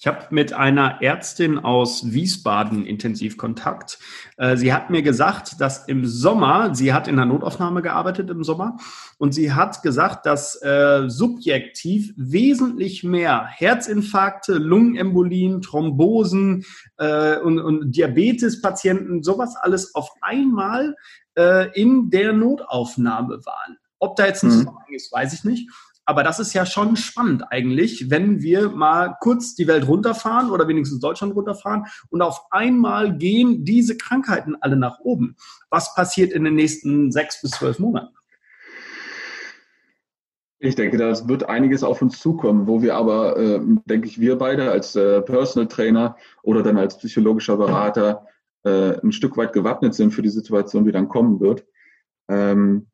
Ich 0.00 0.06
habe 0.06 0.28
mit 0.30 0.54
einer 0.54 1.02
Ärztin 1.02 1.58
aus 1.58 2.10
Wiesbaden 2.10 2.86
intensiv 2.86 3.36
Kontakt. 3.36 3.98
Äh, 4.38 4.56
sie 4.56 4.72
hat 4.72 4.88
mir 4.88 5.02
gesagt, 5.02 5.60
dass 5.60 5.86
im 5.88 6.06
Sommer, 6.06 6.74
sie 6.74 6.94
hat 6.94 7.06
in 7.06 7.16
der 7.16 7.26
Notaufnahme 7.26 7.82
gearbeitet 7.82 8.30
im 8.30 8.42
Sommer, 8.42 8.78
und 9.18 9.34
sie 9.34 9.52
hat 9.52 9.82
gesagt, 9.82 10.24
dass 10.24 10.56
äh, 10.62 11.02
subjektiv 11.08 12.14
wesentlich 12.16 13.04
mehr 13.04 13.44
Herzinfarkte, 13.44 14.54
Lungenembolien, 14.54 15.60
Thrombosen 15.60 16.64
äh, 16.96 17.36
und, 17.36 17.58
und 17.58 17.94
Diabetespatienten, 17.94 19.22
sowas 19.22 19.54
alles 19.54 19.94
auf 19.94 20.08
einmal 20.22 20.96
äh, 21.36 21.78
in 21.78 22.08
der 22.08 22.32
Notaufnahme 22.32 23.44
waren. 23.44 23.76
Ob 23.98 24.16
da 24.16 24.24
jetzt 24.24 24.44
ein 24.44 24.60
mhm. 24.60 24.70
ist, 24.94 25.12
weiß 25.12 25.34
ich 25.34 25.44
nicht. 25.44 25.68
Aber 26.10 26.24
das 26.24 26.40
ist 26.40 26.54
ja 26.54 26.66
schon 26.66 26.96
spannend 26.96 27.44
eigentlich, 27.52 28.10
wenn 28.10 28.42
wir 28.42 28.70
mal 28.70 29.14
kurz 29.20 29.54
die 29.54 29.68
Welt 29.68 29.86
runterfahren 29.86 30.50
oder 30.50 30.66
wenigstens 30.66 30.98
Deutschland 30.98 31.36
runterfahren 31.36 31.84
und 32.08 32.20
auf 32.20 32.50
einmal 32.50 33.16
gehen 33.16 33.64
diese 33.64 33.96
Krankheiten 33.96 34.56
alle 34.60 34.74
nach 34.74 34.98
oben. 34.98 35.36
Was 35.68 35.94
passiert 35.94 36.32
in 36.32 36.42
den 36.42 36.56
nächsten 36.56 37.12
sechs 37.12 37.40
bis 37.40 37.52
zwölf 37.52 37.78
Monaten? 37.78 38.12
Ich 40.58 40.74
denke, 40.74 40.96
da 40.96 41.28
wird 41.28 41.48
einiges 41.48 41.84
auf 41.84 42.02
uns 42.02 42.18
zukommen, 42.18 42.66
wo 42.66 42.82
wir 42.82 42.96
aber, 42.96 43.36
äh, 43.36 43.60
denke 43.84 44.08
ich, 44.08 44.18
wir 44.18 44.36
beide 44.36 44.68
als 44.72 44.96
äh, 44.96 45.22
Personal 45.22 45.68
Trainer 45.68 46.16
oder 46.42 46.64
dann 46.64 46.76
als 46.76 46.98
psychologischer 46.98 47.56
Berater 47.56 48.26
äh, 48.64 48.98
ein 49.00 49.12
Stück 49.12 49.36
weit 49.36 49.52
gewappnet 49.52 49.94
sind 49.94 50.10
für 50.10 50.22
die 50.22 50.28
Situation, 50.28 50.84
die 50.84 50.92
dann 50.92 51.08
kommen 51.08 51.38
wird. 51.38 51.64
Ähm, 52.28 52.88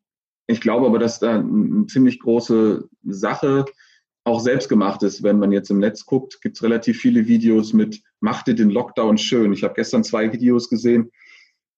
ich 0.46 0.60
glaube 0.60 0.86
aber, 0.86 0.98
dass 0.98 1.18
da 1.18 1.38
eine 1.38 1.86
ziemlich 1.86 2.20
große 2.20 2.88
Sache 3.04 3.64
auch 4.24 4.40
selbst 4.40 4.68
gemacht 4.68 5.02
ist. 5.02 5.22
Wenn 5.22 5.38
man 5.38 5.52
jetzt 5.52 5.70
im 5.70 5.78
Netz 5.78 6.04
guckt, 6.04 6.40
gibt 6.42 6.56
es 6.56 6.62
relativ 6.62 6.98
viele 6.98 7.26
Videos 7.26 7.72
mit 7.72 8.02
Macht 8.20 8.46
dir 8.46 8.54
den 8.54 8.70
Lockdown 8.70 9.18
schön. 9.18 9.52
Ich 9.52 9.62
habe 9.62 9.74
gestern 9.74 10.02
zwei 10.02 10.32
Videos 10.32 10.68
gesehen, 10.68 11.10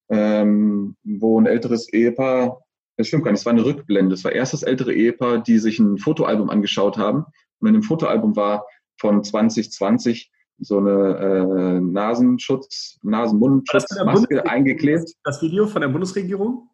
ähm, 0.08 0.96
wo 1.04 1.38
ein 1.38 1.46
älteres 1.46 1.92
Ehepaar, 1.92 2.62
das 2.96 3.08
stimmt 3.08 3.24
gar 3.24 3.32
nicht, 3.32 3.40
es 3.40 3.46
war 3.46 3.52
eine 3.52 3.64
Rückblende. 3.64 4.14
Es 4.14 4.24
war 4.24 4.32
erst 4.32 4.54
das 4.54 4.62
ältere 4.62 4.94
Ehepaar, 4.94 5.42
die 5.42 5.58
sich 5.58 5.78
ein 5.78 5.98
Fotoalbum 5.98 6.48
angeschaut 6.48 6.96
haben. 6.96 7.24
Und 7.60 7.68
in 7.68 7.74
dem 7.74 7.82
Fotoalbum 7.82 8.34
war 8.36 8.64
von 8.98 9.22
2020 9.22 10.30
so 10.60 10.78
eine 10.78 11.18
äh, 11.18 11.80
Nasenschutz, 11.80 12.98
Nasenmundschutzmaske 13.02 14.46
eingeklebt. 14.46 15.12
Das 15.22 15.40
Video 15.42 15.66
von 15.66 15.82
der 15.82 15.88
Bundesregierung? 15.88 16.68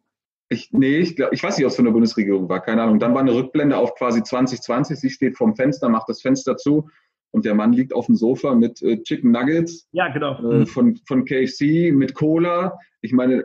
Ich, 0.49 0.71
nee, 0.71 0.97
ich, 0.97 1.15
glaub, 1.15 1.33
ich 1.33 1.41
weiß 1.41 1.57
nicht, 1.57 1.65
ob 1.65 1.71
es 1.71 1.75
von 1.75 1.85
der 1.85 1.91
Bundesregierung 1.91 2.47
war, 2.49 2.61
keine 2.61 2.83
Ahnung. 2.83 2.99
Dann 2.99 3.13
war 3.13 3.21
eine 3.21 3.33
Rückblende 3.33 3.77
auf 3.77 3.95
quasi 3.95 4.21
2020. 4.21 4.99
Sie 4.99 5.09
steht 5.09 5.37
vorm 5.37 5.55
Fenster, 5.55 5.89
macht 5.89 6.07
das 6.07 6.21
Fenster 6.21 6.55
zu 6.55 6.87
und 7.31 7.45
der 7.45 7.55
Mann 7.55 7.73
liegt 7.73 7.93
auf 7.93 8.05
dem 8.05 8.15
Sofa 8.15 8.53
mit 8.53 8.81
äh, 8.81 9.01
Chicken 9.01 9.31
Nuggets. 9.31 9.87
Ja, 9.91 10.09
genau. 10.09 10.37
Äh, 10.39 10.59
mhm. 10.59 10.67
von, 10.67 10.95
von 11.07 11.25
KFC 11.25 11.91
mit 11.91 12.13
Cola. 12.13 12.77
Ich 13.01 13.11
meine, 13.11 13.43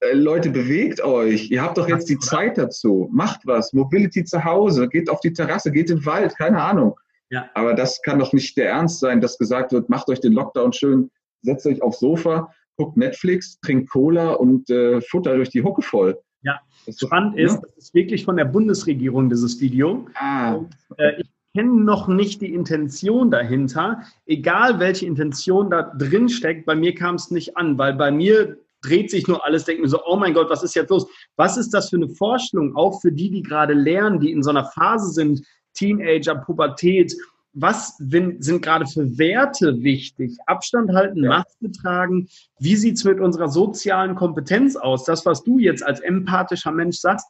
äh, 0.00 0.14
Leute, 0.14 0.50
bewegt 0.50 1.02
euch. 1.02 1.50
Ihr 1.50 1.62
habt 1.62 1.78
doch 1.78 1.88
jetzt 1.88 2.08
die 2.08 2.18
Zeit 2.18 2.58
dazu. 2.58 3.08
Macht 3.12 3.40
was. 3.44 3.72
Mobility 3.72 4.24
zu 4.24 4.44
Hause. 4.44 4.88
Geht 4.88 5.10
auf 5.10 5.20
die 5.20 5.32
Terrasse, 5.32 5.72
geht 5.72 5.90
in 5.90 5.98
den 5.98 6.06
Wald. 6.06 6.36
Keine 6.36 6.62
Ahnung. 6.62 6.98
Ja. 7.30 7.50
Aber 7.54 7.74
das 7.74 8.00
kann 8.02 8.20
doch 8.20 8.32
nicht 8.32 8.56
der 8.56 8.70
Ernst 8.70 9.00
sein, 9.00 9.20
dass 9.20 9.36
gesagt 9.36 9.72
wird, 9.72 9.88
macht 9.88 10.08
euch 10.08 10.20
den 10.20 10.32
Lockdown 10.32 10.72
schön, 10.72 11.10
setzt 11.42 11.66
euch 11.66 11.82
aufs 11.82 12.00
Sofa 12.00 12.52
guckt 12.76 12.96
Netflix, 12.96 13.58
trinkt 13.60 13.90
Cola 13.90 14.32
und 14.32 14.68
äh, 14.70 15.00
futtert 15.00 15.36
durch 15.36 15.50
die 15.50 15.62
Hucke 15.62 15.82
voll. 15.82 16.18
Ja, 16.42 16.60
das 16.86 16.98
spannend 16.98 17.38
ist, 17.38 17.54
ja? 17.54 17.60
das 17.60 17.76
ist 17.76 17.94
wirklich 17.94 18.24
von 18.24 18.36
der 18.36 18.44
Bundesregierung, 18.44 19.30
dieses 19.30 19.60
Video. 19.60 20.06
Ah. 20.14 20.54
Und, 20.54 20.74
äh, 20.98 21.20
ich 21.20 21.30
kenne 21.54 21.84
noch 21.84 22.08
nicht 22.08 22.42
die 22.42 22.52
Intention 22.52 23.30
dahinter. 23.30 24.02
Egal, 24.26 24.80
welche 24.80 25.06
Intention 25.06 25.70
da 25.70 25.82
drin 25.96 26.28
steckt, 26.28 26.66
bei 26.66 26.74
mir 26.74 26.94
kam 26.94 27.14
es 27.14 27.30
nicht 27.30 27.56
an, 27.56 27.78
weil 27.78 27.94
bei 27.94 28.10
mir 28.10 28.58
dreht 28.82 29.10
sich 29.10 29.26
nur 29.26 29.44
alles, 29.44 29.64
denkt 29.64 29.82
mir 29.82 29.88
so, 29.88 30.00
oh 30.04 30.16
mein 30.16 30.34
Gott, 30.34 30.50
was 30.50 30.62
ist 30.62 30.74
jetzt 30.74 30.90
los? 30.90 31.06
Was 31.36 31.56
ist 31.56 31.72
das 31.72 31.88
für 31.88 31.96
eine 31.96 32.08
Vorstellung, 32.08 32.76
auch 32.76 33.00
für 33.00 33.12
die, 33.12 33.30
die 33.30 33.42
gerade 33.42 33.72
lernen, 33.72 34.20
die 34.20 34.30
in 34.30 34.42
so 34.42 34.50
einer 34.50 34.66
Phase 34.66 35.10
sind, 35.12 35.42
Teenager, 35.74 36.36
Pubertät, 36.36 37.14
was 37.54 37.96
sind 37.98 38.62
gerade 38.62 38.84
für 38.86 39.16
Werte 39.16 39.80
wichtig? 39.82 40.36
Abstand 40.46 40.92
halten, 40.92 41.22
ja. 41.22 41.30
Maske 41.38 41.70
tragen. 41.70 42.28
Wie 42.58 42.74
sieht's 42.74 43.04
mit 43.04 43.20
unserer 43.20 43.48
sozialen 43.48 44.16
Kompetenz 44.16 44.74
aus? 44.74 45.04
Das, 45.04 45.24
was 45.24 45.44
du 45.44 45.60
jetzt 45.60 45.84
als 45.84 46.00
empathischer 46.00 46.72
Mensch 46.72 46.96
sagst, 46.96 47.28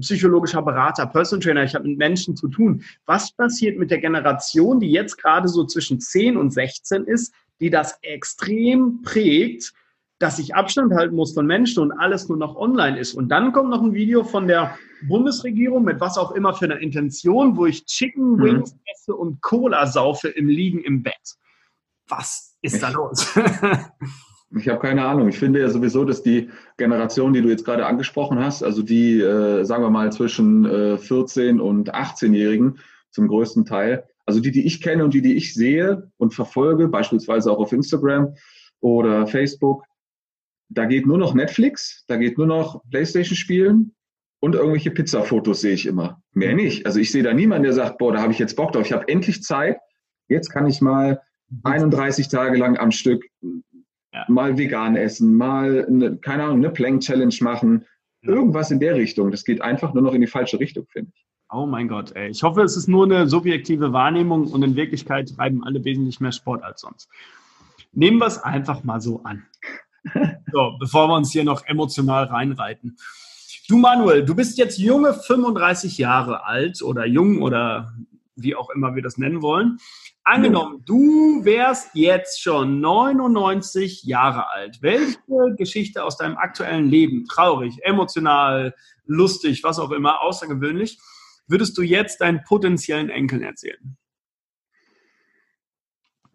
psychologischer 0.00 0.62
Berater, 0.62 1.06
Personal 1.06 1.42
Trainer, 1.42 1.64
ich 1.64 1.74
habe 1.74 1.86
mit 1.88 1.98
Menschen 1.98 2.36
zu 2.36 2.48
tun. 2.48 2.82
Was 3.04 3.32
passiert 3.32 3.78
mit 3.78 3.90
der 3.90 3.98
Generation, 3.98 4.80
die 4.80 4.90
jetzt 4.90 5.18
gerade 5.18 5.48
so 5.48 5.64
zwischen 5.64 6.00
10 6.00 6.38
und 6.38 6.52
16 6.52 7.04
ist, 7.04 7.34
die 7.60 7.68
das 7.68 7.98
extrem 8.00 9.02
prägt? 9.02 9.74
Dass 10.18 10.38
ich 10.38 10.54
Abstand 10.54 10.94
halten 10.94 11.14
muss 11.14 11.34
von 11.34 11.46
Menschen 11.46 11.82
und 11.82 11.92
alles 11.92 12.28
nur 12.28 12.38
noch 12.38 12.56
online 12.56 12.98
ist. 12.98 13.14
Und 13.14 13.28
dann 13.28 13.52
kommt 13.52 13.70
noch 13.70 13.82
ein 13.82 13.92
Video 13.92 14.24
von 14.24 14.46
der 14.46 14.76
Bundesregierung 15.06 15.84
mit 15.84 16.00
was 16.00 16.16
auch 16.16 16.32
immer 16.32 16.54
für 16.54 16.64
einer 16.64 16.78
Intention, 16.78 17.56
wo 17.56 17.66
ich 17.66 17.84
Chicken 17.84 18.36
mhm. 18.36 18.42
Wings 18.42 18.72
mhm. 18.72 18.80
esse 18.94 19.14
und 19.14 19.42
Cola 19.42 19.86
saufe 19.86 20.28
im 20.28 20.48
Liegen 20.48 20.80
im 20.80 21.02
Bett. 21.02 21.36
Was 22.08 22.56
ist 22.62 22.82
da 22.82 22.90
los? 22.90 23.34
Ich 24.54 24.68
habe 24.68 24.78
keine 24.78 25.04
Ahnung. 25.04 25.28
Ich 25.28 25.38
finde 25.38 25.60
ja 25.60 25.68
sowieso, 25.68 26.04
dass 26.04 26.22
die 26.22 26.50
Generation, 26.76 27.32
die 27.32 27.42
du 27.42 27.48
jetzt 27.48 27.64
gerade 27.64 27.84
angesprochen 27.84 28.38
hast, 28.38 28.62
also 28.62 28.82
die, 28.82 29.20
äh, 29.20 29.64
sagen 29.64 29.82
wir 29.82 29.90
mal, 29.90 30.12
zwischen 30.12 30.64
äh, 30.64 30.98
14 30.98 31.60
und 31.60 31.94
18-Jährigen 31.94 32.78
zum 33.10 33.28
größten 33.28 33.64
Teil, 33.64 34.04
also 34.24 34.40
die, 34.40 34.52
die 34.52 34.66
ich 34.66 34.80
kenne 34.80 35.04
und 35.04 35.14
die, 35.14 35.22
die 35.22 35.34
ich 35.34 35.52
sehe 35.54 36.10
und 36.16 36.32
verfolge, 36.32 36.88
beispielsweise 36.88 37.50
auch 37.50 37.58
auf 37.58 37.72
Instagram 37.72 38.34
oder 38.80 39.26
Facebook, 39.26 39.84
da 40.68 40.84
geht 40.84 41.06
nur 41.06 41.18
noch 41.18 41.34
Netflix, 41.34 42.04
da 42.08 42.16
geht 42.16 42.38
nur 42.38 42.46
noch 42.46 42.82
Playstation 42.90 43.36
spielen 43.36 43.94
und 44.40 44.54
irgendwelche 44.54 44.90
Pizza-Fotos 44.90 45.60
sehe 45.60 45.74
ich 45.74 45.86
immer. 45.86 46.22
Mehr 46.32 46.50
mhm. 46.50 46.56
nicht. 46.56 46.86
Also 46.86 47.00
ich 47.00 47.10
sehe 47.10 47.22
da 47.22 47.32
niemanden, 47.32 47.64
der 47.64 47.72
sagt, 47.72 47.98
boah, 47.98 48.12
da 48.12 48.20
habe 48.20 48.32
ich 48.32 48.38
jetzt 48.38 48.56
Bock 48.56 48.72
drauf. 48.72 48.86
Ich 48.86 48.92
habe 48.92 49.08
endlich 49.08 49.42
Zeit. 49.42 49.78
Jetzt 50.28 50.50
kann 50.50 50.66
ich 50.66 50.80
mal 50.80 51.20
31 51.62 52.28
Tage 52.28 52.58
lang 52.58 52.76
am 52.76 52.90
Stück 52.90 53.24
ja. 54.12 54.24
mal 54.28 54.58
vegan 54.58 54.96
essen, 54.96 55.34
mal, 55.34 55.86
eine, 55.86 56.16
keine 56.18 56.44
Ahnung, 56.44 56.58
eine 56.58 56.70
Plank-Challenge 56.70 57.34
machen. 57.40 57.86
Irgendwas 58.22 58.70
in 58.70 58.80
der 58.80 58.96
Richtung. 58.96 59.30
Das 59.30 59.44
geht 59.44 59.60
einfach 59.62 59.94
nur 59.94 60.02
noch 60.02 60.14
in 60.14 60.20
die 60.20 60.26
falsche 60.26 60.58
Richtung, 60.58 60.86
finde 60.88 61.12
ich. 61.14 61.26
Oh 61.48 61.66
mein 61.66 61.86
Gott, 61.86 62.10
ey. 62.16 62.28
Ich 62.28 62.42
hoffe, 62.42 62.62
es 62.62 62.76
ist 62.76 62.88
nur 62.88 63.04
eine 63.04 63.28
subjektive 63.28 63.92
Wahrnehmung 63.92 64.48
und 64.48 64.64
in 64.64 64.74
Wirklichkeit 64.74 65.28
treiben 65.28 65.62
alle 65.62 65.84
wesentlich 65.84 66.18
mehr 66.18 66.32
Sport 66.32 66.64
als 66.64 66.80
sonst. 66.80 67.08
Nehmen 67.92 68.18
wir 68.18 68.26
es 68.26 68.38
einfach 68.38 68.82
mal 68.82 69.00
so 69.00 69.22
an. 69.22 69.46
So, 70.52 70.76
bevor 70.78 71.08
wir 71.08 71.16
uns 71.16 71.32
hier 71.32 71.44
noch 71.44 71.66
emotional 71.66 72.24
reinreiten. 72.24 72.96
Du, 73.68 73.76
Manuel, 73.76 74.24
du 74.24 74.34
bist 74.34 74.58
jetzt 74.58 74.78
junge 74.78 75.12
35 75.12 75.98
Jahre 75.98 76.46
alt 76.46 76.82
oder 76.82 77.04
jung 77.04 77.42
oder 77.42 77.92
wie 78.36 78.54
auch 78.54 78.70
immer 78.70 78.94
wir 78.94 79.02
das 79.02 79.18
nennen 79.18 79.42
wollen. 79.42 79.78
Angenommen, 80.22 80.82
du 80.84 81.44
wärst 81.44 81.90
jetzt 81.94 82.42
schon 82.42 82.80
99 82.80 84.04
Jahre 84.04 84.50
alt. 84.50 84.78
Welche 84.82 85.18
Geschichte 85.56 86.04
aus 86.04 86.16
deinem 86.16 86.36
aktuellen 86.36 86.88
Leben, 86.88 87.26
traurig, 87.26 87.78
emotional, 87.82 88.74
lustig, 89.04 89.62
was 89.62 89.78
auch 89.78 89.90
immer, 89.90 90.22
außergewöhnlich, 90.22 90.98
würdest 91.46 91.78
du 91.78 91.82
jetzt 91.82 92.20
deinen 92.20 92.42
potenziellen 92.44 93.08
Enkeln 93.08 93.42
erzählen? 93.42 93.96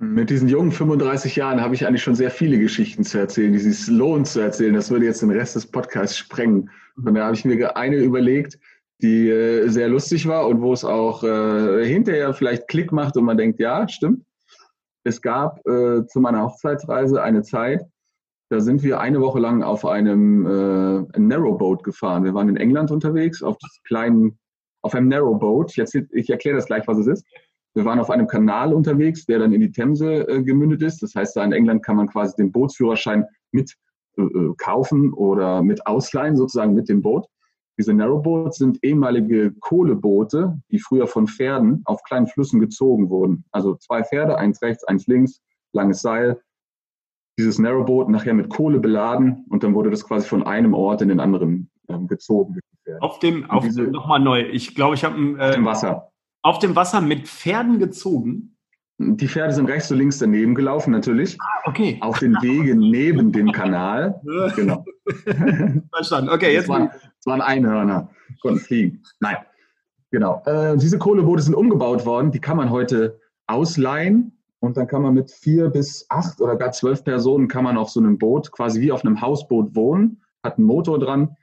Mit 0.01 0.31
diesen 0.31 0.47
jungen 0.47 0.71
35 0.71 1.35
Jahren 1.35 1.61
habe 1.61 1.75
ich 1.75 1.85
eigentlich 1.85 2.01
schon 2.01 2.15
sehr 2.15 2.31
viele 2.31 2.57
Geschichten 2.57 3.03
zu 3.03 3.19
erzählen, 3.19 3.53
die 3.53 3.59
sich 3.59 3.85
lohnt 3.87 4.25
zu 4.25 4.39
erzählen. 4.39 4.73
Das 4.73 4.89
würde 4.89 5.05
jetzt 5.05 5.21
den 5.21 5.29
Rest 5.29 5.55
des 5.55 5.67
Podcasts 5.67 6.17
sprengen. 6.17 6.71
Und 6.97 7.13
da 7.13 7.25
habe 7.25 7.35
ich 7.35 7.45
mir 7.45 7.77
eine 7.77 7.97
überlegt, 7.97 8.57
die 9.03 9.29
äh, 9.29 9.67
sehr 9.67 9.89
lustig 9.89 10.27
war 10.27 10.47
und 10.47 10.59
wo 10.61 10.73
es 10.73 10.83
auch 10.83 11.23
äh, 11.23 11.85
hinterher 11.85 12.33
vielleicht 12.33 12.67
Klick 12.67 12.91
macht 12.91 13.15
und 13.15 13.25
man 13.25 13.37
denkt, 13.37 13.59
ja, 13.59 13.87
stimmt. 13.87 14.25
Es 15.03 15.21
gab 15.21 15.59
äh, 15.67 16.03
zu 16.07 16.19
meiner 16.19 16.45
Hochzeitsreise 16.45 17.21
eine 17.21 17.43
Zeit, 17.43 17.85
da 18.49 18.59
sind 18.59 18.81
wir 18.81 19.01
eine 19.01 19.21
Woche 19.21 19.39
lang 19.39 19.61
auf 19.61 19.85
einem 19.85 20.47
äh, 20.47 21.19
Narrowboat 21.19 21.83
gefahren. 21.83 22.23
Wir 22.23 22.33
waren 22.33 22.49
in 22.49 22.57
England 22.57 22.89
unterwegs, 22.89 23.43
auf 23.43 23.55
kleinen, 23.83 24.39
auf 24.81 24.95
einem 24.95 25.09
Narrowboat. 25.09 25.77
Ich, 25.77 25.95
ich 26.11 26.29
erkläre 26.31 26.55
das 26.55 26.65
gleich, 26.65 26.87
was 26.87 26.97
es 26.97 27.05
ist. 27.05 27.25
Wir 27.73 27.86
waren 27.86 27.99
auf 27.99 28.10
einem 28.10 28.27
Kanal 28.27 28.73
unterwegs, 28.73 29.25
der 29.25 29.39
dann 29.39 29.53
in 29.53 29.62
die 29.62 29.71
Themse 29.71 30.27
äh, 30.27 30.43
gemündet 30.43 30.81
ist. 30.81 31.01
Das 31.01 31.15
heißt, 31.15 31.36
da 31.36 31.43
in 31.43 31.53
England 31.53 31.84
kann 31.84 31.95
man 31.95 32.07
quasi 32.07 32.36
den 32.36 32.51
Bootsführerschein 32.51 33.25
mit 33.51 33.75
äh, 34.17 34.23
äh, 34.23 34.53
kaufen 34.57 35.13
oder 35.13 35.63
mit 35.63 35.88
ausleihen, 35.88 36.36
sozusagen 36.36 36.73
mit 36.73 36.89
dem 36.89 37.01
Boot. 37.01 37.27
Diese 37.79 37.93
Narrowboats 37.93 38.57
sind 38.57 38.84
ehemalige 38.84 39.53
Kohleboote, 39.62 40.60
die 40.69 40.79
früher 40.79 41.07
von 41.07 41.27
Pferden 41.27 41.81
auf 41.86 42.03
kleinen 42.03 42.27
Flüssen 42.27 42.60
gezogen 42.60 43.10
wurden. 43.10 43.45
Also 43.51 43.75
zwei 43.75 44.03
Pferde, 44.03 44.38
eins 44.38 44.62
rechts, 44.62 44.84
eins 44.84 45.07
links, 45.07 45.41
langes 45.71 46.01
Seil. 46.01 46.41
dieses 47.39 47.57
Narrowboot 47.57 48.10
nachher 48.10 48.34
mit 48.34 48.49
Kohle 48.49 48.79
beladen 48.79 49.45
und 49.49 49.63
dann 49.63 49.73
wurde 49.73 49.89
das 49.89 50.03
quasi 50.03 50.27
von 50.27 50.43
einem 50.43 50.73
Ort 50.73 51.01
in 51.01 51.07
den 51.07 51.21
anderen 51.21 51.71
ähm, 51.88 52.07
gezogen. 52.07 52.60
Auf 52.99 53.19
dem, 53.19 53.49
auf 53.49 53.63
diese, 53.63 53.84
nochmal 53.84 54.19
neu. 54.19 54.41
Ich 54.41 54.75
glaube, 54.75 54.95
ich 54.95 55.05
habe 55.05 55.17
äh, 55.17 55.39
auf 55.39 55.55
dem 55.55 55.65
Wasser. 55.65 56.11
Auf 56.43 56.60
dem 56.60 56.75
Wasser 56.75 57.01
mit 57.01 57.27
Pferden 57.27 57.80
gezogen. 57.80 58.58
Die 58.97 59.27
Pferde 59.27 59.54
sind 59.54 59.65
rechts 59.65 59.91
und 59.91 59.97
links 59.97 60.19
daneben 60.19 60.54
gelaufen, 60.54 60.91
natürlich. 60.91 61.38
Ah, 61.39 61.69
okay. 61.69 61.97
Auf 62.01 62.19
den 62.19 62.36
Wegen 62.41 62.80
neben 62.91 63.32
dem 63.32 63.51
Kanal. 63.51 64.21
genau. 64.56 64.86
Verstanden. 65.93 66.30
Okay, 66.30 66.54
jetzt. 66.54 66.63
Es 66.63 66.69
waren, 66.69 66.89
es 67.19 67.25
waren 67.25 67.41
Einhörner, 67.41 68.10
konnten 68.41 68.60
fliegen. 68.60 69.04
Nein. 69.19 69.38
Genau. 70.12 70.43
Äh, 70.45 70.77
diese 70.77 70.99
Kohleboote 70.99 71.41
sind 71.41 71.56
umgebaut 71.56 72.06
worden. 72.06 72.32
Die 72.32 72.39
kann 72.39 72.58
man 72.58 72.69
heute 72.69 73.19
ausleihen. 73.47 74.38
Und 74.60 74.77
dann 74.77 74.88
kann 74.88 75.01
man 75.01 75.15
mit 75.15 75.32
vier 75.32 75.69
bis 75.69 76.06
acht 76.10 76.39
oder 76.39 76.56
gar 76.56 76.71
zwölf 76.71 77.04
Personen 77.04 77.47
kann 77.47 77.63
man 77.63 77.77
auf 77.77 77.89
so 77.89 77.99
einem 77.99 78.19
Boot, 78.19 78.51
quasi 78.51 78.80
wie 78.80 78.91
auf 78.91 79.04
einem 79.04 79.19
Hausboot 79.19 79.75
wohnen, 79.75 80.21
hat 80.43 80.60
einen 80.60 80.67
Motor 80.67 80.99
dran 80.99 81.36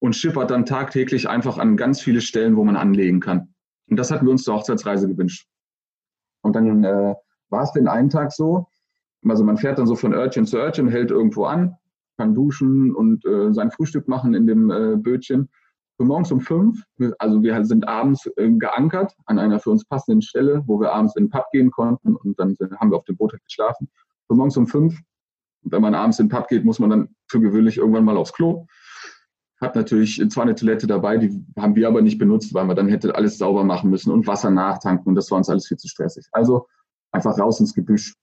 und 0.00 0.16
schippert 0.16 0.50
dann 0.50 0.66
tagtäglich 0.66 1.28
einfach 1.28 1.58
an 1.58 1.76
ganz 1.76 2.00
viele 2.00 2.20
Stellen, 2.20 2.56
wo 2.56 2.64
man 2.64 2.74
anlegen 2.74 3.20
kann. 3.20 3.54
Und 3.90 3.96
das 3.96 4.10
hatten 4.10 4.24
wir 4.24 4.32
uns 4.32 4.44
zur 4.44 4.54
Hochzeitsreise 4.54 5.08
gewünscht. 5.08 5.46
Und 6.42 6.56
dann 6.56 6.84
äh, 6.84 7.14
war 7.50 7.62
es 7.62 7.72
den 7.72 7.88
einen 7.88 8.08
Tag 8.08 8.32
so, 8.32 8.66
also 9.28 9.44
man 9.44 9.58
fährt 9.58 9.78
dann 9.78 9.86
so 9.86 9.96
von 9.96 10.14
Örtchen 10.14 10.46
zu 10.46 10.56
Örtchen, 10.56 10.88
hält 10.88 11.10
irgendwo 11.10 11.44
an, 11.44 11.76
kann 12.16 12.34
duschen 12.34 12.94
und 12.94 13.24
äh, 13.26 13.52
sein 13.52 13.70
Frühstück 13.70 14.08
machen 14.08 14.34
in 14.34 14.46
dem 14.46 14.70
äh, 14.70 14.96
Bötchen. 14.96 15.48
Und 15.98 16.06
morgens 16.06 16.32
um 16.32 16.40
fünf, 16.40 16.82
also 17.18 17.42
wir 17.42 17.62
sind 17.66 17.86
abends 17.86 18.26
äh, 18.36 18.50
geankert 18.50 19.14
an 19.26 19.38
einer 19.38 19.60
für 19.60 19.70
uns 19.70 19.84
passenden 19.84 20.22
Stelle, 20.22 20.62
wo 20.66 20.80
wir 20.80 20.92
abends 20.92 21.14
in 21.16 21.24
den 21.24 21.30
Pub 21.30 21.44
gehen 21.52 21.70
konnten 21.70 22.16
und 22.16 22.38
dann 22.38 22.56
haben 22.78 22.90
wir 22.90 22.96
auf 22.96 23.04
dem 23.04 23.16
Boot 23.16 23.36
geschlafen. 23.44 23.90
Und 24.28 24.38
morgens 24.38 24.56
um 24.56 24.66
fünf, 24.66 24.98
wenn 25.62 25.82
man 25.82 25.94
abends 25.94 26.18
in 26.18 26.28
den 26.28 26.34
Pub 26.34 26.48
geht, 26.48 26.64
muss 26.64 26.78
man 26.78 26.88
dann 26.88 27.14
für 27.26 27.40
gewöhnlich 27.40 27.76
irgendwann 27.76 28.04
mal 28.04 28.16
aufs 28.16 28.32
Klo. 28.32 28.66
Hat 29.60 29.76
natürlich 29.76 30.22
zwar 30.30 30.44
eine 30.44 30.54
Toilette 30.54 30.86
dabei, 30.86 31.18
die 31.18 31.44
haben 31.58 31.76
wir 31.76 31.86
aber 31.86 32.00
nicht 32.00 32.18
benutzt, 32.18 32.54
weil 32.54 32.64
man 32.64 32.76
dann 32.76 32.88
hätte 32.88 33.14
alles 33.14 33.36
sauber 33.36 33.62
machen 33.62 33.90
müssen 33.90 34.10
und 34.10 34.26
Wasser 34.26 34.50
nachtanken 34.50 35.08
und 35.08 35.14
das 35.14 35.30
war 35.30 35.38
uns 35.38 35.50
alles 35.50 35.68
viel 35.68 35.76
zu 35.76 35.86
stressig. 35.86 36.26
Also 36.32 36.66
einfach 37.12 37.38
raus 37.38 37.60
ins 37.60 37.74
Gebüsch. 37.74 38.14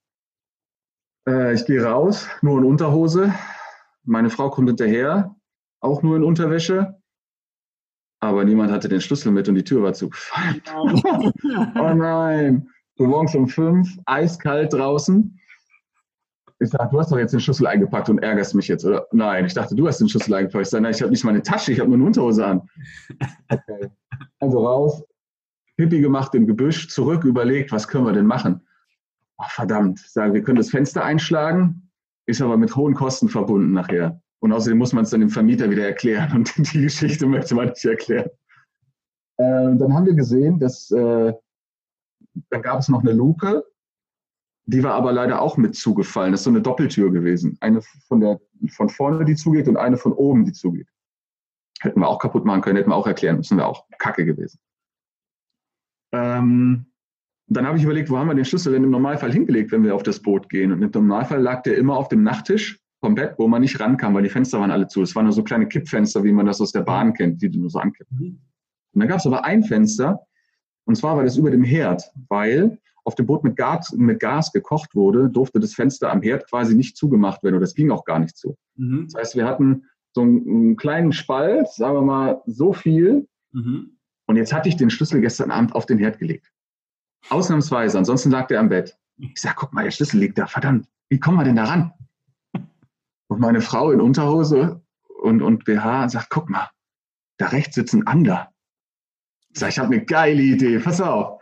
Äh, 1.27 1.53
ich 1.53 1.65
gehe 1.65 1.83
raus, 1.83 2.27
nur 2.41 2.57
in 2.57 2.65
Unterhose. 2.65 3.33
Meine 4.03 4.29
Frau 4.29 4.49
kommt 4.49 4.69
hinterher, 4.69 5.35
auch 5.79 6.01
nur 6.01 6.15
in 6.15 6.23
Unterwäsche. 6.23 6.95
Aber 8.19 8.43
niemand 8.43 8.71
hatte 8.71 8.89
den 8.89 9.01
Schlüssel 9.01 9.31
mit 9.31 9.47
und 9.47 9.55
die 9.55 9.63
Tür 9.63 9.83
war 9.83 9.93
zugefallen. 9.93 10.61
oh 11.75 11.93
nein. 11.93 12.69
So 12.95 13.05
morgens 13.05 13.35
um 13.35 13.47
fünf, 13.47 13.95
eiskalt 14.05 14.73
draußen. 14.73 15.39
Ich 16.59 16.69
sage, 16.69 16.89
du 16.91 16.99
hast 16.99 17.11
doch 17.11 17.17
jetzt 17.17 17.33
den 17.33 17.39
Schlüssel 17.39 17.67
eingepackt 17.67 18.09
und 18.09 18.17
ärgerst 18.19 18.55
mich 18.55 18.67
jetzt, 18.67 18.83
oder? 18.83 19.07
Nein, 19.11 19.45
ich 19.45 19.53
dachte, 19.53 19.75
du 19.75 19.87
hast 19.87 19.99
den 19.99 20.09
Schlüssel 20.09 20.33
eingepackt. 20.33 20.65
Ich 20.65 20.69
sage, 20.69 20.81
nein, 20.81 20.93
ich 20.93 21.01
habe 21.01 21.11
nicht 21.11 21.23
meine 21.23 21.43
Tasche, 21.43 21.71
ich 21.71 21.79
habe 21.79 21.89
nur 21.89 21.97
eine 21.97 22.05
Unterhose 22.05 22.45
an. 22.45 22.61
Okay. 23.49 23.89
Also 24.39 24.65
raus, 24.65 25.03
Pipi 25.77 26.01
gemacht 26.01 26.33
im 26.35 26.47
Gebüsch, 26.47 26.89
zurück, 26.89 27.23
überlegt, 27.23 27.71
was 27.71 27.87
können 27.87 28.05
wir 28.05 28.13
denn 28.13 28.25
machen? 28.25 28.67
Oh, 29.37 29.45
verdammt, 29.47 30.01
ich 30.03 30.11
sage, 30.11 30.33
wir 30.33 30.41
können 30.41 30.57
das 30.57 30.71
Fenster 30.71 31.03
einschlagen, 31.03 31.91
ist 32.25 32.41
aber 32.41 32.57
mit 32.57 32.75
hohen 32.75 32.95
Kosten 32.95 33.29
verbunden 33.29 33.71
nachher. 33.71 34.19
Und 34.39 34.51
außerdem 34.51 34.77
muss 34.77 34.93
man 34.93 35.03
es 35.03 35.11
dann 35.11 35.21
dem 35.21 35.29
Vermieter 35.29 35.69
wieder 35.69 35.85
erklären 35.85 36.31
und 36.33 36.57
die 36.73 36.81
Geschichte 36.81 37.27
möchte 37.27 37.55
man 37.55 37.69
nicht 37.69 37.85
erklären. 37.85 38.29
Äh, 39.37 39.77
dann 39.77 39.93
haben 39.93 40.05
wir 40.05 40.15
gesehen, 40.15 40.59
dass 40.59 40.89
äh, 40.91 41.33
dann 42.49 42.61
gab 42.61 42.79
es 42.79 42.89
noch 42.89 43.01
eine 43.01 43.13
Luke, 43.13 43.63
die 44.67 44.83
war 44.83 44.93
aber 44.93 45.13
leider 45.13 45.41
auch 45.41 45.55
mit 45.55 45.75
zugefallen. 45.75 46.33
Das 46.33 46.41
ist 46.41 46.45
so 46.45 46.49
eine 46.49 46.61
Doppeltür 46.61 47.11
gewesen. 47.11 47.57
Eine 47.61 47.81
von, 48.07 48.19
der, 48.19 48.39
von 48.69 48.89
vorne, 48.89 49.23
die 49.23 49.35
zugeht 49.35 49.67
und 49.69 49.77
eine 49.77 49.95
von 49.97 50.11
oben, 50.11 50.45
die 50.45 50.51
zugeht. 50.51 50.87
Hätten 51.79 52.01
wir 52.01 52.07
auch 52.07 52.19
kaputt 52.19 52.43
machen 52.43 52.61
können, 52.61 52.75
hätten 52.75 52.89
wir 52.89 52.95
auch 52.95 53.07
erklären 53.07 53.37
müssen, 53.37 53.57
wäre 53.57 53.67
auch 53.67 53.85
kacke 53.97 54.25
gewesen. 54.25 54.59
Ähm, 56.11 56.85
dann 57.47 57.65
habe 57.65 57.77
ich 57.77 57.83
überlegt, 57.85 58.09
wo 58.09 58.17
haben 58.17 58.27
wir 58.27 58.35
den 58.35 58.43
Schlüssel 58.43 58.73
denn 58.73 58.83
im 58.83 58.89
Normalfall 58.89 59.31
hingelegt, 59.31 59.71
wenn 59.71 59.83
wir 59.83 59.95
auf 59.95 60.03
das 60.03 60.21
Boot 60.21 60.49
gehen? 60.49 60.73
Und 60.73 60.83
im 60.83 60.91
Normalfall 60.91 61.41
lag 61.41 61.63
der 61.63 61.77
immer 61.77 61.95
auf 61.95 62.09
dem 62.09 62.23
Nachttisch 62.23 62.81
vom 62.99 63.15
Bett, 63.15 63.35
wo 63.37 63.47
man 63.47 63.61
nicht 63.61 63.79
rankam, 63.79 64.15
weil 64.15 64.23
die 64.23 64.29
Fenster 64.29 64.59
waren 64.59 64.71
alle 64.71 64.87
zu. 64.87 65.01
Es 65.01 65.15
waren 65.15 65.25
nur 65.25 65.33
so 65.33 65.43
kleine 65.43 65.67
Kippfenster, 65.67 66.25
wie 66.25 66.33
man 66.33 66.45
das 66.45 66.59
aus 66.59 66.73
der 66.73 66.81
Bahn 66.81 67.13
kennt, 67.13 67.41
die 67.41 67.49
du 67.49 67.59
nur 67.59 67.69
so 67.69 67.79
ankippen. 67.79 68.17
Mhm. 68.17 68.41
Und 68.93 68.99
dann 68.99 69.07
gab 69.07 69.19
es 69.19 69.27
aber 69.27 69.45
ein 69.45 69.63
Fenster, 69.63 70.19
und 70.83 70.95
zwar 70.95 71.15
war 71.15 71.23
das 71.23 71.37
über 71.37 71.51
dem 71.51 71.63
Herd, 71.63 72.11
weil 72.27 72.79
auf 73.07 73.15
dem 73.15 73.25
Boot 73.25 73.45
mit 73.45 73.55
Gas, 73.55 73.93
mit 73.93 74.19
Gas 74.19 74.51
gekocht 74.51 74.93
wurde, 74.93 75.29
durfte 75.29 75.61
das 75.61 75.73
Fenster 75.73 76.11
am 76.11 76.21
Herd 76.21 76.45
quasi 76.49 76.75
nicht 76.75 76.97
zugemacht 76.97 77.41
werden 77.41 77.55
oder 77.55 77.61
das 77.61 77.73
ging 77.73 77.89
auch 77.89 78.03
gar 78.03 78.19
nicht 78.19 78.35
zu. 78.35 78.57
Mhm. 78.75 79.05
Das 79.05 79.15
heißt, 79.17 79.35
wir 79.37 79.45
hatten 79.45 79.85
so 80.13 80.23
einen, 80.23 80.45
einen, 80.45 80.75
kleinen 80.75 81.13
Spalt, 81.13 81.69
sagen 81.69 81.95
wir 81.95 82.01
mal 82.01 82.41
so 82.47 82.73
viel. 82.73 83.25
Mhm. 83.53 83.97
Und 84.25 84.35
jetzt 84.35 84.51
hatte 84.51 84.67
ich 84.67 84.75
den 84.75 84.89
Schlüssel 84.89 85.21
gestern 85.21 85.51
Abend 85.51 85.73
auf 85.73 85.85
den 85.85 85.99
Herd 85.99 86.19
gelegt. 86.19 86.51
Ausnahmsweise, 87.29 87.97
ansonsten 87.97 88.29
lag 88.29 88.47
der 88.47 88.59
am 88.59 88.67
Bett. 88.67 88.97
Ich 89.15 89.39
sag, 89.39 89.55
guck 89.55 89.71
mal, 89.71 89.85
der 89.85 89.91
Schlüssel 89.91 90.19
liegt 90.19 90.37
da, 90.37 90.45
verdammt. 90.45 90.89
Wie 91.07 91.19
kommen 91.21 91.37
wir 91.37 91.45
denn 91.45 91.55
da 91.55 91.63
ran? 91.63 91.93
Und 93.29 93.39
meine 93.39 93.61
Frau 93.61 93.91
in 93.91 94.01
Unterhose 94.01 94.81
und, 95.21 95.41
und 95.41 95.63
BH 95.63 96.09
sagt, 96.09 96.29
guck 96.29 96.49
mal, 96.49 96.69
da 97.37 97.47
rechts 97.47 97.75
sitzt 97.75 97.93
ein 97.93 98.05
Ander. 98.05 98.51
Ich 99.53 99.59
sage, 99.59 99.69
ich 99.69 99.79
habe 99.79 99.95
eine 99.95 100.03
geile 100.03 100.41
Idee, 100.41 100.79
pass 100.79 100.99
auf. 100.99 101.41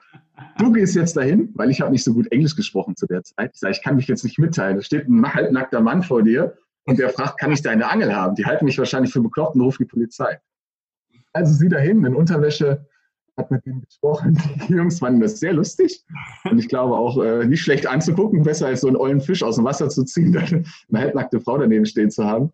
Du 0.58 0.71
gehst 0.71 0.95
jetzt 0.95 1.15
dahin, 1.15 1.52
weil 1.56 1.69
ich 1.69 1.82
habe 1.82 1.91
nicht 1.91 2.04
so 2.04 2.13
gut 2.13 2.32
Englisch 2.32 2.56
gesprochen 2.56 2.95
zu 2.95 3.08
der 3.08 3.24
Zeit. 3.24 3.52
Ich 3.54 3.60
sage, 3.60 3.74
ich 3.74 3.82
kann 3.82 3.95
mich 3.95 4.08
jetzt 4.08 4.24
nicht 4.24 4.39
mitteilen. 4.39 4.78
Da 4.78 4.84
steht 4.84 5.08
ein 5.08 5.34
halbnackter 5.34 5.82
Mann 5.82 6.04
vor 6.04 6.24
dir 6.24 6.58
und 6.86 7.00
der 7.00 7.10
fragt, 7.10 7.39
kann 7.39 7.52
ich 7.52 7.62
deine 7.62 7.89
Angel 7.89 8.15
haben? 8.15 8.36
Die 8.36 8.45
halten 8.45 8.65
mich 8.65 8.78
wahrscheinlich 8.78 9.13
für 9.13 9.21
bekloppt 9.21 9.56
und 9.56 9.62
rufen 9.62 9.84
die 9.84 9.89
Polizei. 9.89 10.39
Also 11.34 11.54
sie 11.54 11.69
dahin 11.69 12.04
in 12.06 12.15
Unterwäsche, 12.15 12.86
hat 13.38 13.52
mit 13.52 13.65
ihm 13.65 13.82
gesprochen. 13.82 14.41
Die 14.67 14.74
Jungs 14.74 15.00
fanden 15.00 15.19
das 15.19 15.39
sehr 15.39 15.54
lustig 15.54 16.06
und 16.50 16.58
ich 16.58 16.67
glaube 16.67 16.95
auch 16.95 17.21
äh, 17.21 17.45
nicht 17.45 17.62
schlecht 17.62 17.88
anzugucken, 17.88 18.43
besser 18.43 18.67
als 18.67 18.82
so 18.82 18.88
einen 18.88 18.95
ollen 18.95 19.21
Fisch 19.21 19.43
aus 19.43 19.56
dem 19.56 19.65
Wasser 19.65 19.89
zu 19.89 20.04
ziehen, 20.04 20.32
dann 20.34 20.65
eine 20.89 21.00
halbnackte 21.00 21.39
Frau 21.39 21.58
daneben 21.58 21.86
stehen 21.86 22.12
zu 22.12 22.26
haben. 22.26 22.52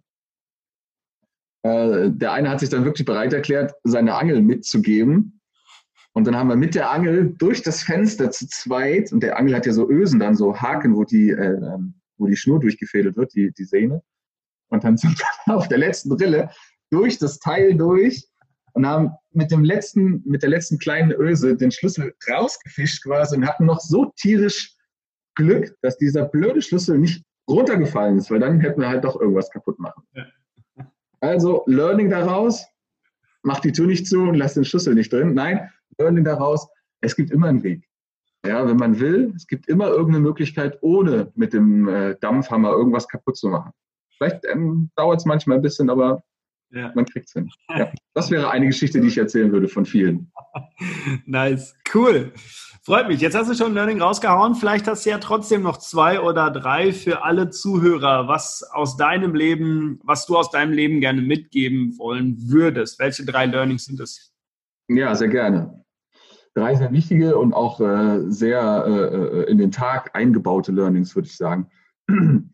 Äh, 1.63 2.09
der 2.09 2.33
eine 2.33 2.49
hat 2.49 2.59
sich 2.59 2.69
dann 2.69 2.85
wirklich 2.85 3.05
bereit 3.05 3.33
erklärt, 3.33 3.73
seine 3.83 4.15
Angel 4.15 4.41
mitzugeben. 4.41 5.40
Und 6.13 6.27
dann 6.27 6.35
haben 6.35 6.49
wir 6.49 6.55
mit 6.55 6.75
der 6.75 6.91
Angel 6.91 7.33
durch 7.37 7.61
das 7.61 7.83
Fenster 7.83 8.31
zu 8.31 8.47
zweit, 8.47 9.11
und 9.11 9.21
der 9.21 9.37
Angel 9.37 9.55
hat 9.55 9.65
ja 9.65 9.73
so 9.73 9.89
Ösen, 9.89 10.19
dann 10.19 10.35
so 10.35 10.59
Haken, 10.59 10.95
wo 10.95 11.05
die, 11.05 11.29
äh, 11.29 11.53
ähm, 11.53 11.95
wo 12.17 12.27
die 12.27 12.35
Schnur 12.35 12.59
durchgefädelt 12.59 13.15
wird, 13.15 13.33
die, 13.33 13.51
die 13.51 13.63
Sehne. 13.63 14.01
Und 14.69 14.83
dann 14.83 14.97
sind 14.97 15.17
wir 15.17 15.55
auf 15.55 15.67
der 15.67 15.77
letzten 15.77 16.09
Brille 16.09 16.49
durch 16.89 17.17
das 17.17 17.39
Teil 17.39 17.75
durch 17.75 18.27
und 18.73 18.85
haben 18.85 19.11
mit 19.31 19.51
dem 19.51 19.63
letzten, 19.63 20.21
mit 20.25 20.43
der 20.43 20.49
letzten 20.49 20.79
kleinen 20.79 21.11
Öse 21.11 21.55
den 21.55 21.71
Schlüssel 21.71 22.13
rausgefischt 22.29 23.03
quasi 23.03 23.37
und 23.37 23.47
hatten 23.47 23.65
noch 23.65 23.79
so 23.79 24.11
tierisch 24.17 24.75
Glück, 25.35 25.75
dass 25.81 25.97
dieser 25.97 26.25
blöde 26.25 26.61
Schlüssel 26.61 26.97
nicht 26.97 27.23
runtergefallen 27.49 28.17
ist, 28.17 28.29
weil 28.29 28.39
dann 28.39 28.59
hätten 28.59 28.81
wir 28.81 28.89
halt 28.89 29.03
doch 29.03 29.19
irgendwas 29.19 29.49
kaputt 29.49 29.79
machen. 29.79 30.03
Also 31.21 31.63
Learning 31.67 32.09
daraus, 32.09 32.65
mach 33.43 33.59
die 33.59 33.71
Tür 33.71 33.87
nicht 33.87 34.07
zu 34.07 34.21
und 34.23 34.35
lass 34.35 34.55
den 34.55 34.65
Schlüssel 34.65 34.95
nicht 34.95 35.11
drin. 35.11 35.33
Nein, 35.33 35.69
Learning 36.01 36.23
daraus, 36.23 36.67
es 37.01 37.15
gibt 37.15 37.31
immer 37.31 37.47
einen 37.47 37.63
Weg. 37.63 37.87
Ja, 38.45 38.67
wenn 38.67 38.77
man 38.77 38.99
will, 38.99 39.33
es 39.35 39.45
gibt 39.45 39.67
immer 39.67 39.87
irgendeine 39.89 40.19
Möglichkeit, 40.19 40.79
ohne 40.81 41.31
mit 41.35 41.53
dem 41.53 41.87
äh, 41.87 42.15
Dampfhammer 42.19 42.71
irgendwas 42.71 43.07
kaputt 43.07 43.37
zu 43.37 43.49
machen. 43.49 43.71
Vielleicht 44.17 44.45
ähm, 44.45 44.89
dauert 44.95 45.19
es 45.19 45.25
manchmal 45.25 45.57
ein 45.57 45.61
bisschen, 45.61 45.89
aber 45.89 46.23
ja. 46.73 46.91
Man 46.95 47.05
kriegt 47.05 47.27
es 47.27 47.33
hin. 47.33 47.49
Ja. 47.69 47.91
Das 48.13 48.31
wäre 48.31 48.49
eine 48.49 48.65
Geschichte, 48.67 49.01
die 49.01 49.07
ich 49.07 49.17
erzählen 49.17 49.51
würde 49.51 49.67
von 49.67 49.85
vielen. 49.85 50.31
nice, 51.25 51.75
cool. 51.93 52.31
Freut 52.83 53.07
mich. 53.09 53.19
Jetzt 53.19 53.35
hast 53.35 53.49
du 53.49 53.55
schon 53.55 53.73
Learning 53.73 54.01
rausgehauen. 54.01 54.55
Vielleicht 54.55 54.87
hast 54.87 55.05
du 55.05 55.09
ja 55.09 55.17
trotzdem 55.17 55.61
noch 55.61 55.77
zwei 55.77 56.21
oder 56.21 56.49
drei 56.49 56.93
für 56.93 57.23
alle 57.23 57.49
Zuhörer, 57.49 58.27
was 58.27 58.63
aus 58.63 58.95
deinem 58.97 59.35
Leben, 59.35 59.99
was 60.03 60.25
du 60.25 60.37
aus 60.37 60.49
deinem 60.49 60.71
Leben 60.71 61.01
gerne 61.01 61.21
mitgeben 61.21 61.97
wollen 61.99 62.37
würdest. 62.49 62.99
Welche 62.99 63.25
drei 63.25 63.45
Learnings 63.45 63.85
sind 63.85 63.99
es? 63.99 64.33
Ja, 64.87 65.13
sehr 65.13 65.27
gerne. 65.27 65.80
Drei 66.53 66.75
sehr 66.75 66.91
wichtige 66.91 67.37
und 67.37 67.53
auch 67.53 67.79
äh, 67.79 68.29
sehr 68.29 68.85
äh, 68.85 69.15
äh 69.15 69.51
in 69.51 69.57
den 69.57 69.71
Tag 69.71 70.11
eingebaute 70.15 70.71
Learnings, 70.71 71.15
würde 71.15 71.27
ich 71.27 71.37
sagen. 71.37 71.69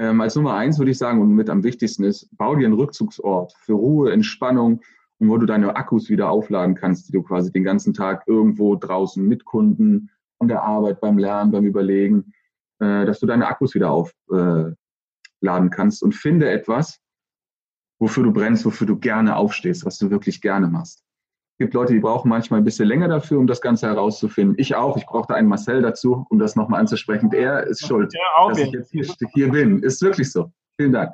Ähm, 0.00 0.18
als 0.22 0.34
Nummer 0.34 0.54
eins 0.54 0.78
würde 0.78 0.92
ich 0.92 0.96
sagen 0.96 1.20
und 1.20 1.34
mit 1.34 1.50
am 1.50 1.62
wichtigsten 1.62 2.04
ist, 2.04 2.34
bau 2.38 2.56
dir 2.56 2.64
einen 2.64 2.72
Rückzugsort 2.72 3.52
für 3.58 3.74
Ruhe, 3.74 4.10
Entspannung 4.10 4.80
und 5.18 5.28
wo 5.28 5.36
du 5.36 5.44
deine 5.44 5.76
Akkus 5.76 6.08
wieder 6.08 6.30
aufladen 6.30 6.74
kannst, 6.74 7.06
die 7.06 7.12
du 7.12 7.22
quasi 7.22 7.52
den 7.52 7.64
ganzen 7.64 7.92
Tag 7.92 8.24
irgendwo 8.26 8.76
draußen 8.76 9.22
mit 9.22 9.44
Kunden, 9.44 10.08
an 10.40 10.48
der 10.48 10.62
Arbeit, 10.62 11.00
beim 11.00 11.18
Lernen, 11.18 11.52
beim 11.52 11.66
Überlegen, 11.66 12.32
äh, 12.80 13.04
dass 13.04 13.20
du 13.20 13.26
deine 13.26 13.46
Akkus 13.46 13.74
wieder 13.74 13.90
aufladen 13.90 14.76
äh, 15.42 15.70
kannst 15.70 16.02
und 16.02 16.14
finde 16.14 16.50
etwas, 16.50 16.98
wofür 17.98 18.24
du 18.24 18.32
brennst, 18.32 18.64
wofür 18.64 18.86
du 18.86 18.98
gerne 18.98 19.36
aufstehst, 19.36 19.84
was 19.84 19.98
du 19.98 20.10
wirklich 20.10 20.40
gerne 20.40 20.66
machst. 20.66 21.04
Gibt 21.60 21.74
Leute, 21.74 21.92
die 21.92 22.00
brauchen 22.00 22.30
manchmal 22.30 22.58
ein 22.58 22.64
bisschen 22.64 22.88
länger 22.88 23.06
dafür, 23.06 23.38
um 23.38 23.46
das 23.46 23.60
Ganze 23.60 23.86
herauszufinden. 23.86 24.56
Ich 24.58 24.74
auch. 24.74 24.96
Ich 24.96 25.04
brauchte 25.04 25.34
einen 25.34 25.46
Marcel 25.46 25.82
dazu, 25.82 26.24
um 26.30 26.38
das 26.38 26.56
nochmal 26.56 26.80
anzusprechen. 26.80 27.30
Er 27.34 27.66
ist 27.66 27.86
schuld, 27.86 28.14
dass 28.48 28.58
ich 28.58 28.72
jetzt 28.72 28.90
hier, 28.90 29.06
hier, 29.34 29.50
bin. 29.50 29.82
Ist 29.82 30.00
wirklich 30.00 30.32
so. 30.32 30.50
Vielen 30.78 30.92
Dank. 30.92 31.12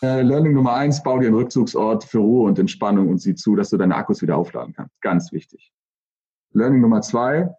Äh, 0.00 0.22
Learning 0.22 0.52
Nummer 0.52 0.74
eins, 0.74 1.02
bau 1.02 1.18
dir 1.18 1.26
einen 1.26 1.34
Rückzugsort 1.34 2.04
für 2.04 2.18
Ruhe 2.18 2.46
und 2.46 2.56
Entspannung 2.60 3.08
und 3.08 3.18
sieh 3.18 3.34
zu, 3.34 3.56
dass 3.56 3.70
du 3.70 3.76
deine 3.76 3.96
Akkus 3.96 4.22
wieder 4.22 4.36
aufladen 4.36 4.72
kannst. 4.72 4.94
Ganz 5.00 5.32
wichtig. 5.32 5.72
Learning 6.52 6.80
Nummer 6.80 7.00
zwei, 7.00 7.50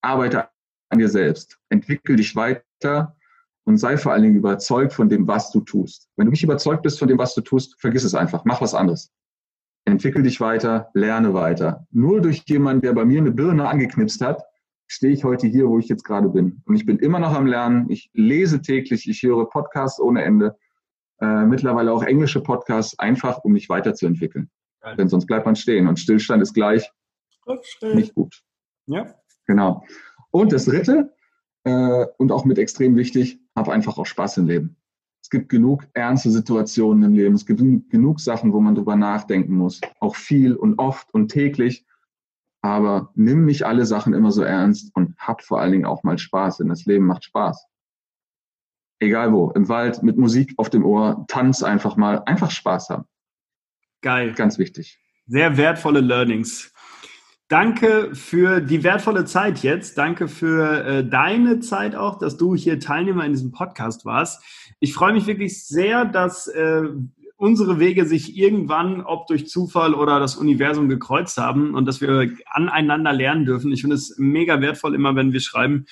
arbeite 0.00 0.48
an 0.88 0.98
dir 0.98 1.08
selbst. 1.08 1.56
Entwickel 1.68 2.16
dich 2.16 2.34
weiter 2.34 3.16
und 3.62 3.76
sei 3.76 3.96
vor 3.96 4.10
allen 4.10 4.24
Dingen 4.24 4.36
überzeugt 4.36 4.92
von 4.92 5.08
dem, 5.08 5.28
was 5.28 5.52
du 5.52 5.60
tust. 5.60 6.08
Wenn 6.16 6.26
du 6.26 6.32
nicht 6.32 6.42
überzeugt 6.42 6.82
bist 6.82 6.98
von 6.98 7.06
dem, 7.06 7.18
was 7.18 7.36
du 7.36 7.42
tust, 7.42 7.80
vergiss 7.80 8.02
es 8.02 8.16
einfach. 8.16 8.44
Mach 8.44 8.60
was 8.60 8.74
anderes 8.74 9.12
entwickel 9.90 10.22
dich 10.22 10.40
weiter, 10.40 10.90
lerne 10.94 11.34
weiter. 11.34 11.86
Nur 11.90 12.20
durch 12.20 12.44
jemanden, 12.46 12.82
der 12.82 12.92
bei 12.92 13.04
mir 13.04 13.20
eine 13.20 13.30
Birne 13.30 13.68
angeknipst 13.68 14.20
hat, 14.20 14.42
stehe 14.86 15.12
ich 15.12 15.24
heute 15.24 15.46
hier, 15.46 15.68
wo 15.68 15.78
ich 15.78 15.88
jetzt 15.88 16.04
gerade 16.04 16.28
bin. 16.28 16.62
Und 16.64 16.74
ich 16.74 16.84
bin 16.84 16.98
immer 16.98 17.18
noch 17.18 17.34
am 17.34 17.46
Lernen. 17.46 17.88
Ich 17.90 18.10
lese 18.12 18.60
täglich, 18.60 19.08
ich 19.08 19.22
höre 19.22 19.48
Podcasts 19.48 20.00
ohne 20.00 20.24
Ende, 20.24 20.56
äh, 21.20 21.44
mittlerweile 21.44 21.92
auch 21.92 22.02
englische 22.02 22.42
Podcasts, 22.42 22.98
einfach 22.98 23.38
um 23.44 23.52
mich 23.52 23.68
weiterzuentwickeln. 23.68 24.50
Geil. 24.80 24.96
Denn 24.96 25.08
sonst 25.08 25.26
bleibt 25.26 25.46
man 25.46 25.56
stehen 25.56 25.86
und 25.86 25.98
Stillstand 25.98 26.42
ist 26.42 26.54
gleich 26.54 26.90
nicht 27.82 28.14
gut. 28.14 28.42
Ja. 28.86 29.14
Genau. 29.46 29.84
Und 30.30 30.52
das 30.52 30.64
Dritte, 30.64 31.12
äh, 31.64 32.06
und 32.16 32.32
auch 32.32 32.44
mit 32.44 32.58
extrem 32.58 32.96
wichtig, 32.96 33.40
hab 33.54 33.68
einfach 33.68 33.98
auch 33.98 34.06
Spaß 34.06 34.38
im 34.38 34.46
Leben. 34.46 34.76
Es 35.30 35.38
gibt 35.38 35.48
genug 35.48 35.86
ernste 35.94 36.28
Situationen 36.28 37.04
im 37.04 37.14
Leben. 37.14 37.36
Es 37.36 37.46
gibt 37.46 37.60
genug 37.60 38.18
Sachen, 38.18 38.52
wo 38.52 38.58
man 38.58 38.74
drüber 38.74 38.96
nachdenken 38.96 39.54
muss. 39.54 39.80
Auch 40.00 40.16
viel 40.16 40.56
und 40.56 40.80
oft 40.80 41.14
und 41.14 41.28
täglich. 41.28 41.86
Aber 42.62 43.12
nimm 43.14 43.44
nicht 43.44 43.62
alle 43.62 43.86
Sachen 43.86 44.12
immer 44.12 44.32
so 44.32 44.42
ernst 44.42 44.90
und 44.96 45.16
hab 45.18 45.42
vor 45.42 45.60
allen 45.60 45.70
Dingen 45.70 45.84
auch 45.84 46.02
mal 46.02 46.18
Spaß, 46.18 46.56
denn 46.56 46.68
das 46.68 46.84
Leben 46.84 47.06
macht 47.06 47.22
Spaß. 47.22 47.64
Egal 48.98 49.32
wo, 49.32 49.52
im 49.52 49.68
Wald, 49.68 50.02
mit 50.02 50.16
Musik 50.16 50.52
auf 50.56 50.68
dem 50.68 50.84
Ohr, 50.84 51.24
tanz 51.28 51.62
einfach 51.62 51.96
mal, 51.96 52.24
einfach 52.24 52.50
Spaß 52.50 52.90
haben. 52.90 53.04
Geil. 54.00 54.32
Ganz 54.32 54.58
wichtig. 54.58 54.98
Sehr 55.28 55.56
wertvolle 55.56 56.00
Learnings. 56.00 56.69
Danke 57.50 58.14
für 58.14 58.60
die 58.60 58.84
wertvolle 58.84 59.24
Zeit 59.24 59.64
jetzt. 59.64 59.98
Danke 59.98 60.28
für 60.28 60.84
äh, 60.84 61.04
deine 61.04 61.58
Zeit 61.58 61.96
auch, 61.96 62.16
dass 62.16 62.36
du 62.36 62.54
hier 62.54 62.78
Teilnehmer 62.78 63.24
in 63.24 63.32
diesem 63.32 63.50
Podcast 63.50 64.04
warst. 64.04 64.40
Ich 64.78 64.94
freue 64.94 65.12
mich 65.12 65.26
wirklich 65.26 65.66
sehr, 65.66 66.04
dass 66.04 66.46
äh, 66.46 66.84
unsere 67.34 67.80
Wege 67.80 68.06
sich 68.06 68.36
irgendwann, 68.36 69.00
ob 69.00 69.26
durch 69.26 69.48
Zufall 69.48 69.94
oder 69.94 70.20
das 70.20 70.36
Universum 70.36 70.88
gekreuzt 70.88 71.38
haben 71.38 71.74
und 71.74 71.86
dass 71.86 72.00
wir 72.00 72.30
aneinander 72.46 73.12
lernen 73.12 73.44
dürfen. 73.46 73.72
Ich 73.72 73.80
finde 73.80 73.96
es 73.96 74.14
mega 74.16 74.60
wertvoll, 74.60 74.94
immer 74.94 75.16
wenn 75.16 75.32
wir 75.32 75.40
schreiben. 75.40 75.86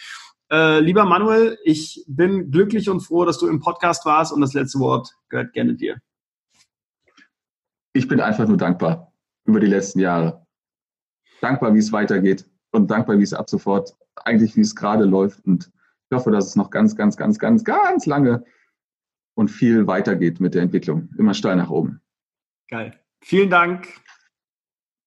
Äh, 0.53 0.79
lieber 0.79 1.07
Manuel, 1.07 1.59
ich 1.65 2.05
bin 2.07 2.53
glücklich 2.53 2.89
und 2.89 3.01
froh, 3.01 3.25
dass 3.25 3.39
du 3.39 3.49
im 3.49 3.59
Podcast 3.59 4.07
warst 4.07 4.33
und 4.33 4.43
das 4.43 4.55
letzte 4.55 4.79
Wort 4.79 5.11
gehört 5.29 5.53
gerne 5.55 5.75
dir. 5.75 5.97
Ich 7.95 8.07
bin 8.07 8.21
einfach 8.21 8.47
nur 8.47 8.59
dankbar 8.59 9.13
über 9.45 9.59
die 9.59 9.67
letzten 9.67 9.99
Jahre 9.99 10.47
dankbar, 11.41 11.75
wie 11.75 11.79
es 11.79 11.93
weitergeht 11.93 12.45
und 12.73 12.91
dankbar, 12.91 13.19
wie 13.19 13.23
es 13.23 13.35
ab 13.35 13.49
sofort 13.49 13.97
eigentlich, 14.25 14.57
wie 14.57 14.61
es 14.61 14.75
gerade 14.75 15.05
läuft. 15.05 15.45
Und 15.45 15.71
ich 16.11 16.17
hoffe, 16.17 16.31
dass 16.31 16.47
es 16.47 16.57
noch 16.57 16.71
ganz, 16.71 16.97
ganz, 16.97 17.17
ganz, 17.17 17.39
ganz, 17.39 17.65
ganz 17.65 18.07
lange 18.07 18.45
und 19.35 19.49
viel 19.49 19.87
weitergeht 19.87 20.41
mit 20.41 20.55
der 20.55 20.63
Entwicklung. 20.63 21.11
Immer 21.19 21.35
steil 21.35 21.57
nach 21.57 21.71
oben. 21.71 22.01
Geil. 22.69 22.99
Vielen 23.23 23.51
Dank. 23.51 23.89